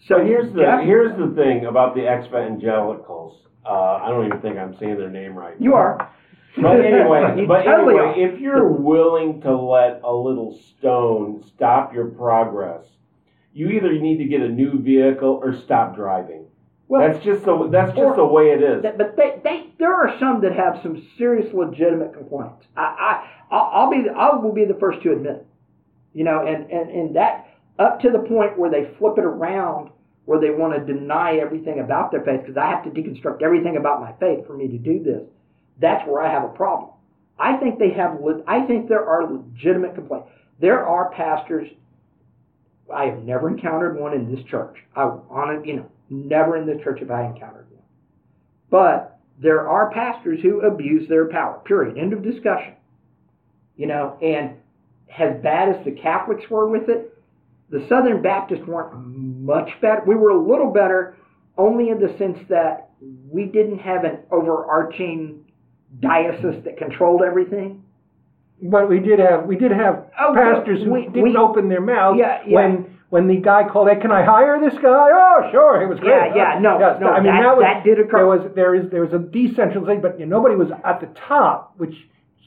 So 0.06 0.24
here's 0.24 0.54
the 0.54 0.62
Jeff, 0.62 0.82
here's 0.84 1.18
the 1.18 1.34
thing 1.36 1.66
about 1.66 1.96
the 1.96 2.06
exvangelicals. 2.08 3.42
Uh, 3.66 4.00
I 4.04 4.10
don't 4.10 4.26
even 4.28 4.40
think 4.42 4.58
I'm 4.58 4.78
saying 4.78 4.98
their 4.98 5.10
name 5.10 5.36
right. 5.36 5.56
you 5.60 5.74
are. 5.74 6.14
But 6.62 6.80
anyway, 6.82 7.46
but 7.48 7.64
totally 7.64 7.96
anyway, 8.00 8.24
are. 8.24 8.34
if 8.36 8.40
you're 8.40 8.68
willing 8.72 9.42
to 9.42 9.56
let 9.56 10.02
a 10.04 10.14
little 10.14 10.60
stone 10.78 11.44
stop 11.56 11.94
your 11.94 12.06
progress, 12.06 12.86
you 13.54 13.70
either 13.70 13.94
need 14.00 14.18
to 14.18 14.26
get 14.26 14.42
a 14.42 14.48
new 14.50 14.80
vehicle 14.82 15.40
or 15.44 15.60
stop 15.66 15.96
driving. 15.96 16.46
Well, 16.88 17.02
that's 17.02 17.24
just 17.24 17.44
the 17.44 17.68
that's 17.70 17.96
just 17.96 18.16
the 18.16 18.26
way 18.26 18.52
it 18.52 18.62
is. 18.64 18.84
That- 18.84 18.98
but 18.98 19.18
they, 19.18 19.40
they, 19.44 19.68
there 19.78 19.94
are 19.94 20.18
some 20.20 20.42
that 20.42 20.54
have 20.56 20.80
some 20.82 21.06
serious, 21.18 21.54
legitimate 21.54 22.14
complaints. 22.14 22.66
I, 22.76 23.24
I, 23.52 23.56
I'll 23.56 23.90
be, 23.92 24.10
I 24.10 24.36
will 24.36 24.54
be 24.54 24.66
the 24.66 24.74
first 24.76 25.02
to 25.04 25.12
admit 25.12 25.36
it. 25.38 25.48
You 26.14 26.24
know, 26.24 26.46
and, 26.48 26.72
and, 26.72 26.90
and 26.90 27.16
that 27.16 27.50
up 27.78 28.02
to 28.02 28.10
the 28.10 28.20
point 28.20 28.58
where 28.58 28.72
they 28.72 28.90
flip 28.98 29.18
it 29.18 29.24
around, 29.26 29.92
where 30.26 30.40
they 30.40 30.50
want 30.50 30.74
to 30.74 30.94
deny 30.94 31.36
everything 31.38 31.80
about 31.80 32.12
their 32.12 32.22
faith, 32.24 32.42
because 32.42 32.58
I 32.58 32.68
have 32.70 32.84
to 32.86 32.90
deconstruct 32.90 33.42
everything 33.42 33.78
about 33.78 34.02
my 34.02 34.14
faith 34.14 34.48
for 34.48 34.56
me 34.56 34.68
to 34.70 34.78
do 34.78 35.04
this. 35.04 35.24
That's 35.80 36.08
where 36.08 36.22
I 36.22 36.32
have 36.32 36.44
a 36.44 36.50
problem. 36.54 36.92
I 37.38 37.58
think 37.58 37.78
they 37.80 37.92
have. 37.92 38.18
I 38.48 38.62
think 38.62 38.90
there 38.90 39.06
are 39.06 39.32
legitimate 39.32 39.94
complaints. 39.94 40.30
There 40.60 40.86
are 40.86 41.12
pastors. 41.12 41.70
I 42.92 43.06
have 43.06 43.24
never 43.24 43.50
encountered 43.50 44.00
one 44.00 44.14
in 44.14 44.34
this 44.34 44.44
church. 44.46 44.78
I 44.96 45.02
on 45.04 45.56
it, 45.56 45.66
you 45.68 45.76
know, 45.76 45.92
never 46.10 46.58
in 46.58 46.66
the 46.66 46.82
church 46.84 47.00
have 47.00 47.12
I 47.12 47.26
encountered 47.26 47.68
one. 47.72 47.84
But 48.70 49.20
there 49.40 49.68
are 49.68 49.92
pastors 49.92 50.40
who 50.42 50.62
abuse 50.62 51.08
their 51.08 51.26
power. 51.26 51.62
Period. 51.66 51.98
End 51.98 52.14
of 52.14 52.24
discussion. 52.24 52.74
You 53.76 53.88
know, 53.88 54.18
and 54.22 54.52
as 55.18 55.42
bad 55.44 55.70
as 55.70 55.86
the 55.86 55.92
Catholics 55.92 56.50
were 56.50 56.68
with 56.68 56.90
it, 56.90 57.14
the 57.70 57.86
Southern 57.90 58.22
Baptists 58.22 58.66
weren't 58.66 58.94
much 58.96 59.70
better. 59.82 60.02
We 60.08 60.16
were 60.16 60.30
a 60.32 60.38
little 60.42 60.72
better, 60.72 61.18
only 61.58 61.90
in 61.90 62.00
the 62.00 62.16
sense 62.18 62.40
that 62.50 62.90
we 63.30 63.46
didn't 63.46 63.80
have 63.80 64.04
an 64.04 64.20
overarching 64.32 65.44
diocese 66.00 66.64
that 66.64 66.78
controlled 66.78 67.22
everything. 67.22 67.84
But 68.62 68.90
we 68.90 69.00
did 69.00 69.20
have 69.20 69.46
we 69.46 69.56
did 69.56 69.72
have 69.72 70.06
Oh, 70.20 70.34
pastors 70.34 70.84
who 70.84 70.92
we- 70.92 71.04
didn't 71.04 71.22
we- 71.22 71.36
open 71.38 71.70
their 71.70 71.82
mouths 71.82 72.18
Yeah, 72.20 72.42
yeah. 72.46 72.56
when 72.56 72.97
when 73.10 73.28
the 73.28 73.38
guy 73.38 73.68
called, 73.70 73.90
"Hey, 73.90 74.00
can 74.00 74.12
I 74.12 74.24
hire 74.24 74.60
this 74.60 74.78
guy?" 74.82 75.10
Oh, 75.12 75.50
sure, 75.52 75.82
it 75.82 75.88
was 75.88 76.00
great. 76.00 76.12
Yeah, 76.36 76.36
yeah, 76.56 76.60
no, 76.60 76.80
Yes, 76.80 76.98
no, 77.00 77.08
I 77.10 77.20
mean 77.22 77.34
that- 77.34 77.42
that, 77.44 77.58
was, 77.58 77.64
that 77.64 77.84
did 77.84 78.00
occur. 78.00 78.18
There 78.18 78.28
was 78.28 78.52
there 78.56 78.76
is 78.76 78.90
there 78.92 79.02
was 79.02 79.14
a 79.14 79.20
decentralization, 79.20 80.02
but 80.02 80.20
you 80.20 80.26
know, 80.26 80.38
nobody 80.38 80.56
was 80.56 80.70
at 80.84 81.00
the 81.00 81.08
top, 81.28 81.74
which. 81.78 81.96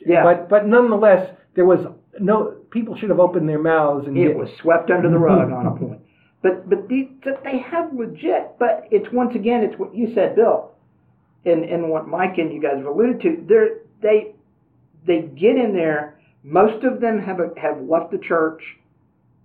Yeah. 0.04 0.22
But 0.22 0.48
but 0.48 0.66
nonetheless, 0.66 1.30
there 1.54 1.66
was 1.66 1.80
no 2.18 2.54
people 2.70 2.96
should 2.96 3.10
have 3.10 3.20
opened 3.20 3.48
their 3.48 3.58
mouths 3.58 4.06
and 4.06 4.16
It 4.16 4.28
get- 4.28 4.36
was 4.38 4.48
swept 4.60 4.90
under 4.90 5.08
the 5.10 5.18
rug 5.18 5.50
on 5.52 5.66
a 5.66 5.70
point. 5.76 6.00
But 6.42 6.68
but 6.70 6.88
these, 6.88 7.08
they 7.44 7.58
have 7.58 7.92
legit. 7.92 8.52
But 8.58 8.86
it's 8.90 9.12
once 9.12 9.34
again, 9.34 9.62
it's 9.62 9.78
what 9.78 9.94
you 9.94 10.14
said, 10.14 10.36
Bill, 10.36 10.70
and 11.44 11.64
and 11.64 11.90
what 11.90 12.08
Mike 12.08 12.38
and 12.38 12.50
you 12.52 12.60
guys 12.62 12.76
have 12.76 12.86
alluded 12.86 13.20
to. 13.22 13.44
They're, 13.46 13.68
they 14.00 14.32
they 15.06 15.22
get 15.22 15.56
in 15.56 15.74
there. 15.74 16.18
Most 16.42 16.82
of 16.84 17.00
them 17.02 17.18
have 17.20 17.40
a, 17.40 17.50
have 17.60 17.82
left 17.82 18.10
the 18.10 18.18
church 18.18 18.62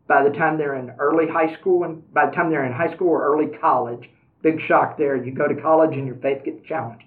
by 0.07 0.23
the 0.23 0.35
time 0.35 0.57
they're 0.57 0.75
in 0.75 0.91
early 0.99 1.25
high 1.27 1.55
school, 1.59 1.83
and 1.83 2.13
by 2.13 2.27
the 2.27 2.31
time 2.31 2.49
they're 2.49 2.65
in 2.65 2.73
high 2.73 2.93
school 2.93 3.09
or 3.09 3.25
early 3.25 3.47
college. 3.59 4.09
Big 4.41 4.59
shock 4.67 4.97
there. 4.97 5.15
You 5.15 5.33
go 5.33 5.47
to 5.47 5.59
college 5.59 5.93
and 5.93 6.05
your 6.05 6.17
faith 6.17 6.43
gets 6.45 6.65
challenged. 6.67 7.03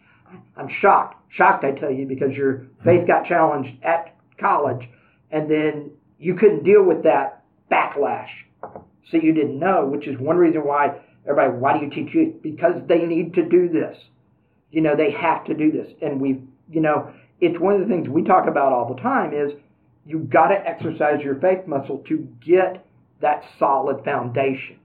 I'm 0.57 0.69
shocked, 0.81 1.17
shocked 1.31 1.65
I 1.65 1.73
tell 1.73 1.91
you, 1.91 2.07
because 2.07 2.33
your 2.33 2.67
faith 2.85 3.07
got 3.07 3.27
challenged 3.27 3.83
at 3.83 4.17
college, 4.41 4.89
and 5.31 5.51
then 5.51 5.91
you 6.19 6.35
couldn't 6.35 6.65
deal 6.65 6.83
with 6.83 7.03
that 7.05 7.45
backlash, 7.71 8.29
so 9.11 9.17
you 9.23 9.33
didn't 9.33 9.59
know. 9.59 9.87
Which 9.87 10.07
is 10.07 10.19
one 10.19 10.37
reason 10.37 10.65
why 10.67 11.01
everybody, 11.25 11.57
why 11.59 11.79
do 11.79 11.85
you 11.85 11.91
teach 11.91 12.15
youth? 12.15 12.43
Because 12.43 12.75
they 12.89 13.05
need 13.05 13.35
to 13.35 13.49
do 13.49 13.69
this. 13.69 13.97
You 14.71 14.83
know, 14.83 14.97
they 14.97 15.13
have 15.13 15.45
to 15.47 15.55
do 15.55 15.71
this, 15.71 15.87
and 16.03 16.21
we, 16.21 16.43
you 16.71 16.81
know, 16.81 17.13
it's 17.41 17.59
one 17.59 17.75
of 17.75 17.81
the 17.81 17.87
things 17.87 18.09
we 18.09 18.25
talk 18.25 18.49
about 18.49 18.73
all 18.73 18.93
the 18.93 19.01
time 19.01 19.33
is 19.33 19.53
you've 20.05 20.29
got 20.29 20.49
to 20.49 20.57
exercise 20.57 21.21
your 21.23 21.37
faith 21.37 21.67
muscle 21.67 22.03
to 22.09 22.29
get 22.45 22.85
that 23.21 23.45
solid 23.59 24.05
foundation 24.05 24.79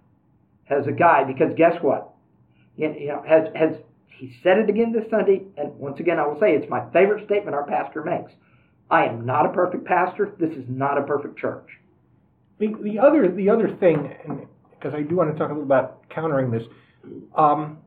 as 0.70 0.88
a 0.88 0.92
guy. 0.92 1.24
Because 1.24 1.54
guess 1.56 1.76
what? 1.82 2.14
You 2.76 2.90
know, 3.08 3.24
has 3.28 3.48
has 3.56 3.76
he 4.08 4.36
said 4.42 4.58
it 4.58 4.70
again 4.70 4.92
this 4.92 5.10
Sunday, 5.10 5.44
and 5.58 5.76
once 5.78 6.00
again 6.00 6.20
I 6.20 6.26
will 6.28 6.40
say 6.40 6.56
it's 6.56 6.70
my 6.70 6.90
favorite 6.92 7.26
statement 7.26 7.56
our 7.56 7.66
pastor 7.66 8.04
makes. 8.04 8.32
I 8.90 9.06
am 9.06 9.26
not 9.26 9.46
a 9.46 9.50
perfect 9.50 9.86
pastor. 9.86 10.34
This 10.40 10.52
is 10.52 10.66
not 10.68 10.98
a 10.98 11.04
perfect 11.04 11.38
church. 11.38 11.68
The, 12.60 12.76
the 12.82 13.00
other 13.00 13.30
the 13.30 13.50
other 13.50 13.76
thing, 13.76 14.48
because 14.72 14.94
I 14.94 15.02
do 15.02 15.16
want 15.16 15.32
to 15.32 15.38
talk 15.38 15.50
a 15.50 15.54
little 15.54 15.64
about 15.64 16.08
countering 16.10 16.52
this, 16.52 16.64
um, 17.36 17.78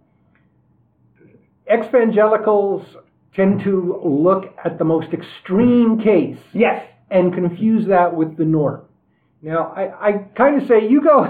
exvangelicals 1.67 2.85
tend 3.35 3.63
to 3.65 4.01
look 4.05 4.55
at 4.65 4.79
the 4.79 4.85
most 4.85 5.13
extreme 5.13 6.01
case 6.01 6.39
Yes. 6.53 6.87
and 7.11 7.35
confuse 7.35 7.87
that 7.87 8.15
with 8.15 8.37
the 8.37 8.45
norm. 8.45 8.83
Now, 9.47 9.73
I, 9.77 10.09
I 10.09 10.13
kind 10.37 10.61
of 10.61 10.67
say 10.67 10.89
you 10.89 11.01
go 11.01 11.25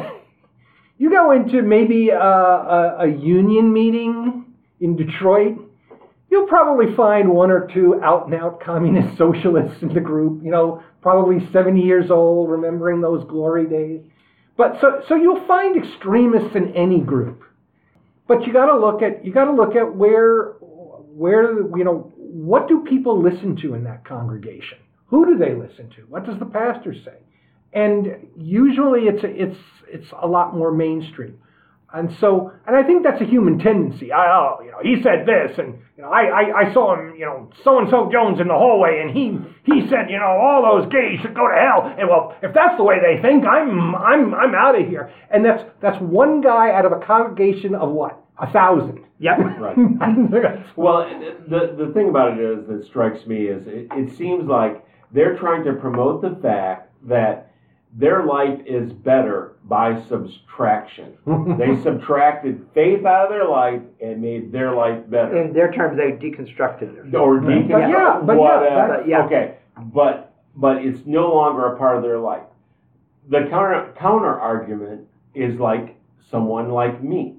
you 0.99 1.11
go 1.11 1.33
into 1.33 1.61
maybe 1.61 2.09
a, 2.09 2.19
a, 2.19 2.97
a 3.01 3.07
union 3.09 3.71
meeting 3.71 4.47
in 4.81 4.97
Detroit. 4.97 5.59
You'll 6.31 6.47
probably 6.47 6.97
find 6.97 7.29
one 7.29 7.51
or 7.51 7.69
two 7.73 8.01
out 8.03 8.25
and 8.25 8.35
out 8.35 8.61
communist 8.63 9.19
socialists 9.19 9.83
in 9.83 9.93
the 9.93 10.01
group. 10.01 10.43
You 10.43 10.51
know, 10.51 10.83
probably 11.03 11.47
70 11.53 11.83
years 11.83 12.11
old, 12.11 12.51
remembering 12.51 13.03
those 13.03 13.23
glory 13.29 13.69
days. 13.69 14.01
But 14.57 14.79
so 14.81 15.03
so 15.07 15.15
you'll 15.15 15.47
find 15.47 15.77
extremists 15.77 16.57
in 16.57 16.75
any 16.75 17.01
group. 17.01 17.43
But 18.27 18.47
you 18.47 18.53
got 18.55 18.73
to 18.73 18.79
look 18.79 19.03
at 19.03 19.27
you 19.27 19.33
got 19.35 19.45
to 19.45 19.53
look 19.53 19.77
at 19.77 19.95
where 19.95 20.55
where 20.59 21.53
you 21.77 21.85
know 21.85 22.11
what 22.17 22.67
do 22.67 22.83
people 22.89 23.23
listen 23.23 23.57
to 23.57 23.75
in 23.75 23.85
that 23.85 24.07
congregation? 24.07 24.79
Who 25.09 25.27
do 25.27 25.37
they 25.37 25.55
listen 25.55 25.91
to? 25.97 26.03
What 26.09 26.25
does 26.25 26.39
the 26.39 26.47
pastor 26.47 26.95
say? 26.95 27.26
And 27.77 28.29
usually 28.37 29.03
it's 29.03 29.23
a, 29.23 29.29
it's 29.29 29.59
it's 29.87 30.11
a 30.21 30.27
lot 30.27 30.57
more 30.57 30.73
mainstream. 30.73 31.39
And 31.93 32.11
so, 32.21 32.53
and 32.67 32.75
I 32.75 32.83
think 32.83 33.05
that's 33.05 33.21
a 33.21 33.25
human 33.25 33.59
tendency. 33.59 34.13
I, 34.13 34.27
oh, 34.27 34.61
you 34.65 34.71
know, 34.71 34.79
he 34.83 35.03
said 35.03 35.25
this, 35.25 35.57
and 35.59 35.79
you 35.97 36.03
know, 36.03 36.11
I, 36.11 36.25
I, 36.25 36.69
I 36.69 36.75
saw 36.75 36.95
him, 36.95 37.15
you 37.17 37.25
know, 37.25 37.49
so 37.63 37.79
and 37.79 37.89
so 37.89 38.11
Jones 38.13 38.41
in 38.41 38.49
the 38.49 38.55
hallway, 38.55 39.01
and 39.01 39.17
he, 39.17 39.39
he 39.65 39.89
said, 39.89 40.11
you 40.11 40.19
know, 40.19 40.27
all 40.27 40.81
those 40.81 40.93
gays 40.93 41.21
should 41.23 41.35
go 41.35 41.47
to 41.47 41.55
hell. 41.55 41.95
And 41.97 42.09
well, 42.09 42.35
if 42.43 42.53
that's 42.53 42.77
the 42.77 42.83
way 42.83 42.97
they 43.01 43.23
think, 43.23 43.45
I'm, 43.47 43.95
I'm, 43.95 44.35
I'm 44.35 44.55
out 44.55 44.79
of 44.79 44.89
here. 44.89 45.13
And 45.31 45.45
that's 45.45 45.63
that's 45.81 46.01
one 46.03 46.41
guy 46.41 46.73
out 46.73 46.87
of 46.87 46.93
a 46.93 47.01
congregation 47.07 47.75
of 47.75 47.91
what, 47.91 48.21
a 48.39 48.51
thousand. 48.51 49.05
Yep. 49.19 49.39
Right. 49.59 50.77
well, 50.77 51.09
the 51.49 51.75
the 51.79 51.93
thing 51.95 52.11
about 52.11 52.39
it 52.39 52.59
is 52.59 52.67
that 52.67 52.85
strikes 52.85 53.27
me 53.27 53.47
is 53.47 53.67
it, 53.67 53.89
it 53.93 54.17
seems 54.19 54.45
like 54.45 54.85
they're 55.13 55.39
trying 55.39 55.65
to 55.65 55.73
promote 55.73 56.21
the 56.21 56.39
fact 56.43 56.93
that 57.09 57.46
their 57.99 58.25
life 58.25 58.61
is 58.67 58.93
better 58.93 59.57
by 59.65 60.01
subtraction. 60.07 61.17
they 61.59 61.81
subtracted 61.83 62.67
faith 62.75 63.07
out 63.07 63.25
of 63.25 63.31
their 63.31 63.49
life 63.49 63.81
and 64.03 64.21
made 64.21 64.53
their 64.53 64.75
life 64.75 65.09
better. 65.09 65.43
In 65.43 65.55
their 65.55 65.73
terms, 65.73 65.97
they 65.97 66.13
deconstructed 66.13 67.07
it. 67.07 67.15
Or 67.15 67.41
deconstructed. 67.41 67.71
But 67.71 67.89
yeah, 67.89 68.21
but 68.23 68.37
yeah, 68.37 68.87
but 68.89 69.09
yeah. 69.09 69.25
Okay, 69.25 69.55
but 69.79 70.35
but 70.55 70.85
it's 70.85 71.07
no 71.07 71.35
longer 71.35 71.75
a 71.75 71.79
part 71.79 71.97
of 71.97 72.03
their 72.03 72.19
life. 72.19 72.45
The 73.31 73.47
counter 73.49 73.95
counter 73.99 74.39
argument 74.39 75.09
is 75.35 75.59
like 75.59 75.97
someone 76.31 76.71
like 76.71 77.03
me. 77.03 77.37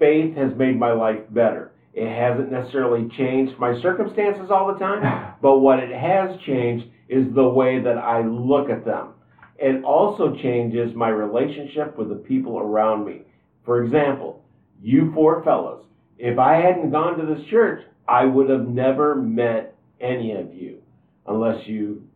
Faith 0.00 0.36
has 0.36 0.56
made 0.56 0.76
my 0.76 0.92
life 0.92 1.20
better. 1.30 1.70
It 1.94 2.08
hasn't 2.08 2.50
necessarily 2.50 3.08
changed 3.16 3.56
my 3.60 3.80
circumstances 3.80 4.50
all 4.50 4.72
the 4.72 4.78
time, 4.80 5.34
but 5.40 5.60
what 5.60 5.78
it 5.78 5.92
has 5.92 6.36
changed 6.40 6.86
is 7.08 7.32
the 7.34 7.48
way 7.48 7.80
that 7.80 7.98
I 7.98 8.22
look 8.22 8.70
at 8.70 8.84
them. 8.84 9.10
It 9.58 9.84
also 9.84 10.34
changes 10.42 10.94
my 10.94 11.08
relationship 11.08 11.96
with 11.96 12.08
the 12.08 12.16
people 12.16 12.58
around 12.58 13.04
me. 13.04 13.22
For 13.64 13.84
example, 13.84 14.42
you 14.82 15.12
four 15.14 15.42
fellows, 15.44 15.84
if 16.18 16.38
I 16.38 16.56
hadn't 16.56 16.90
gone 16.90 17.18
to 17.18 17.26
this 17.26 17.46
church, 17.46 17.82
I 18.08 18.24
would 18.24 18.50
have 18.50 18.68
never 18.68 19.14
met 19.14 19.74
any 20.00 20.32
of 20.32 20.54
you 20.54 20.82
unless 21.26 21.66
you 21.66 22.06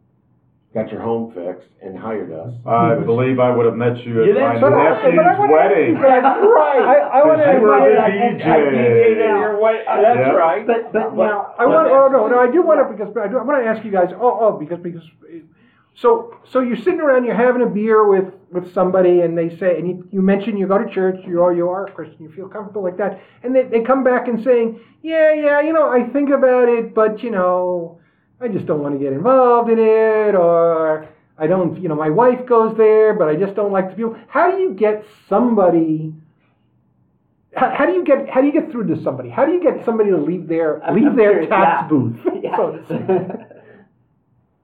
got 0.75 0.91
your 0.93 1.01
home 1.01 1.33
fixed 1.33 1.69
and 1.83 1.99
hired 1.99 2.31
us. 2.33 2.53
I 2.67 2.95
believe 2.97 3.39
I 3.41 3.55
would 3.55 3.67
have 3.67 3.75
met 3.75 3.97
you 4.05 4.23
at 4.23 4.29
Yeah, 4.29 4.35
my 4.35 4.53
that's 4.53 4.63
what 4.63 4.73
I- 4.75 5.03
nephew's 5.03 5.17
but 5.17 5.27
I 5.27 5.51
wedding. 5.51 5.95
That's 5.95 6.03
right. 6.45 6.83
I, 6.83 6.95
I 7.21 7.25
want 7.27 7.39
Because 7.39 7.55
you 7.55 7.61
were 7.63 7.79
to. 7.79 7.95
the 7.95 8.03
I 8.03 8.11
DJ. 8.11 8.43
At 8.43 9.17
your 9.41 9.61
wedding. 9.61 9.85
That's 9.87 10.19
Yeah. 10.19 10.31
right. 10.33 10.67
But 10.67 10.93
but 10.93 11.15
now 11.17 11.55
I 11.59 11.67
want. 11.67 11.89
Oh 11.91 12.09
no, 12.13 12.27
no. 12.29 12.39
I 12.39 12.51
do 12.51 12.63
want 12.63 12.81
to 12.87 12.95
because 12.95 13.17
I, 13.17 13.29
do, 13.29 13.39
I 13.39 13.43
want 13.43 13.63
to 13.63 13.69
ask 13.69 13.85
you 13.85 13.91
guys. 13.91 14.11
Oh, 14.15 14.39
oh, 14.41 14.53
because 14.59 14.79
because. 14.81 15.03
So 15.95 16.37
so 16.45 16.61
you're 16.61 16.77
sitting 16.77 17.01
around, 17.01 17.25
you're 17.25 17.35
having 17.35 17.63
a 17.63 17.67
beer 17.67 18.07
with 18.07 18.33
with 18.53 18.73
somebody, 18.73 19.23
and 19.23 19.37
they 19.37 19.57
say, 19.59 19.79
and 19.79 19.89
you, 19.89 20.09
you 20.13 20.23
mention 20.23 20.57
you 20.57 20.69
go 20.69 20.79
to 20.79 20.89
church, 20.89 21.17
you 21.27 21.43
are 21.43 21.53
you 21.53 21.69
are 21.69 21.87
a 21.87 21.91
Christian, 21.93 22.23
you 22.23 22.31
feel 22.31 22.47
comfortable 22.49 22.85
like 22.85 22.97
that, 22.99 23.21
and 23.43 23.53
they 23.55 23.65
they 23.65 23.81
come 23.83 24.05
back 24.05 24.29
and 24.29 24.43
saying, 24.45 24.79
yeah 25.03 25.33
yeah, 25.33 25.61
you 25.61 25.73
know, 25.73 25.89
I 25.91 26.05
think 26.09 26.31
about 26.31 26.69
it, 26.69 26.95
but 26.95 27.23
you 27.25 27.31
know, 27.33 27.99
I 28.41 28.49
just 28.49 28.67
don't 28.67 28.81
want 28.81 28.95
to 28.95 29.05
get 29.05 29.13
involved 29.13 29.71
in 29.71 29.79
it, 29.79 30.35
or 30.35 31.09
I 31.37 31.47
don't, 31.47 31.81
you 31.81 31.89
know, 31.89 31.97
my 31.97 32.11
wife 32.11 32.47
goes 32.47 32.77
there, 32.77 33.15
but 33.15 33.29
I 33.29 33.35
just 33.35 33.55
don't 33.55 33.73
like 33.73 33.91
the 33.91 33.97
people. 33.97 34.17
How 34.29 34.51
do 34.51 34.59
you 34.59 34.75
get 34.75 35.05
somebody? 35.29 36.15
How, 37.55 37.75
how 37.77 37.87
do 37.87 37.93
you 37.93 38.05
get 38.05 38.29
how 38.29 38.41
do 38.41 38.47
you 38.47 38.53
get 38.53 38.71
through 38.71 38.95
to 38.95 39.03
somebody? 39.03 39.29
How 39.31 39.45
do 39.45 39.53
you 39.53 39.63
get 39.63 39.85
somebody 39.85 40.11
to 40.11 40.19
leave 40.19 40.47
their 40.47 40.81
leave 40.93 41.07
I'm 41.07 41.17
their 41.17 41.31
curious, 41.31 41.51
tax 41.51 41.83
yeah. 41.83 41.89
booth? 41.89 42.17
Yeah. 42.43 42.57
so? 42.57 43.45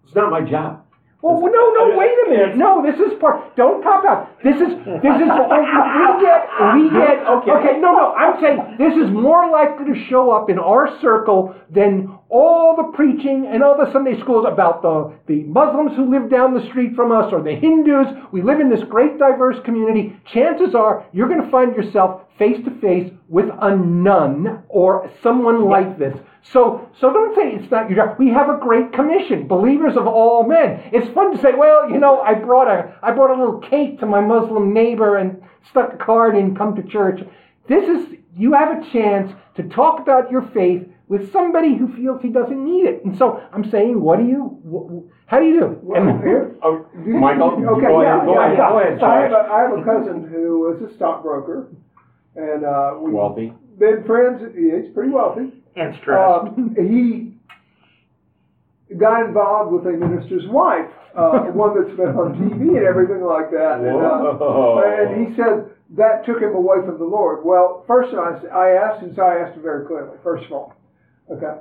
It's 0.04 0.14
not 0.14 0.30
my 0.30 0.48
job. 0.48 0.83
Well, 1.24 1.40
well, 1.40 1.50
no, 1.50 1.72
no, 1.72 1.96
wait 1.96 2.12
a 2.26 2.28
minute. 2.28 2.56
No, 2.58 2.84
this 2.84 3.00
is 3.00 3.18
part. 3.18 3.56
Don't 3.56 3.82
cop 3.82 4.04
out. 4.04 4.28
This 4.44 4.56
is 4.56 4.76
this 5.00 5.16
is. 5.16 5.24
We 5.24 6.20
get 6.20 6.44
we 6.76 6.90
get. 7.00 7.24
Okay. 7.24 7.50
Okay, 7.50 7.80
no, 7.80 7.96
no. 7.96 8.12
I'm 8.12 8.36
saying 8.42 8.76
this 8.76 8.92
is 8.92 9.10
more 9.10 9.50
likely 9.50 9.86
to 9.86 10.06
show 10.10 10.32
up 10.32 10.50
in 10.50 10.58
our 10.58 11.00
circle 11.00 11.56
than 11.70 12.12
all 12.28 12.76
the 12.76 12.94
preaching 12.94 13.48
and 13.50 13.62
all 13.62 13.74
the 13.74 13.90
Sunday 13.90 14.20
schools 14.20 14.44
about 14.46 14.82
the 14.82 15.16
the 15.26 15.44
Muslims 15.44 15.96
who 15.96 16.10
live 16.12 16.28
down 16.30 16.52
the 16.52 16.68
street 16.68 16.94
from 16.94 17.10
us 17.10 17.32
or 17.32 17.42
the 17.42 17.54
Hindus. 17.56 18.28
We 18.30 18.42
live 18.42 18.60
in 18.60 18.68
this 18.68 18.84
great 18.90 19.18
diverse 19.18 19.56
community. 19.64 20.20
Chances 20.30 20.74
are 20.74 21.06
you're 21.14 21.28
going 21.28 21.42
to 21.42 21.50
find 21.50 21.74
yourself 21.74 22.20
face 22.38 22.58
to 22.66 22.80
face 22.82 23.10
with 23.30 23.46
a 23.62 23.74
nun 23.74 24.62
or 24.68 25.10
someone 25.22 25.70
like 25.70 25.98
this. 25.98 26.14
So, 26.52 26.88
so 27.00 27.12
don't 27.12 27.34
say 27.34 27.52
it's 27.54 27.70
not 27.70 27.88
your 27.88 28.04
job. 28.06 28.18
We 28.18 28.28
have 28.28 28.48
a 28.50 28.58
great 28.58 28.92
commission, 28.92 29.48
believers 29.48 29.96
of 29.96 30.06
all 30.06 30.44
men. 30.46 30.82
It's 30.92 31.08
fun 31.14 31.34
to 31.34 31.40
say, 31.40 31.54
well, 31.56 31.90
you 31.90 31.98
know, 31.98 32.20
I 32.20 32.34
brought 32.34 32.68
a, 32.68 32.94
I 33.02 33.12
brought 33.12 33.34
a 33.34 33.38
little 33.38 33.58
cake 33.60 33.98
to 34.00 34.06
my 34.06 34.20
Muslim 34.20 34.72
neighbor 34.74 35.16
and 35.16 35.42
stuck 35.70 35.94
a 35.94 35.96
card 35.96 36.36
in, 36.36 36.54
come 36.54 36.76
to 36.76 36.82
church. 36.82 37.20
This 37.66 37.88
is, 37.88 38.18
you 38.36 38.52
have 38.52 38.78
a 38.78 38.90
chance 38.92 39.32
to 39.56 39.62
talk 39.64 40.00
about 40.00 40.30
your 40.30 40.42
faith 40.52 40.86
with 41.08 41.32
somebody 41.32 41.76
who 41.76 41.88
feels 41.96 42.20
he 42.20 42.28
doesn't 42.28 42.62
need 42.64 42.84
it. 42.86 43.04
And 43.04 43.16
so 43.16 43.42
I'm 43.52 43.68
saying, 43.70 43.98
what 44.00 44.18
do 44.18 44.26
you, 44.26 44.60
wh- 44.68 45.10
how 45.30 45.40
do 45.40 45.46
you 45.46 45.60
do? 45.60 45.78
Well, 45.82 46.02
And- 46.08 46.22
here- 46.22 46.54
Oh, 46.62 46.84
you- 47.06 47.14
Michael, 47.14 47.52
okay, 47.52 47.86
go 47.86 48.02
yeah, 48.02 48.16
ahead. 48.16 48.26
Go 48.26 48.34
yeah, 48.34 48.44
ahead. 48.46 48.58
yeah. 48.58 48.68
Go 48.68 48.78
ahead, 48.80 49.02
I 49.02 49.20
have, 49.22 49.32
a, 49.32 49.52
I 49.52 49.60
have 49.62 49.78
a 49.78 49.82
cousin 49.84 50.28
who 50.28 50.74
is 50.74 50.82
a 50.90 50.94
stockbroker, 50.94 51.68
and 52.36 52.64
uh, 52.64 52.96
we've 53.00 53.14
Wealthy. 53.14 53.52
been 53.78 54.04
friends. 54.04 54.42
He's 54.54 54.92
pretty 54.92 55.10
wealthy. 55.10 55.52
And 55.76 55.94
stress. 56.00 56.18
Uh, 56.18 56.50
he 56.80 57.34
got 58.96 59.26
involved 59.26 59.72
with 59.72 59.86
a 59.86 59.96
minister's 59.96 60.46
wife, 60.48 60.90
uh, 61.16 61.40
one 61.52 61.74
that's 61.74 61.96
been 61.96 62.14
on 62.14 62.34
TV 62.38 62.76
and 62.76 62.86
everything 62.86 63.24
like 63.24 63.50
that. 63.50 63.80
And, 63.80 63.98
uh, 63.98 64.82
and 64.86 65.26
he 65.26 65.36
said 65.36 65.70
that 65.96 66.24
took 66.26 66.40
him 66.40 66.54
away 66.54 66.78
from 66.84 66.98
the 66.98 67.04
Lord. 67.04 67.44
Well, 67.44 67.84
first 67.86 68.14
I, 68.14 68.46
I 68.48 68.68
asked 68.70 69.02
him, 69.02 69.14
so 69.14 69.22
I 69.22 69.44
asked 69.44 69.56
him 69.56 69.62
very 69.62 69.86
clearly, 69.86 70.16
first 70.22 70.46
of 70.46 70.52
all, 70.52 70.74
okay, 71.30 71.60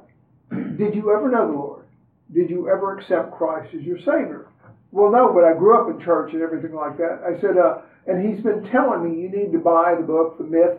did 0.78 0.96
you 0.96 1.14
ever 1.16 1.30
know 1.30 1.48
the 1.48 1.58
Lord? 1.58 1.86
Did 2.34 2.50
you 2.50 2.70
ever 2.70 2.98
accept 2.98 3.32
Christ 3.32 3.74
as 3.76 3.84
your 3.84 3.98
Savior? 4.00 4.48
Well, 4.92 5.12
no, 5.12 5.32
but 5.34 5.44
I 5.44 5.54
grew 5.58 5.80
up 5.80 5.90
in 5.90 6.04
church 6.04 6.34
and 6.34 6.42
everything 6.42 6.74
like 6.74 6.98
that. 6.98 7.22
I 7.26 7.40
said, 7.42 7.58
uh, 7.58 7.82
and 8.06 8.22
he's 8.22 8.44
been 8.44 8.70
telling 8.72 9.04
me 9.04 9.22
you 9.22 9.30
need 9.30 9.52
to 9.52 9.60
buy 9.60 9.96
the 9.98 10.06
book, 10.06 10.38
The 10.38 10.44
Myth, 10.44 10.78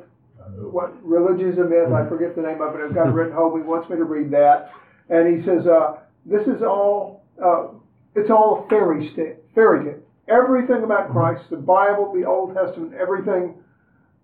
what 0.58 0.92
religion 1.04 1.50
is. 1.50 1.92
I 1.92 2.08
forget 2.08 2.34
the 2.36 2.42
name 2.42 2.60
of 2.60 2.74
it. 2.74 2.80
It's 2.80 2.94
got 2.94 3.08
it 3.08 3.12
written 3.12 3.34
home. 3.34 3.60
He 3.60 3.66
wants 3.66 3.88
me 3.88 3.96
to 3.96 4.04
read 4.04 4.30
that, 4.32 4.70
and 5.08 5.36
he 5.36 5.44
says, 5.44 5.66
uh, 5.66 5.98
"This 6.26 6.46
is 6.46 6.62
all. 6.62 7.24
Uh, 7.42 7.68
it's 8.14 8.30
all 8.30 8.66
fairy 8.70 9.10
sta- 9.12 9.40
fairy 9.54 9.84
tale. 9.84 10.00
Everything 10.28 10.84
about 10.84 11.10
Christ, 11.10 11.50
the 11.50 11.56
Bible, 11.56 12.12
the 12.14 12.24
Old 12.24 12.54
Testament, 12.54 12.94
everything 12.94 13.54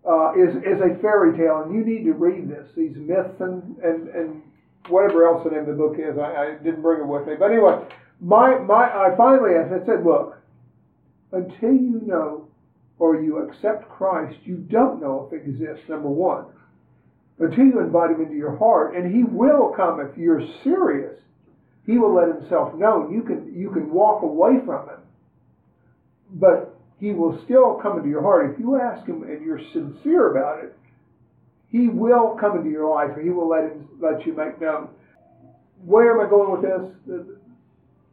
uh, 0.08 0.32
is 0.32 0.56
is 0.56 0.80
a 0.80 0.96
fairy 1.02 1.36
tale, 1.36 1.62
and 1.62 1.74
you 1.74 1.84
need 1.84 2.04
to 2.04 2.12
read 2.12 2.48
this. 2.48 2.68
These 2.76 2.96
myths 2.96 3.40
and 3.40 3.76
and 3.78 4.08
and 4.08 4.42
whatever 4.88 5.26
else 5.26 5.44
the 5.44 5.50
name 5.50 5.60
of 5.60 5.66
the 5.66 5.72
book 5.74 5.96
is. 5.98 6.16
I, 6.18 6.54
I 6.54 6.54
didn't 6.62 6.82
bring 6.82 7.00
it 7.00 7.06
with 7.06 7.26
me, 7.26 7.34
but 7.38 7.50
anyway, 7.50 7.84
my 8.20 8.58
my 8.58 8.84
I 8.84 9.14
finally. 9.16 9.56
I 9.56 9.68
said, 9.84 10.04
look, 10.04 10.38
until 11.32 11.72
you 11.72 12.00
know 12.06 12.48
or 13.00 13.20
you 13.20 13.38
accept 13.38 13.88
Christ, 13.88 14.36
you 14.44 14.56
don't 14.56 15.00
know 15.00 15.26
if 15.26 15.32
it 15.32 15.48
exists, 15.48 15.88
number 15.88 16.08
one. 16.08 16.44
Until 17.38 17.64
you 17.64 17.80
invite 17.80 18.10
him 18.10 18.20
into 18.20 18.36
your 18.36 18.56
heart, 18.58 18.94
and 18.94 19.12
he 19.12 19.24
will 19.24 19.72
come 19.74 20.00
if 20.00 20.16
you're 20.18 20.46
serious. 20.62 21.18
He 21.86 21.96
will 21.98 22.14
let 22.14 22.28
himself 22.28 22.74
know. 22.74 23.08
You 23.10 23.22
can 23.22 23.52
you 23.56 23.70
can 23.70 23.90
walk 23.90 24.22
away 24.22 24.58
from 24.66 24.86
him. 24.90 24.98
But 26.34 26.78
he 27.00 27.12
will 27.12 27.42
still 27.44 27.80
come 27.82 27.96
into 27.96 28.10
your 28.10 28.20
heart. 28.20 28.52
If 28.52 28.60
you 28.60 28.78
ask 28.78 29.06
him 29.06 29.22
and 29.22 29.42
you're 29.42 29.62
sincere 29.72 30.30
about 30.30 30.62
it, 30.62 30.76
he 31.68 31.88
will 31.88 32.36
come 32.38 32.58
into 32.58 32.68
your 32.68 32.94
life 32.94 33.16
and 33.16 33.24
he 33.24 33.30
will 33.30 33.48
let 33.48 33.64
him 33.64 33.88
let 33.98 34.26
you 34.26 34.34
make 34.34 34.60
known. 34.60 34.90
Where 35.86 36.12
am 36.12 36.26
I 36.26 36.28
going 36.28 36.52
with 36.52 36.62
this? 37.06 37.36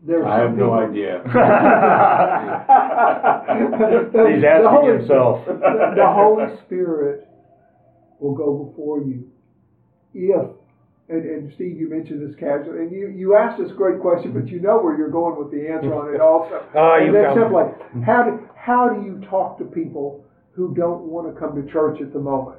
There's 0.05 0.25
I 0.25 0.37
have 0.39 0.55
no 0.55 0.73
idea. 0.73 1.21
He's 4.27 4.41
The 4.41 4.47
asking 4.47 4.69
Holy- 4.69 4.97
himself. 4.97 5.45
The, 5.45 5.93
the 5.95 6.07
Holy 6.07 6.55
Spirit 6.65 7.27
will 8.19 8.35
go 8.35 8.63
before 8.65 8.99
you 9.01 9.29
if, 10.13 10.47
and, 11.09 11.23
and 11.23 11.53
Steve, 11.53 11.77
you 11.79 11.89
mentioned 11.89 12.27
this 12.27 12.35
casually, 12.39 12.79
and 12.79 12.91
you, 12.91 13.07
you 13.09 13.35
asked 13.35 13.59
this 13.61 13.71
great 13.71 13.99
question, 14.01 14.31
but 14.33 14.47
you 14.49 14.59
know 14.59 14.79
where 14.79 14.97
you're 14.97 15.09
going 15.11 15.37
with 15.37 15.51
the 15.51 15.67
answer 15.69 15.93
on 15.93 16.13
it 16.13 16.19
also. 16.21 16.65
Oh, 16.75 16.93
and 16.95 17.05
you 17.07 17.11
that's 17.13 17.35
how 18.05 18.23
do, 18.23 18.49
how 18.55 18.89
do 18.89 19.03
you 19.05 19.19
talk 19.29 19.57
to 19.59 19.65
people 19.65 20.23
who 20.53 20.73
don't 20.73 21.03
want 21.03 21.31
to 21.33 21.39
come 21.39 21.55
to 21.61 21.71
church 21.71 22.01
at 22.01 22.11
the 22.13 22.19
moment? 22.19 22.57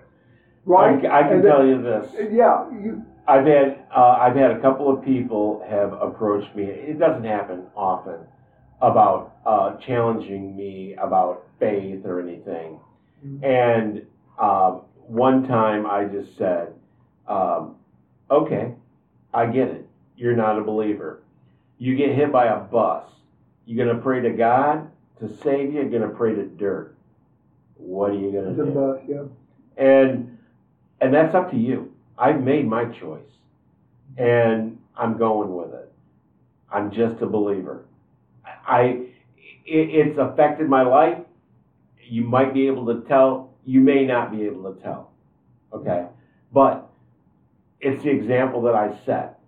Right? 0.65 1.05
I, 1.05 1.21
I 1.21 1.23
can 1.25 1.33
And 1.35 1.45
then- 1.45 1.51
tell 1.53 1.67
you 1.67 1.83
this. 1.83 2.13
Yeah, 2.33 2.71
you, 2.71 3.03
I've 3.29 3.45
had 3.47 3.85
uh, 3.95 4.17
I've 4.21 4.37
had 4.37 4.51
a 4.53 4.61
couple 4.61 4.89
of 4.91 5.05
people 5.05 5.65
have 5.69 5.93
approached 5.93 6.55
me. 6.57 6.65
It 6.65 6.99
doesn't 6.99 7.25
happen 7.25 7.67
often 7.77 8.21
about 8.81 9.37
uh, 9.45 9.77
challenging 9.77 10.57
me 10.57 10.95
about 10.95 11.45
faith 11.61 12.05
or 12.07 12.21
anything. 12.21 12.81
And 13.43 14.07
um, 14.39 14.83
one 15.07 15.47
time 15.47 15.85
I 15.87 16.05
just 16.05 16.37
said, 16.39 16.73
um, 17.27 17.77
"Okay, 18.31 18.73
I 19.35 19.47
get 19.47 19.69
it. 19.69 19.87
You're 20.17 20.37
not 20.37 20.59
a 20.59 20.63
believer. 20.63 21.21
You 21.79 21.97
get 21.97 22.15
hit 22.15 22.33
by 22.33 22.47
a 22.47 22.59
bus. 22.61 23.05
You're 23.67 23.85
gonna 23.87 24.01
pray 24.01 24.21
to 24.23 24.31
God 24.31 24.91
to 25.21 25.29
save 25.43 25.75
you. 25.75 25.83
You're 25.83 25.91
gonna 25.91 26.09
pray 26.15 26.35
to 26.35 26.45
dirt. 26.47 26.97
What 27.77 28.13
are 28.13 28.15
you 28.15 28.33
gonna 28.33 28.55
The 28.55 28.65
do? 28.65 28.71
bus, 28.71 29.01
yeah. 29.07 29.23
and 29.85 30.39
and 31.01 31.13
that's 31.13 31.35
up 31.35 31.51
to 31.51 31.57
you. 31.59 31.93
I've 32.19 32.43
made 32.43 32.67
my 32.67 32.87
choice, 32.87 33.31
and 34.17 34.79
I'm 34.97 35.17
going 35.17 35.55
with 35.55 35.73
it. 35.73 35.93
I'm 36.71 36.91
just 36.91 37.23
a 37.23 37.27
believer. 37.27 37.85
I 38.45 39.07
it, 39.65 39.91
it's 39.91 40.19
affected 40.19 40.69
my 40.69 40.83
life. 40.83 41.19
You 42.03 42.25
might 42.25 42.53
be 42.53 42.67
able 42.67 42.87
to 42.87 43.07
tell. 43.09 43.51
You 43.65 43.81
may 43.81 44.05
not 44.05 44.33
be 44.33 44.45
able 44.45 44.73
to 44.73 44.81
tell. 44.81 45.13
Okay, 45.73 46.07
but 46.53 46.89
it's 47.81 48.03
the 48.03 48.11
example 48.11 48.63
that 48.63 48.75
I 48.75 48.99
set. 49.05 49.39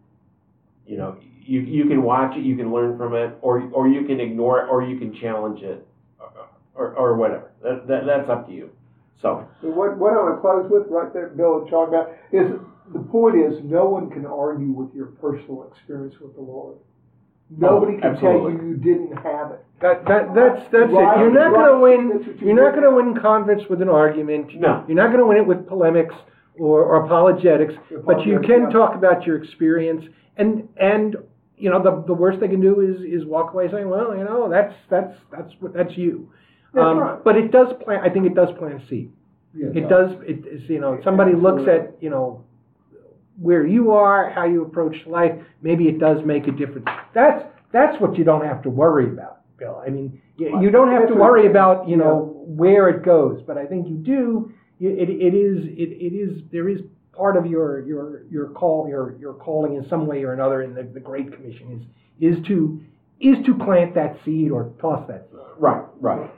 You 0.86 0.96
know, 0.96 1.16
you 1.40 1.60
you 1.60 1.86
can 1.86 2.02
watch 2.02 2.36
it, 2.36 2.44
you 2.44 2.56
can 2.56 2.72
learn 2.72 2.96
from 2.96 3.14
it, 3.14 3.32
or 3.42 3.68
or 3.72 3.88
you 3.88 4.04
can 4.04 4.20
ignore 4.20 4.62
it, 4.62 4.68
or 4.68 4.82
you 4.82 4.98
can 4.98 5.14
challenge 5.14 5.62
it, 5.62 5.86
or 6.74 6.94
or 6.94 7.16
whatever. 7.16 7.50
That, 7.62 7.86
that 7.88 8.06
that's 8.06 8.28
up 8.28 8.46
to 8.46 8.52
you. 8.52 8.70
So. 9.20 9.46
What, 9.60 9.98
what 9.98 10.12
I 10.12 10.16
want 10.16 10.36
to 10.36 10.40
close 10.40 10.70
with 10.70 10.88
right 10.88 11.12
there, 11.12 11.28
Bill, 11.28 11.60
and 11.60 11.70
talking 11.70 11.94
about 11.94 12.10
is 12.32 12.58
the 12.92 13.00
point 13.10 13.36
is 13.36 13.60
no 13.62 13.84
one 13.86 14.10
can 14.10 14.24
argue 14.24 14.72
with 14.72 14.94
your 14.94 15.06
personal 15.20 15.70
experience 15.70 16.14
with 16.20 16.34
the 16.34 16.40
Lord. 16.40 16.78
Nobody 17.50 18.00
can 18.00 18.18
tell 18.20 18.48
you 18.48 18.62
you 18.62 18.76
didn't 18.76 19.16
have 19.16 19.50
it. 19.50 19.64
That, 19.82 20.04
that, 20.06 20.34
that's 20.34 20.62
that's 20.70 20.92
Right, 20.92 21.18
it. 21.18 21.20
You're 21.20 21.34
not 21.34 21.50
right. 21.50 21.66
going 21.66 21.74
to 21.74 21.80
win. 21.80 22.36
You 22.40 22.46
You're 22.46 22.64
not 22.64 22.78
going 22.78 22.84
to 22.84 22.94
win 22.94 23.20
converts 23.20 23.64
with 23.68 23.82
an 23.82 23.88
argument. 23.88 24.54
No. 24.54 24.84
You're 24.86 24.96
not 24.96 25.08
going 25.08 25.18
to 25.18 25.26
win 25.26 25.36
it 25.36 25.46
with 25.46 25.66
polemics 25.66 26.14
or, 26.58 26.84
or 26.84 27.04
apologetics. 27.04 27.74
But 28.06 28.24
you 28.24 28.38
can 28.40 28.62
yeah. 28.62 28.70
talk 28.70 28.94
about 28.94 29.26
your 29.26 29.42
experience, 29.42 30.04
and 30.36 30.68
and 30.80 31.16
you 31.56 31.70
know 31.70 31.82
the 31.82 32.04
the 32.06 32.14
worst 32.14 32.38
they 32.38 32.46
can 32.46 32.60
do 32.60 32.80
is 32.80 33.00
is 33.02 33.26
walk 33.26 33.52
away 33.52 33.68
saying, 33.70 33.88
well, 33.88 34.16
you 34.16 34.22
know, 34.22 34.48
that's 34.48 34.74
that's 34.88 35.18
that's 35.32 35.52
what 35.58 35.74
that's 35.74 35.96
you. 35.96 36.30
Um, 36.78 36.98
right. 36.98 37.24
But 37.24 37.36
it 37.36 37.50
does 37.50 37.68
plant. 37.82 38.04
I 38.04 38.10
think 38.10 38.26
it 38.26 38.34
does 38.34 38.48
plant 38.58 38.82
a 38.82 38.88
seed. 38.88 39.12
Yes, 39.54 39.70
It 39.74 39.88
does. 39.88 40.12
It 40.22 40.46
is. 40.46 40.68
You 40.68 40.80
know, 40.80 41.00
somebody 41.02 41.34
looks 41.34 41.62
at 41.68 42.00
you 42.00 42.10
know 42.10 42.44
where 43.40 43.66
you 43.66 43.90
are, 43.92 44.30
how 44.30 44.44
you 44.44 44.62
approach 44.62 44.96
life. 45.06 45.32
Maybe 45.62 45.88
it 45.88 45.98
does 45.98 46.18
make 46.24 46.46
a 46.46 46.52
difference. 46.52 46.86
That's 47.14 47.44
that's 47.72 48.00
what 48.00 48.16
you 48.16 48.24
don't 48.24 48.44
have 48.44 48.62
to 48.62 48.70
worry 48.70 49.08
about, 49.08 49.40
Bill. 49.58 49.82
I 49.84 49.90
mean, 49.90 50.20
you, 50.36 50.60
you 50.60 50.70
don't 50.70 50.92
have 50.92 51.08
to 51.08 51.14
worry 51.14 51.46
about 51.46 51.88
you 51.88 51.96
know 51.96 52.44
where 52.46 52.88
it 52.88 53.04
goes, 53.04 53.42
but 53.46 53.58
I 53.58 53.66
think 53.66 53.88
you 53.88 53.96
do. 53.96 54.52
It, 54.78 55.10
it 55.10 55.34
is 55.34 55.64
it, 55.66 55.90
it 55.90 56.16
is 56.16 56.42
there 56.52 56.68
is 56.68 56.80
part 57.12 57.36
of 57.36 57.46
your 57.46 57.84
your 57.86 58.22
your 58.30 58.48
call 58.50 58.88
your 58.88 59.16
your 59.18 59.34
calling 59.34 59.74
in 59.74 59.86
some 59.88 60.06
way 60.06 60.22
or 60.22 60.32
another 60.32 60.62
in 60.62 60.74
the, 60.74 60.84
the 60.84 61.00
Great 61.00 61.32
Commission 61.32 61.86
is 62.20 62.36
is 62.38 62.46
to 62.46 62.80
is 63.20 63.36
to 63.44 63.54
plant 63.54 63.94
that 63.94 64.16
seed 64.24 64.50
or 64.50 64.72
toss 64.80 65.06
that 65.08 65.28
seed. 65.30 65.40
Right, 65.58 65.84
right. 66.00 66.30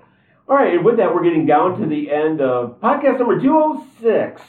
All 0.49 0.57
right, 0.57 0.75
and 0.75 0.85
with 0.85 0.97
that, 0.99 1.15
we're 1.15 1.23
getting 1.23 1.47
down 1.47 1.81
to 1.81 1.87
the 1.87 2.11
end 2.11 2.41
of 2.41 2.81
podcast 2.81 3.19
number 3.19 3.41
206. 3.41 4.43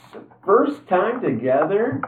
First 0.44 0.86
time 0.88 1.20
together 1.22 2.02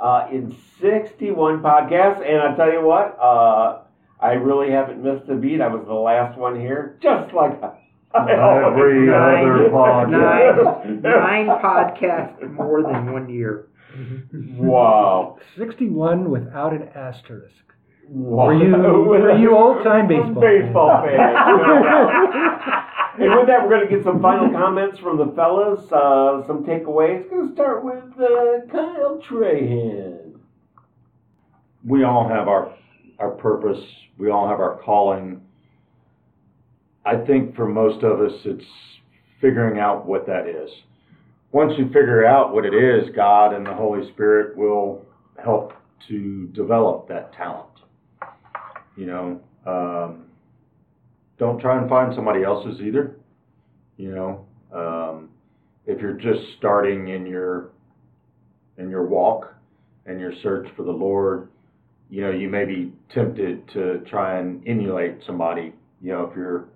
uh, 0.00 0.26
in 0.32 0.56
61 0.80 1.60
podcasts. 1.60 2.24
And 2.26 2.40
I 2.40 2.54
tell 2.56 2.72
you 2.72 2.82
what, 2.82 3.18
uh, 3.20 3.80
I 4.20 4.32
really 4.34 4.70
haven't 4.72 5.02
missed 5.02 5.28
a 5.28 5.34
beat. 5.34 5.60
I 5.60 5.66
was 5.68 5.84
the 5.86 5.92
last 5.92 6.38
one 6.38 6.58
here, 6.58 6.98
just 7.02 7.34
like 7.34 7.52
Every 8.14 9.08
other 9.08 9.68
podcast. 9.70 10.10
Nine, 10.84 11.00
nine 11.02 11.46
podcasts 11.62 12.50
more 12.52 12.82
than 12.82 13.12
one 13.12 13.28
year. 13.28 13.68
Wow. 14.58 15.38
Sixty-one 15.58 16.30
without 16.30 16.72
an 16.72 16.88
asterisk. 16.94 17.54
wow. 18.08 18.46
For 18.46 18.54
you- 18.54 18.72
for 18.72 19.36
you 19.38 19.56
old-time 19.56 20.08
baseball 20.08 20.40
baseball 20.42 21.02
fans. 21.04 21.36
and 23.18 23.34
with 23.36 23.46
that, 23.46 23.62
we're 23.62 23.76
going 23.76 23.88
to 23.88 23.94
get 23.94 24.04
some 24.04 24.20
final 24.22 24.50
comments 24.50 24.98
from 24.98 25.18
the 25.18 25.32
fellas, 25.36 25.80
uh, 25.92 26.46
some 26.46 26.64
takeaways. 26.64 27.28
Going 27.28 27.48
to 27.48 27.54
start 27.54 27.84
with 27.84 28.04
uh, 28.18 28.66
Kyle 28.70 29.20
Trahan. 29.28 30.32
we 31.84 32.04
all 32.04 32.28
have 32.28 32.48
our 32.48 32.74
our 33.18 33.30
purpose. 33.30 33.82
We 34.18 34.30
all 34.30 34.48
have 34.48 34.60
our 34.60 34.80
calling. 34.82 35.40
I 37.04 37.16
think 37.16 37.54
for 37.54 37.66
most 37.66 38.02
of 38.02 38.20
us, 38.20 38.32
it's 38.44 38.64
figuring 39.40 39.78
out 39.78 40.06
what 40.06 40.26
that 40.26 40.46
is. 40.46 40.70
Once 41.50 41.74
you 41.76 41.86
figure 41.86 42.24
out 42.24 42.54
what 42.54 42.64
it 42.64 42.74
is, 42.74 43.10
God 43.14 43.54
and 43.54 43.66
the 43.66 43.74
Holy 43.74 44.10
Spirit 44.12 44.56
will 44.56 45.04
help 45.42 45.74
to 46.08 46.46
develop 46.48 47.08
that 47.08 47.32
talent. 47.34 47.68
You 48.96 49.06
know, 49.06 49.40
um, 49.66 50.24
don't 51.42 51.58
try 51.58 51.76
and 51.76 51.88
find 51.88 52.14
somebody 52.14 52.44
else's 52.44 52.80
either. 52.80 53.16
You 53.96 54.14
know, 54.14 54.46
um, 54.72 55.28
if 55.86 56.00
you're 56.00 56.12
just 56.12 56.40
starting 56.56 57.08
in 57.08 57.26
your 57.26 57.70
in 58.78 58.88
your 58.88 59.04
walk 59.04 59.52
and 60.06 60.20
your 60.20 60.32
search 60.40 60.68
for 60.76 60.84
the 60.84 60.92
Lord, 60.92 61.48
you 62.10 62.22
know, 62.22 62.30
you 62.30 62.48
may 62.48 62.64
be 62.64 62.92
tempted 63.12 63.68
to 63.72 64.04
try 64.08 64.38
and 64.38 64.66
emulate 64.68 65.16
somebody. 65.26 65.72
You 66.00 66.12
know, 66.12 66.26
if 66.30 66.36
you're 66.36 66.66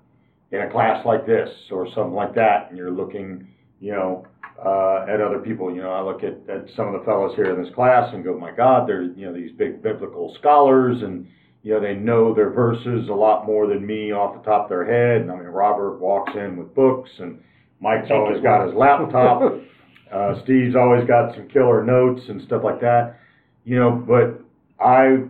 in 0.51 0.63
a 0.63 0.71
class 0.71 1.07
like 1.07 1.27
this 1.27 1.49
or 1.71 1.87
something 1.95 2.15
like 2.15 2.35
that, 2.35 2.67
and 2.69 2.77
you're 2.77 2.91
looking, 2.91 3.47
you 3.79 3.93
know, 3.93 4.27
uh, 4.65 5.07
at 5.09 5.21
other 5.21 5.39
people. 5.39 5.73
You 5.73 5.83
know, 5.83 5.93
I 5.93 6.03
look 6.03 6.25
at, 6.25 6.39
at 6.51 6.67
some 6.77 6.93
of 6.93 6.99
the 6.99 7.07
fellows 7.07 7.37
here 7.37 7.55
in 7.55 7.63
this 7.63 7.73
class 7.73 8.13
and 8.13 8.25
go, 8.25 8.37
my 8.37 8.51
God, 8.51 8.89
they're 8.89 9.05
you 9.05 9.27
know 9.27 9.33
these 9.33 9.53
big 9.57 9.81
biblical 9.81 10.35
scholars, 10.41 11.03
and 11.03 11.29
you 11.67 11.73
know 11.73 11.81
they 11.81 11.95
know 11.95 12.33
their 12.33 12.51
verses 12.51 13.09
a 13.09 13.13
lot 13.13 13.45
more 13.45 13.67
than 13.67 13.85
me 13.85 14.13
off 14.13 14.37
the 14.37 14.49
top 14.49 14.67
of 14.67 14.69
their 14.69 14.85
head. 14.85 15.23
And 15.23 15.33
I 15.33 15.35
mean, 15.35 15.47
Robert 15.47 15.99
walks 15.99 16.31
in 16.37 16.57
with 16.57 16.73
books, 16.77 17.11
and 17.19 17.41
Mike's 17.81 18.07
always 18.09 18.41
got 18.41 18.67
his 18.67 18.75
laptop. 18.75 19.43
Uh, 20.07 20.41
Steve's 20.45 20.77
always 20.77 21.05
got 21.09 21.35
some 21.35 21.49
killer 21.49 21.83
notes 21.83 22.23
and 22.29 22.41
stuff 22.43 22.63
like 22.63 22.81
that. 22.81 23.19
You 23.65 23.81
know, 23.81 23.91
but 23.91 24.41
I 24.81 25.25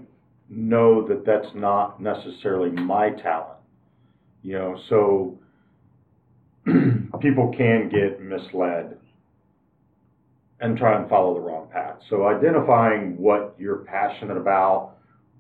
know 0.51 1.09
that 1.09 1.24
that's 1.24 1.49
not 1.55 1.99
necessarily 1.99 2.68
my 2.68 3.09
talent. 3.09 3.59
You 4.43 4.59
know, 4.59 4.78
so 4.91 5.39
people 7.22 7.55
can 7.57 7.89
get 7.89 8.20
misled 8.20 8.99
and 10.61 10.76
try 10.76 11.01
and 11.01 11.09
follow 11.09 11.32
the 11.32 11.41
wrong 11.41 11.68
path. 11.72 11.97
So 12.11 12.26
identifying 12.26 13.16
what 13.16 13.55
you're 13.59 13.76
passionate 13.76 14.37
about, 14.37 14.95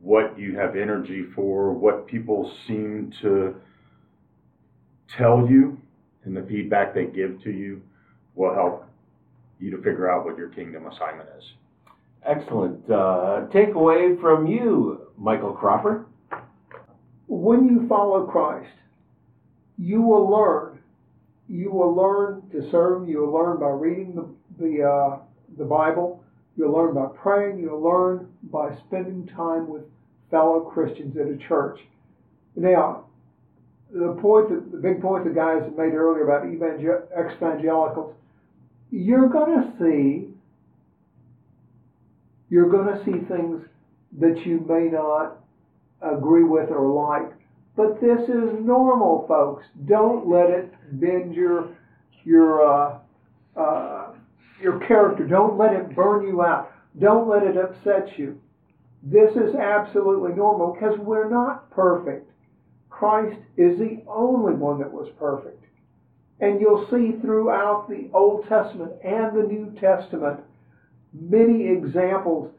what 0.06 0.38
you 0.38 0.56
have 0.56 0.76
energy 0.76 1.24
for, 1.34 1.72
what 1.72 2.06
people 2.06 2.48
seem 2.68 3.12
to 3.20 3.56
tell 5.18 5.48
you, 5.50 5.76
and 6.24 6.36
the 6.36 6.42
feedback 6.42 6.94
they 6.94 7.06
give 7.06 7.42
to 7.42 7.50
you 7.50 7.82
will 8.36 8.54
help 8.54 8.88
you 9.58 9.68
to 9.72 9.78
figure 9.78 10.08
out 10.08 10.24
what 10.24 10.38
your 10.38 10.48
kingdom 10.50 10.86
assignment 10.86 11.28
is. 11.36 11.44
Excellent. 12.24 12.88
Uh, 12.88 13.46
takeaway 13.52 14.20
from 14.20 14.46
you, 14.46 15.08
Michael 15.18 15.52
Cropper. 15.52 16.06
when 17.26 17.66
you 17.66 17.88
follow 17.88 18.26
Christ, 18.26 18.70
you 19.76 20.02
will 20.02 20.30
learn. 20.30 20.78
You 21.48 21.72
will 21.72 21.96
learn 21.96 22.48
to 22.52 22.70
serve. 22.70 23.08
You 23.08 23.22
will 23.22 23.32
learn 23.32 23.58
by 23.58 23.70
reading 23.70 24.14
the 24.14 24.28
the 24.64 24.84
uh, 24.84 25.18
the 25.58 25.64
Bible. 25.64 26.22
You'll 26.56 26.72
learn 26.72 26.94
by 26.94 27.06
praying. 27.20 27.58
You'll 27.58 27.82
learn 27.82 28.28
by 28.44 28.76
spending 28.86 29.26
time 29.34 29.68
with 29.68 29.82
fellow 30.30 30.60
Christians 30.60 31.16
at 31.16 31.26
a 31.26 31.36
church. 31.48 31.80
Now, 32.54 33.04
the 33.92 34.18
point 34.20 34.48
that 34.50 34.72
the 34.72 34.78
big 34.78 35.00
point 35.00 35.24
the 35.24 35.30
guys 35.30 35.62
made 35.76 35.94
earlier 35.94 36.24
about 36.24 36.46
evangel- 36.46 37.08
exvangelicals, 37.16 38.14
you're 38.90 39.28
going 39.28 39.62
to 39.62 39.72
see 39.78 40.32
you're 42.48 42.70
going 42.70 42.86
to 42.86 43.04
see 43.04 43.26
things 43.26 43.64
that 44.20 44.46
you 44.46 44.64
may 44.68 44.88
not 44.88 45.38
agree 46.00 46.44
with 46.44 46.70
or 46.70 46.86
like. 46.88 47.32
But 47.76 48.00
this 48.00 48.28
is 48.28 48.64
normal, 48.64 49.26
folks. 49.26 49.66
Don't 49.86 50.28
let 50.28 50.50
it 50.50 50.72
bend 51.00 51.34
your 51.34 51.76
your 52.24 52.62
uh, 52.66 52.98
uh, 53.56 54.12
your 54.62 54.80
character. 54.86 55.26
Don't 55.26 55.58
let 55.58 55.72
it 55.72 55.94
burn 55.94 56.26
you 56.26 56.42
out. 56.42 56.72
Don't 56.98 57.28
let 57.28 57.42
it 57.42 57.56
upset 57.56 58.18
you. 58.18 58.40
This 59.08 59.36
is 59.36 59.54
absolutely 59.54 60.32
normal 60.32 60.72
because 60.72 60.98
we're 60.98 61.30
not 61.30 61.70
perfect. 61.70 62.28
Christ 62.90 63.38
is 63.56 63.78
the 63.78 64.02
only 64.08 64.54
one 64.54 64.80
that 64.80 64.92
was 64.92 65.08
perfect. 65.16 65.62
And 66.40 66.60
you'll 66.60 66.88
see 66.90 67.12
throughout 67.20 67.88
the 67.88 68.10
Old 68.12 68.48
Testament 68.48 68.92
and 69.04 69.36
the 69.36 69.44
New 69.44 69.72
Testament 69.80 70.40
many 71.12 71.68
examples 71.68 72.52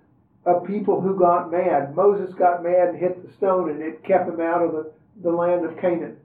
of 0.45 0.65
people 0.65 1.01
who 1.01 1.19
got 1.19 1.51
mad. 1.51 1.93
Moses 1.93 2.33
got 2.35 2.63
mad 2.63 2.89
and 2.89 2.97
hit 2.97 3.21
the 3.25 3.33
stone, 3.33 3.69
and 3.69 3.81
it 3.81 4.03
kept 4.05 4.29
him 4.29 4.39
out 4.39 4.61
of 4.61 4.71
the, 4.71 4.91
the 5.21 5.29
land 5.29 5.65
of 5.65 5.77
Canaan. 5.81 6.15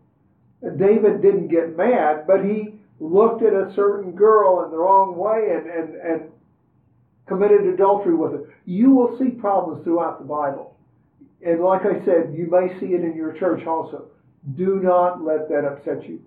David 0.63 1.21
didn't 1.21 1.49
get 1.49 1.77
mad, 1.77 2.29
but 2.29 2.45
he 2.45 2.77
looked 3.01 3.43
at 3.43 3.53
a 3.53 3.73
certain 3.75 4.13
girl 4.13 4.65
in 4.65 4.71
the 4.71 4.77
wrong 4.77 5.17
way 5.17 5.57
and, 5.57 5.67
and, 5.67 5.95
and 5.97 6.31
committed 7.27 7.67
adultery 7.67 8.15
with 8.15 8.33
her. 8.33 8.55
You 8.65 8.91
will 8.91 9.17
see 9.19 9.31
problems 9.31 9.85
throughout 9.85 10.19
the 10.19 10.25
Bible. 10.25 10.77
and 11.45 11.61
like 11.61 11.83
I 11.83 12.05
said, 12.05 12.35
you 12.35 12.49
may 12.51 12.79
see 12.79 12.95
it 12.95 13.03
in 13.03 13.15
your 13.17 13.33
church 13.39 13.67
also. 13.67 14.07
Do 14.57 14.81
not 14.83 15.23
let 15.23 15.49
that 15.49 15.65
upset 15.65 16.09
you. 16.09 16.21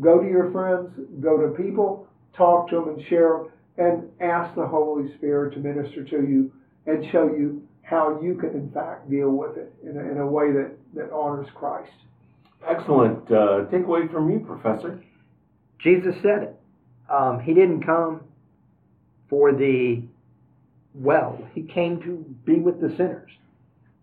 Go 0.00 0.20
to 0.20 0.28
your 0.28 0.50
friends, 0.52 0.90
go 1.20 1.36
to 1.36 1.48
people, 1.62 2.06
talk 2.36 2.68
to 2.70 2.76
them 2.76 2.88
and 2.90 3.06
share 3.08 3.38
them, 3.38 3.48
and 3.78 4.08
ask 4.20 4.54
the 4.54 4.66
Holy 4.66 5.14
Spirit 5.16 5.54
to 5.54 5.60
minister 5.60 6.04
to 6.04 6.16
you 6.16 6.52
and 6.86 7.04
show 7.10 7.26
you 7.26 7.62
how 7.82 8.20
you 8.22 8.34
can, 8.36 8.50
in 8.50 8.70
fact, 8.72 9.10
deal 9.10 9.30
with 9.30 9.56
it 9.56 9.72
in 9.82 9.96
a, 9.96 10.00
in 10.00 10.18
a 10.18 10.26
way 10.26 10.52
that, 10.52 10.72
that 10.94 11.12
honors 11.12 11.48
Christ. 11.54 11.90
Excellent. 12.68 13.26
Uh, 13.26 13.66
takeaway 13.72 14.10
from 14.12 14.30
you, 14.30 14.40
Professor. 14.40 15.02
Jesus 15.80 16.14
said 16.22 16.42
it. 16.42 16.60
Um, 17.10 17.40
he 17.40 17.54
didn't 17.54 17.84
come 17.84 18.20
for 19.28 19.52
the 19.52 20.02
well, 20.94 21.38
he 21.54 21.62
came 21.62 22.00
to 22.02 22.24
be 22.44 22.56
with 22.58 22.80
the 22.80 22.90
sinners. 22.96 23.30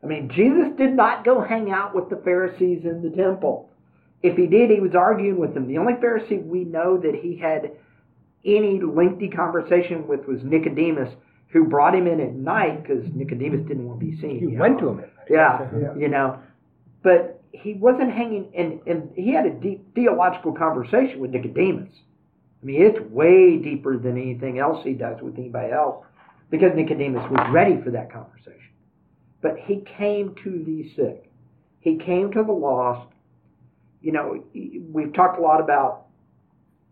I 0.03 0.07
mean, 0.07 0.29
Jesus 0.29 0.67
did 0.77 0.93
not 0.95 1.25
go 1.25 1.41
hang 1.41 1.71
out 1.71 1.95
with 1.95 2.09
the 2.09 2.17
Pharisees 2.17 2.85
in 2.85 3.01
the 3.01 3.09
temple. 3.15 3.69
If 4.23 4.37
he 4.37 4.47
did, 4.47 4.69
he 4.69 4.79
was 4.79 4.95
arguing 4.95 5.39
with 5.39 5.53
them. 5.53 5.67
The 5.67 5.77
only 5.77 5.93
Pharisee 5.93 6.45
we 6.45 6.63
know 6.63 6.97
that 6.97 7.15
he 7.15 7.37
had 7.37 7.71
any 8.45 8.79
lengthy 8.81 9.27
conversation 9.29 10.07
with 10.07 10.25
was 10.27 10.39
Nicodemus, 10.43 11.13
who 11.49 11.65
brought 11.65 11.95
him 11.95 12.07
in 12.07 12.19
at 12.19 12.33
night 12.33 12.83
because 12.83 13.03
Nicodemus 13.13 13.67
didn't 13.67 13.87
want 13.87 13.99
to 13.99 14.05
be 14.05 14.19
seen. 14.21 14.39
You 14.39 14.57
went 14.59 14.75
know. 14.75 14.79
to 14.81 14.89
him. 14.89 14.99
at. 14.99 15.09
Yeah, 15.29 15.67
Yeah. 15.79 15.95
you 15.95 16.07
know, 16.07 16.39
but 17.03 17.41
he 17.51 17.73
wasn't 17.73 18.11
hanging, 18.11 18.47
and 18.55 18.79
and 18.87 19.09
he 19.15 19.33
had 19.33 19.45
a 19.45 19.51
deep 19.51 19.93
theological 19.95 20.53
conversation 20.53 21.19
with 21.19 21.31
Nicodemus. 21.31 21.89
I 22.61 22.65
mean, 22.65 22.81
it's 22.81 22.99
way 23.11 23.57
deeper 23.57 23.97
than 23.97 24.17
anything 24.17 24.59
else 24.59 24.83
he 24.83 24.93
does 24.93 25.21
with 25.21 25.37
anybody 25.37 25.71
else, 25.71 26.05
because 26.49 26.71
Nicodemus 26.75 27.29
was 27.29 27.47
ready 27.51 27.81
for 27.83 27.91
that 27.91 28.11
conversation. 28.11 28.71
But 29.41 29.57
he 29.65 29.83
came 29.97 30.35
to 30.43 30.63
the 30.65 30.89
sick. 30.95 31.29
He 31.79 31.97
came 31.97 32.31
to 32.31 32.43
the 32.43 32.51
lost. 32.51 33.07
You 34.01 34.11
know, 34.11 34.43
we've 34.53 35.13
talked 35.13 35.39
a 35.39 35.41
lot 35.41 35.59
about, 35.61 36.05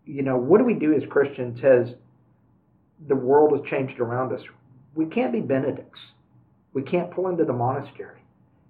you 0.04 0.22
know, 0.22 0.36
what 0.36 0.58
do 0.58 0.64
we 0.64 0.74
do 0.74 0.94
as 0.94 1.02
Christians 1.08 1.58
as 1.64 1.94
the 3.08 3.16
world 3.16 3.58
has 3.58 3.68
changed 3.70 4.00
around 4.00 4.32
us? 4.32 4.40
We 4.94 5.06
can't 5.06 5.32
be 5.32 5.40
Benedicts. 5.40 6.00
We 6.72 6.82
can't 6.82 7.10
pull 7.10 7.28
into 7.28 7.44
the 7.44 7.52
monastery. 7.52 8.20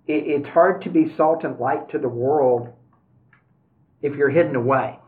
It's 0.09 0.49
hard 0.49 0.82
to 0.82 0.91
be 0.91 1.12
salt 1.16 1.43
and 1.43 1.59
light 1.59 1.91
to 1.91 1.99
the 1.99 2.09
world 2.09 2.68
if 4.03 4.14
you're 4.14 4.30
hidden 4.30 4.55
away. 4.55 4.99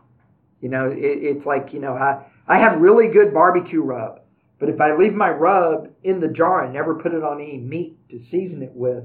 You 0.61 0.67
know, 0.69 0.87
it, 0.91 0.97
it's 0.97 1.45
like, 1.45 1.69
you 1.71 1.79
know, 1.79 1.93
I, 1.93 2.25
I 2.47 2.57
have 2.57 2.81
really 2.81 3.07
good 3.07 3.33
barbecue 3.33 3.81
rub, 3.81 4.19
but 4.59 4.69
if 4.69 4.81
I 4.81 4.95
leave 4.95 5.13
my 5.13 5.29
rub 5.29 5.89
in 6.03 6.19
the 6.19 6.27
jar 6.27 6.63
and 6.63 6.73
never 6.73 6.95
put 6.95 7.13
it 7.13 7.23
on 7.23 7.41
any 7.41 7.57
meat 7.57 7.97
to 8.09 8.19
season 8.29 8.61
it 8.61 8.73
with, 8.73 9.03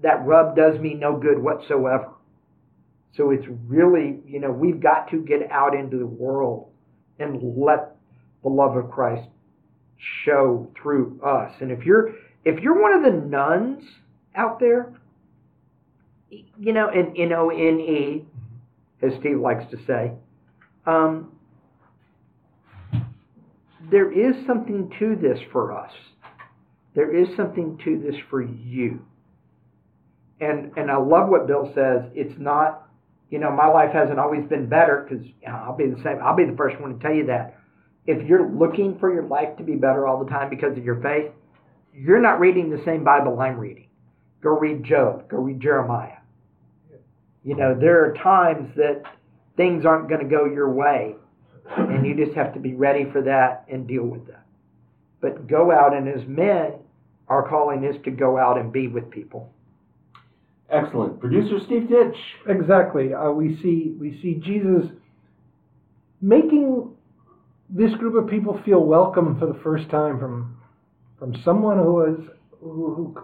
that 0.00 0.24
rub 0.24 0.54
does 0.54 0.78
me 0.78 0.94
no 0.94 1.16
good 1.16 1.38
whatsoever. 1.38 2.12
So 3.16 3.30
it's 3.30 3.46
really, 3.66 4.20
you 4.26 4.38
know, 4.38 4.52
we've 4.52 4.80
got 4.80 5.10
to 5.10 5.20
get 5.22 5.50
out 5.50 5.74
into 5.74 5.98
the 5.98 6.06
world 6.06 6.70
and 7.18 7.42
let 7.56 7.96
the 8.44 8.48
love 8.48 8.76
of 8.76 8.90
Christ 8.90 9.28
show 10.24 10.70
through 10.80 11.20
us. 11.24 11.52
And 11.60 11.72
if 11.72 11.84
you're 11.84 12.14
if 12.44 12.60
you're 12.60 12.80
one 12.80 12.94
of 12.94 13.02
the 13.02 13.18
nones 13.18 13.82
out 14.36 14.60
there, 14.60 14.94
you 16.30 16.72
know, 16.72 16.88
and 16.88 17.16
N 17.18 17.32
O 17.32 17.50
N 17.50 17.80
E, 17.80 18.24
as 19.02 19.12
Steve 19.18 19.40
likes 19.40 19.68
to 19.72 19.78
say, 19.86 20.12
um, 20.86 21.32
there 23.90 24.10
is 24.12 24.34
something 24.46 24.92
to 24.98 25.16
this 25.16 25.38
for 25.52 25.76
us. 25.76 25.92
There 26.94 27.14
is 27.14 27.28
something 27.36 27.78
to 27.84 27.98
this 27.98 28.20
for 28.28 28.42
you. 28.42 29.00
And 30.40 30.72
and 30.76 30.90
I 30.90 30.96
love 30.96 31.28
what 31.28 31.46
Bill 31.46 31.70
says. 31.74 32.10
It's 32.14 32.38
not, 32.38 32.88
you 33.30 33.38
know, 33.38 33.50
my 33.50 33.66
life 33.66 33.92
hasn't 33.92 34.18
always 34.18 34.48
been 34.48 34.68
better 34.68 35.06
because 35.08 35.24
you 35.24 35.48
know, 35.48 35.54
I'll 35.54 35.76
be 35.76 35.86
the 35.86 36.00
same. 36.02 36.18
I'll 36.22 36.36
be 36.36 36.44
the 36.44 36.56
first 36.56 36.80
one 36.80 36.98
to 36.98 37.02
tell 37.02 37.14
you 37.14 37.26
that. 37.26 37.58
If 38.06 38.26
you're 38.26 38.48
looking 38.48 38.98
for 38.98 39.12
your 39.12 39.24
life 39.24 39.56
to 39.58 39.62
be 39.62 39.74
better 39.74 40.06
all 40.06 40.22
the 40.22 40.30
time 40.30 40.48
because 40.48 40.76
of 40.78 40.84
your 40.84 41.00
faith, 41.02 41.30
you're 41.92 42.22
not 42.22 42.40
reading 42.40 42.70
the 42.70 42.82
same 42.84 43.04
Bible 43.04 43.38
I'm 43.40 43.58
reading. 43.58 43.88
Go 44.42 44.50
read 44.50 44.84
Job. 44.84 45.28
Go 45.28 45.38
read 45.38 45.60
Jeremiah. 45.60 46.16
You 47.44 47.56
know, 47.56 47.76
there 47.78 48.04
are 48.04 48.14
times 48.14 48.70
that 48.76 49.02
things 49.56 49.84
aren't 49.84 50.08
going 50.08 50.20
to 50.20 50.28
go 50.28 50.44
your 50.46 50.70
way, 50.70 51.16
and 51.76 52.06
you 52.06 52.14
just 52.24 52.36
have 52.36 52.54
to 52.54 52.60
be 52.60 52.74
ready 52.74 53.06
for 53.12 53.22
that 53.22 53.64
and 53.70 53.86
deal 53.86 54.04
with 54.04 54.26
that. 54.26 54.44
But 55.20 55.46
go 55.48 55.70
out, 55.72 55.94
and 55.94 56.08
as 56.08 56.26
men, 56.26 56.74
our 57.28 57.48
calling 57.48 57.84
is 57.84 57.96
to 58.04 58.10
go 58.10 58.38
out 58.38 58.58
and 58.58 58.72
be 58.72 58.88
with 58.88 59.10
people. 59.10 59.50
Excellent. 60.70 61.18
Producer 61.18 61.58
Steve 61.66 61.88
Ditch. 61.88 62.16
Exactly. 62.48 63.14
Uh, 63.14 63.30
we 63.30 63.58
see 63.62 63.94
we 63.98 64.20
see 64.20 64.34
Jesus 64.34 64.90
making 66.20 66.90
this 67.70 67.92
group 67.94 68.22
of 68.22 68.30
people 68.30 68.60
feel 68.64 68.80
welcome 68.80 69.38
for 69.38 69.46
the 69.46 69.58
first 69.62 69.88
time 69.90 70.18
from 70.18 70.56
from 71.18 71.34
someone 71.42 71.78
who 71.78 72.04
is 72.04 72.20
who, 72.60 72.94
who 72.94 73.16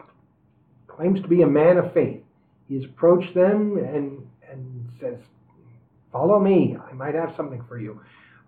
claims 0.89 1.21
to 1.21 1.29
be 1.29 1.43
a 1.43 1.47
man 1.47 1.77
of 1.77 1.93
faith. 1.93 2.21
He's 2.67 2.85
approached 2.87 3.35
them 3.35 3.77
and 3.77 4.27
and 4.51 4.89
says, 4.99 5.19
"Follow 6.13 6.41
me. 6.41 6.77
I 6.91 6.95
might 6.95 7.15
have 7.15 7.35
something 7.37 7.63
for 7.69 7.79
you." 7.79 8.01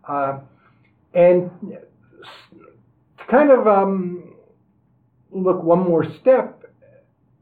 Uh, 0.09 0.39
and 1.15 1.51
to 3.19 3.25
kind 3.31 3.51
of 3.51 3.67
um, 3.67 4.35
look 5.31 5.63
one 5.63 5.81
more 5.81 6.05
step 6.21 6.63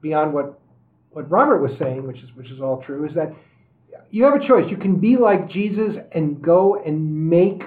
beyond 0.00 0.32
what 0.32 0.60
what 1.10 1.30
Robert 1.30 1.60
was 1.60 1.72
saying, 1.78 2.06
which 2.06 2.18
is 2.18 2.30
which 2.34 2.50
is 2.50 2.60
all 2.60 2.82
true, 2.82 3.06
is 3.06 3.14
that 3.14 3.34
you 4.10 4.24
have 4.24 4.34
a 4.34 4.46
choice. 4.46 4.70
You 4.70 4.76
can 4.76 4.96
be 4.96 5.16
like 5.16 5.50
Jesus 5.50 5.96
and 6.12 6.40
go 6.42 6.82
and 6.84 7.28
make 7.28 7.62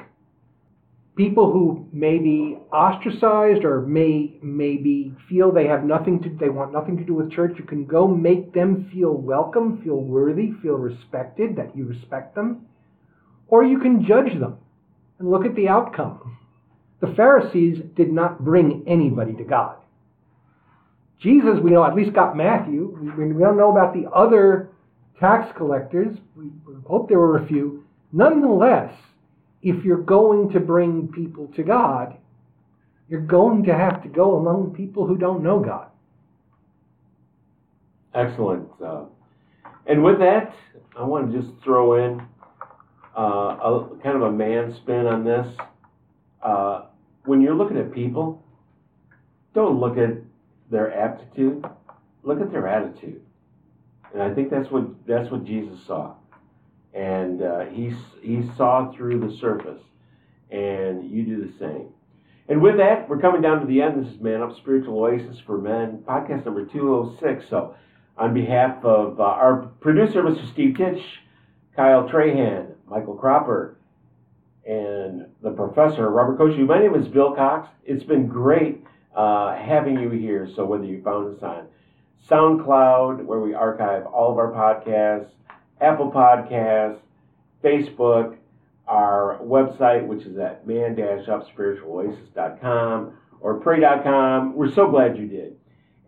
people 1.15 1.51
who 1.51 1.87
may 1.91 2.19
be 2.19 2.57
ostracized 2.71 3.63
or 3.63 3.81
may 3.81 4.33
maybe 4.41 5.13
feel 5.27 5.51
they 5.51 5.67
have 5.67 5.83
nothing 5.83 6.21
to 6.21 6.29
they 6.39 6.49
want 6.49 6.71
nothing 6.71 6.97
to 6.97 7.03
do 7.03 7.13
with 7.13 7.31
church. 7.31 7.55
You 7.57 7.65
can 7.65 7.85
go 7.85 8.07
make 8.07 8.53
them 8.53 8.89
feel 8.93 9.13
welcome, 9.13 9.81
feel 9.83 9.99
worthy, 9.99 10.53
feel 10.61 10.75
respected, 10.75 11.55
that 11.55 11.75
you 11.75 11.85
respect 11.85 12.35
them. 12.35 12.65
Or 13.47 13.63
you 13.63 13.79
can 13.79 14.05
judge 14.05 14.37
them 14.39 14.57
and 15.19 15.29
look 15.29 15.45
at 15.45 15.55
the 15.55 15.67
outcome. 15.67 16.37
The 16.99 17.13
Pharisees 17.15 17.79
did 17.95 18.11
not 18.11 18.43
bring 18.43 18.83
anybody 18.87 19.33
to 19.33 19.43
God. 19.43 19.75
Jesus, 21.19 21.59
we 21.61 21.71
know, 21.71 21.83
at 21.83 21.95
least 21.95 22.13
got 22.13 22.37
Matthew. 22.37 22.95
We, 23.01 23.39
don't 23.39 23.57
know 23.57 23.71
about 23.71 23.93
the 23.93 24.09
other 24.11 24.69
tax 25.19 25.51
collectors. 25.57 26.15
We, 26.35 26.51
hope 26.85 27.09
there 27.09 27.19
were 27.19 27.37
a 27.37 27.47
few. 27.47 27.83
Nonetheless, 28.11 28.93
if 29.61 29.83
you're 29.83 29.97
going 29.97 30.51
to 30.51 30.59
bring 30.59 31.07
people 31.07 31.47
to 31.55 31.63
God, 31.63 32.15
you're 33.09 33.21
going 33.21 33.63
to 33.63 33.73
have 33.73 34.03
to 34.03 34.09
go 34.09 34.37
among 34.37 34.73
people 34.75 35.07
who 35.07 35.17
don't 35.17 35.43
know 35.43 35.59
God. 35.59 35.87
Excellent. 38.13 38.67
Uh, 38.83 39.05
and 39.85 40.03
with 40.03 40.19
that, 40.19 40.53
I 40.97 41.03
want 41.03 41.31
to 41.31 41.41
just 41.41 41.51
throw 41.63 41.93
in 42.03 42.21
a 43.17 43.87
kind 44.03 44.15
of 44.15 44.21
a 44.21 44.31
man 44.31 44.73
spin 44.75 45.07
on 45.07 45.23
this. 45.23 45.47
Uh, 46.41 46.85
when 47.25 47.41
you're 47.41 47.55
looking 47.55 47.77
at 47.77 47.91
people, 47.91 48.43
don't 49.53 49.79
look 49.79 49.97
at 49.97 50.11
their 50.69 50.93
aptitude, 50.93 51.65
look 52.23 52.41
at 52.41 52.51
their 52.51 52.67
attitude. 52.67 53.21
And 54.13 54.21
I 54.21 54.33
think 54.33 54.49
that's 54.49 54.69
what 54.71 55.05
that's 55.05 55.29
what 55.29 55.43
Jesus 55.43 55.79
saw, 55.85 56.13
and 56.93 57.41
uh, 57.41 57.65
he 57.65 57.93
he 58.21 58.49
saw 58.55 58.91
through 58.93 59.19
the 59.19 59.35
surface, 59.37 59.81
and 60.49 61.09
you 61.11 61.23
do 61.23 61.45
the 61.45 61.57
same. 61.59 61.89
And 62.49 62.61
with 62.61 62.77
that, 62.77 63.09
we're 63.09 63.19
coming 63.19 63.41
down 63.41 63.59
to 63.59 63.67
the 63.67 63.81
end. 63.81 64.05
This 64.05 64.13
is 64.13 64.21
Man 64.21 64.41
Up 64.41 64.55
Spiritual 64.55 64.97
Oasis 64.97 65.37
for 65.45 65.57
Men, 65.57 66.03
podcast 66.07 66.45
number 66.45 66.65
206. 66.65 67.49
So, 67.49 67.75
on 68.17 68.33
behalf 68.33 68.83
of 68.85 69.19
uh, 69.19 69.23
our 69.23 69.67
producer, 69.81 70.23
Mr. 70.23 70.49
Steve 70.53 70.77
Titch, 70.77 71.03
Kyle 71.75 72.07
Trahan, 72.07 72.76
Michael 72.87 73.15
Cropper, 73.15 73.77
and 74.65 75.25
the 75.41 75.51
professor, 75.51 76.09
Robert 76.09 76.37
Koshu, 76.37 76.65
my 76.65 76.79
name 76.79 76.95
is 76.95 77.07
Bill 77.07 77.33
Cox. 77.33 77.69
It's 77.85 78.03
been 78.03 78.27
great 78.27 78.83
uh, 79.15 79.55
having 79.55 79.97
you 79.99 80.09
here. 80.09 80.49
So, 80.55 80.65
whether 80.65 80.85
you 80.85 81.01
found 81.01 81.35
us 81.35 81.43
on 81.43 81.67
SoundCloud, 82.29 83.23
where 83.23 83.39
we 83.39 83.53
archive 83.53 84.05
all 84.05 84.31
of 84.31 84.37
our 84.37 84.51
podcasts, 84.51 85.29
Apple 85.79 86.11
Podcasts, 86.11 86.99
Facebook, 87.63 88.35
our 88.87 89.39
website, 89.41 90.05
which 90.05 90.23
is 90.23 90.37
at 90.37 90.67
man-upspiritualoasis.com 90.67 93.13
or 93.39 93.59
pray.com. 93.59 94.55
We're 94.55 94.71
so 94.71 94.89
glad 94.89 95.17
you 95.17 95.27
did. 95.27 95.55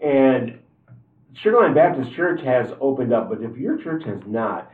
And 0.01 0.59
Sugarland 1.43 1.75
Baptist 1.75 2.13
Church 2.13 2.41
has 2.41 2.71
opened 2.79 3.13
up, 3.13 3.29
but 3.29 3.41
if 3.41 3.55
your 3.57 3.77
church 3.77 4.05
has 4.05 4.21
not, 4.25 4.71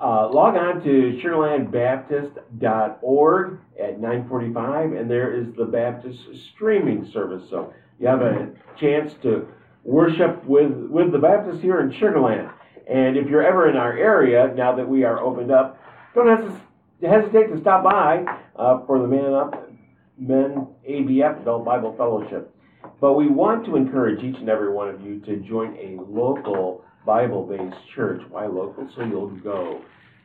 uh, 0.00 0.28
log 0.28 0.56
on 0.56 0.82
to 0.82 1.20
sugarlandbaptist.org 1.22 3.60
at 3.80 4.00
945, 4.00 4.92
and 4.92 5.08
there 5.10 5.32
is 5.32 5.46
the 5.56 5.64
Baptist 5.64 6.18
streaming 6.52 7.08
service. 7.12 7.48
So 7.48 7.72
you 8.00 8.08
have 8.08 8.22
a 8.22 8.50
chance 8.78 9.14
to 9.22 9.46
worship 9.84 10.44
with, 10.44 10.72
with 10.90 11.12
the 11.12 11.18
Baptists 11.18 11.62
here 11.62 11.80
in 11.80 11.90
Sugarland. 11.90 12.52
And 12.86 13.16
if 13.16 13.28
you're 13.28 13.46
ever 13.46 13.70
in 13.70 13.76
our 13.76 13.96
area, 13.96 14.52
now 14.54 14.74
that 14.74 14.88
we 14.88 15.04
are 15.04 15.20
opened 15.20 15.50
up, 15.50 15.80
don't 16.14 16.28
hesitate, 16.28 16.60
hesitate 17.02 17.54
to 17.54 17.60
stop 17.60 17.84
by 17.84 18.24
uh, 18.56 18.84
for 18.86 18.98
the 18.98 19.06
Man 19.06 19.32
Up 19.32 19.70
Men 20.18 20.66
ABF 20.88 21.42
Adult 21.42 21.64
Bible 21.64 21.94
Fellowship. 21.96 22.54
But 23.00 23.14
we 23.14 23.28
want 23.28 23.64
to 23.66 23.76
encourage 23.76 24.22
each 24.22 24.36
and 24.36 24.48
every 24.48 24.72
one 24.72 24.88
of 24.88 25.00
you 25.00 25.20
to 25.20 25.36
join 25.36 25.76
a 25.76 26.00
local 26.08 26.84
Bible 27.04 27.44
based 27.46 27.76
church. 27.94 28.22
Why 28.30 28.46
local? 28.46 28.88
So 28.94 29.02
you'll 29.04 29.28
go. 29.28 29.80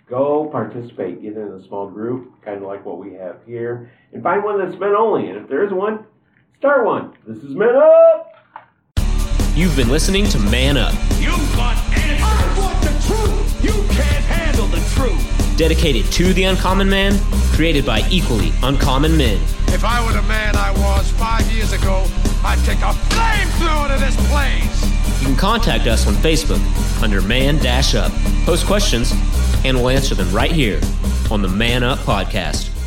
Go 0.09 0.49
participate, 0.51 1.21
get 1.21 1.33
in 1.37 1.47
a 1.53 1.67
small 1.67 1.87
group, 1.87 2.31
kind 2.43 2.57
of 2.57 2.63
like 2.63 2.83
what 2.83 2.97
we 2.97 3.13
have 3.13 3.37
here, 3.45 3.91
and 4.11 4.23
find 4.23 4.43
one 4.43 4.57
that's 4.57 4.79
men 4.79 4.95
only. 4.97 5.29
And 5.29 5.37
if 5.37 5.47
there 5.47 5.63
is 5.63 5.71
one, 5.71 6.05
start 6.57 6.83
one. 6.83 7.13
This 7.27 7.43
is 7.43 7.55
Men 7.55 7.75
Up! 7.75 8.31
You've 9.53 9.75
been 9.75 9.89
listening 9.89 10.25
to 10.29 10.39
Man 10.39 10.77
Up, 10.77 10.93
You 11.19 11.29
want 11.55 11.77
answers. 11.93 12.21
I 12.23 12.55
want 12.57 12.81
the 12.81 12.89
truth. 13.05 13.63
You 13.63 13.73
can't 13.93 14.25
handle 14.25 14.65
the 14.67 14.79
truth. 14.95 15.57
dedicated 15.57 16.11
to 16.13 16.33
the 16.33 16.45
uncommon 16.45 16.89
man, 16.89 17.19
created 17.53 17.85
by 17.85 18.01
equally 18.09 18.51
uncommon 18.63 19.15
men. 19.15 19.39
If 19.67 19.83
I 19.83 20.03
were 20.03 20.13
the 20.13 20.23
man 20.23 20.55
I 20.55 20.71
was 20.71 21.11
five 21.11 21.45
years 21.51 21.71
ago, 21.73 22.05
I'd 22.43 22.57
take 22.65 22.79
a 22.79 22.93
flamethrower 23.13 23.93
to 23.93 23.99
this 24.03 24.15
place. 24.31 24.78
Can 25.29 25.37
contact 25.37 25.85
us 25.85 26.07
on 26.07 26.15
Facebook 26.15 26.59
under 27.03 27.21
Man 27.21 27.57
Dash 27.57 27.93
Up. 27.93 28.11
Post 28.45 28.65
questions, 28.65 29.13
and 29.63 29.77
we'll 29.77 29.89
answer 29.89 30.15
them 30.15 30.33
right 30.33 30.51
here 30.51 30.81
on 31.29 31.43
the 31.43 31.47
Man 31.47 31.83
Up 31.83 31.99
Podcast. 31.99 32.78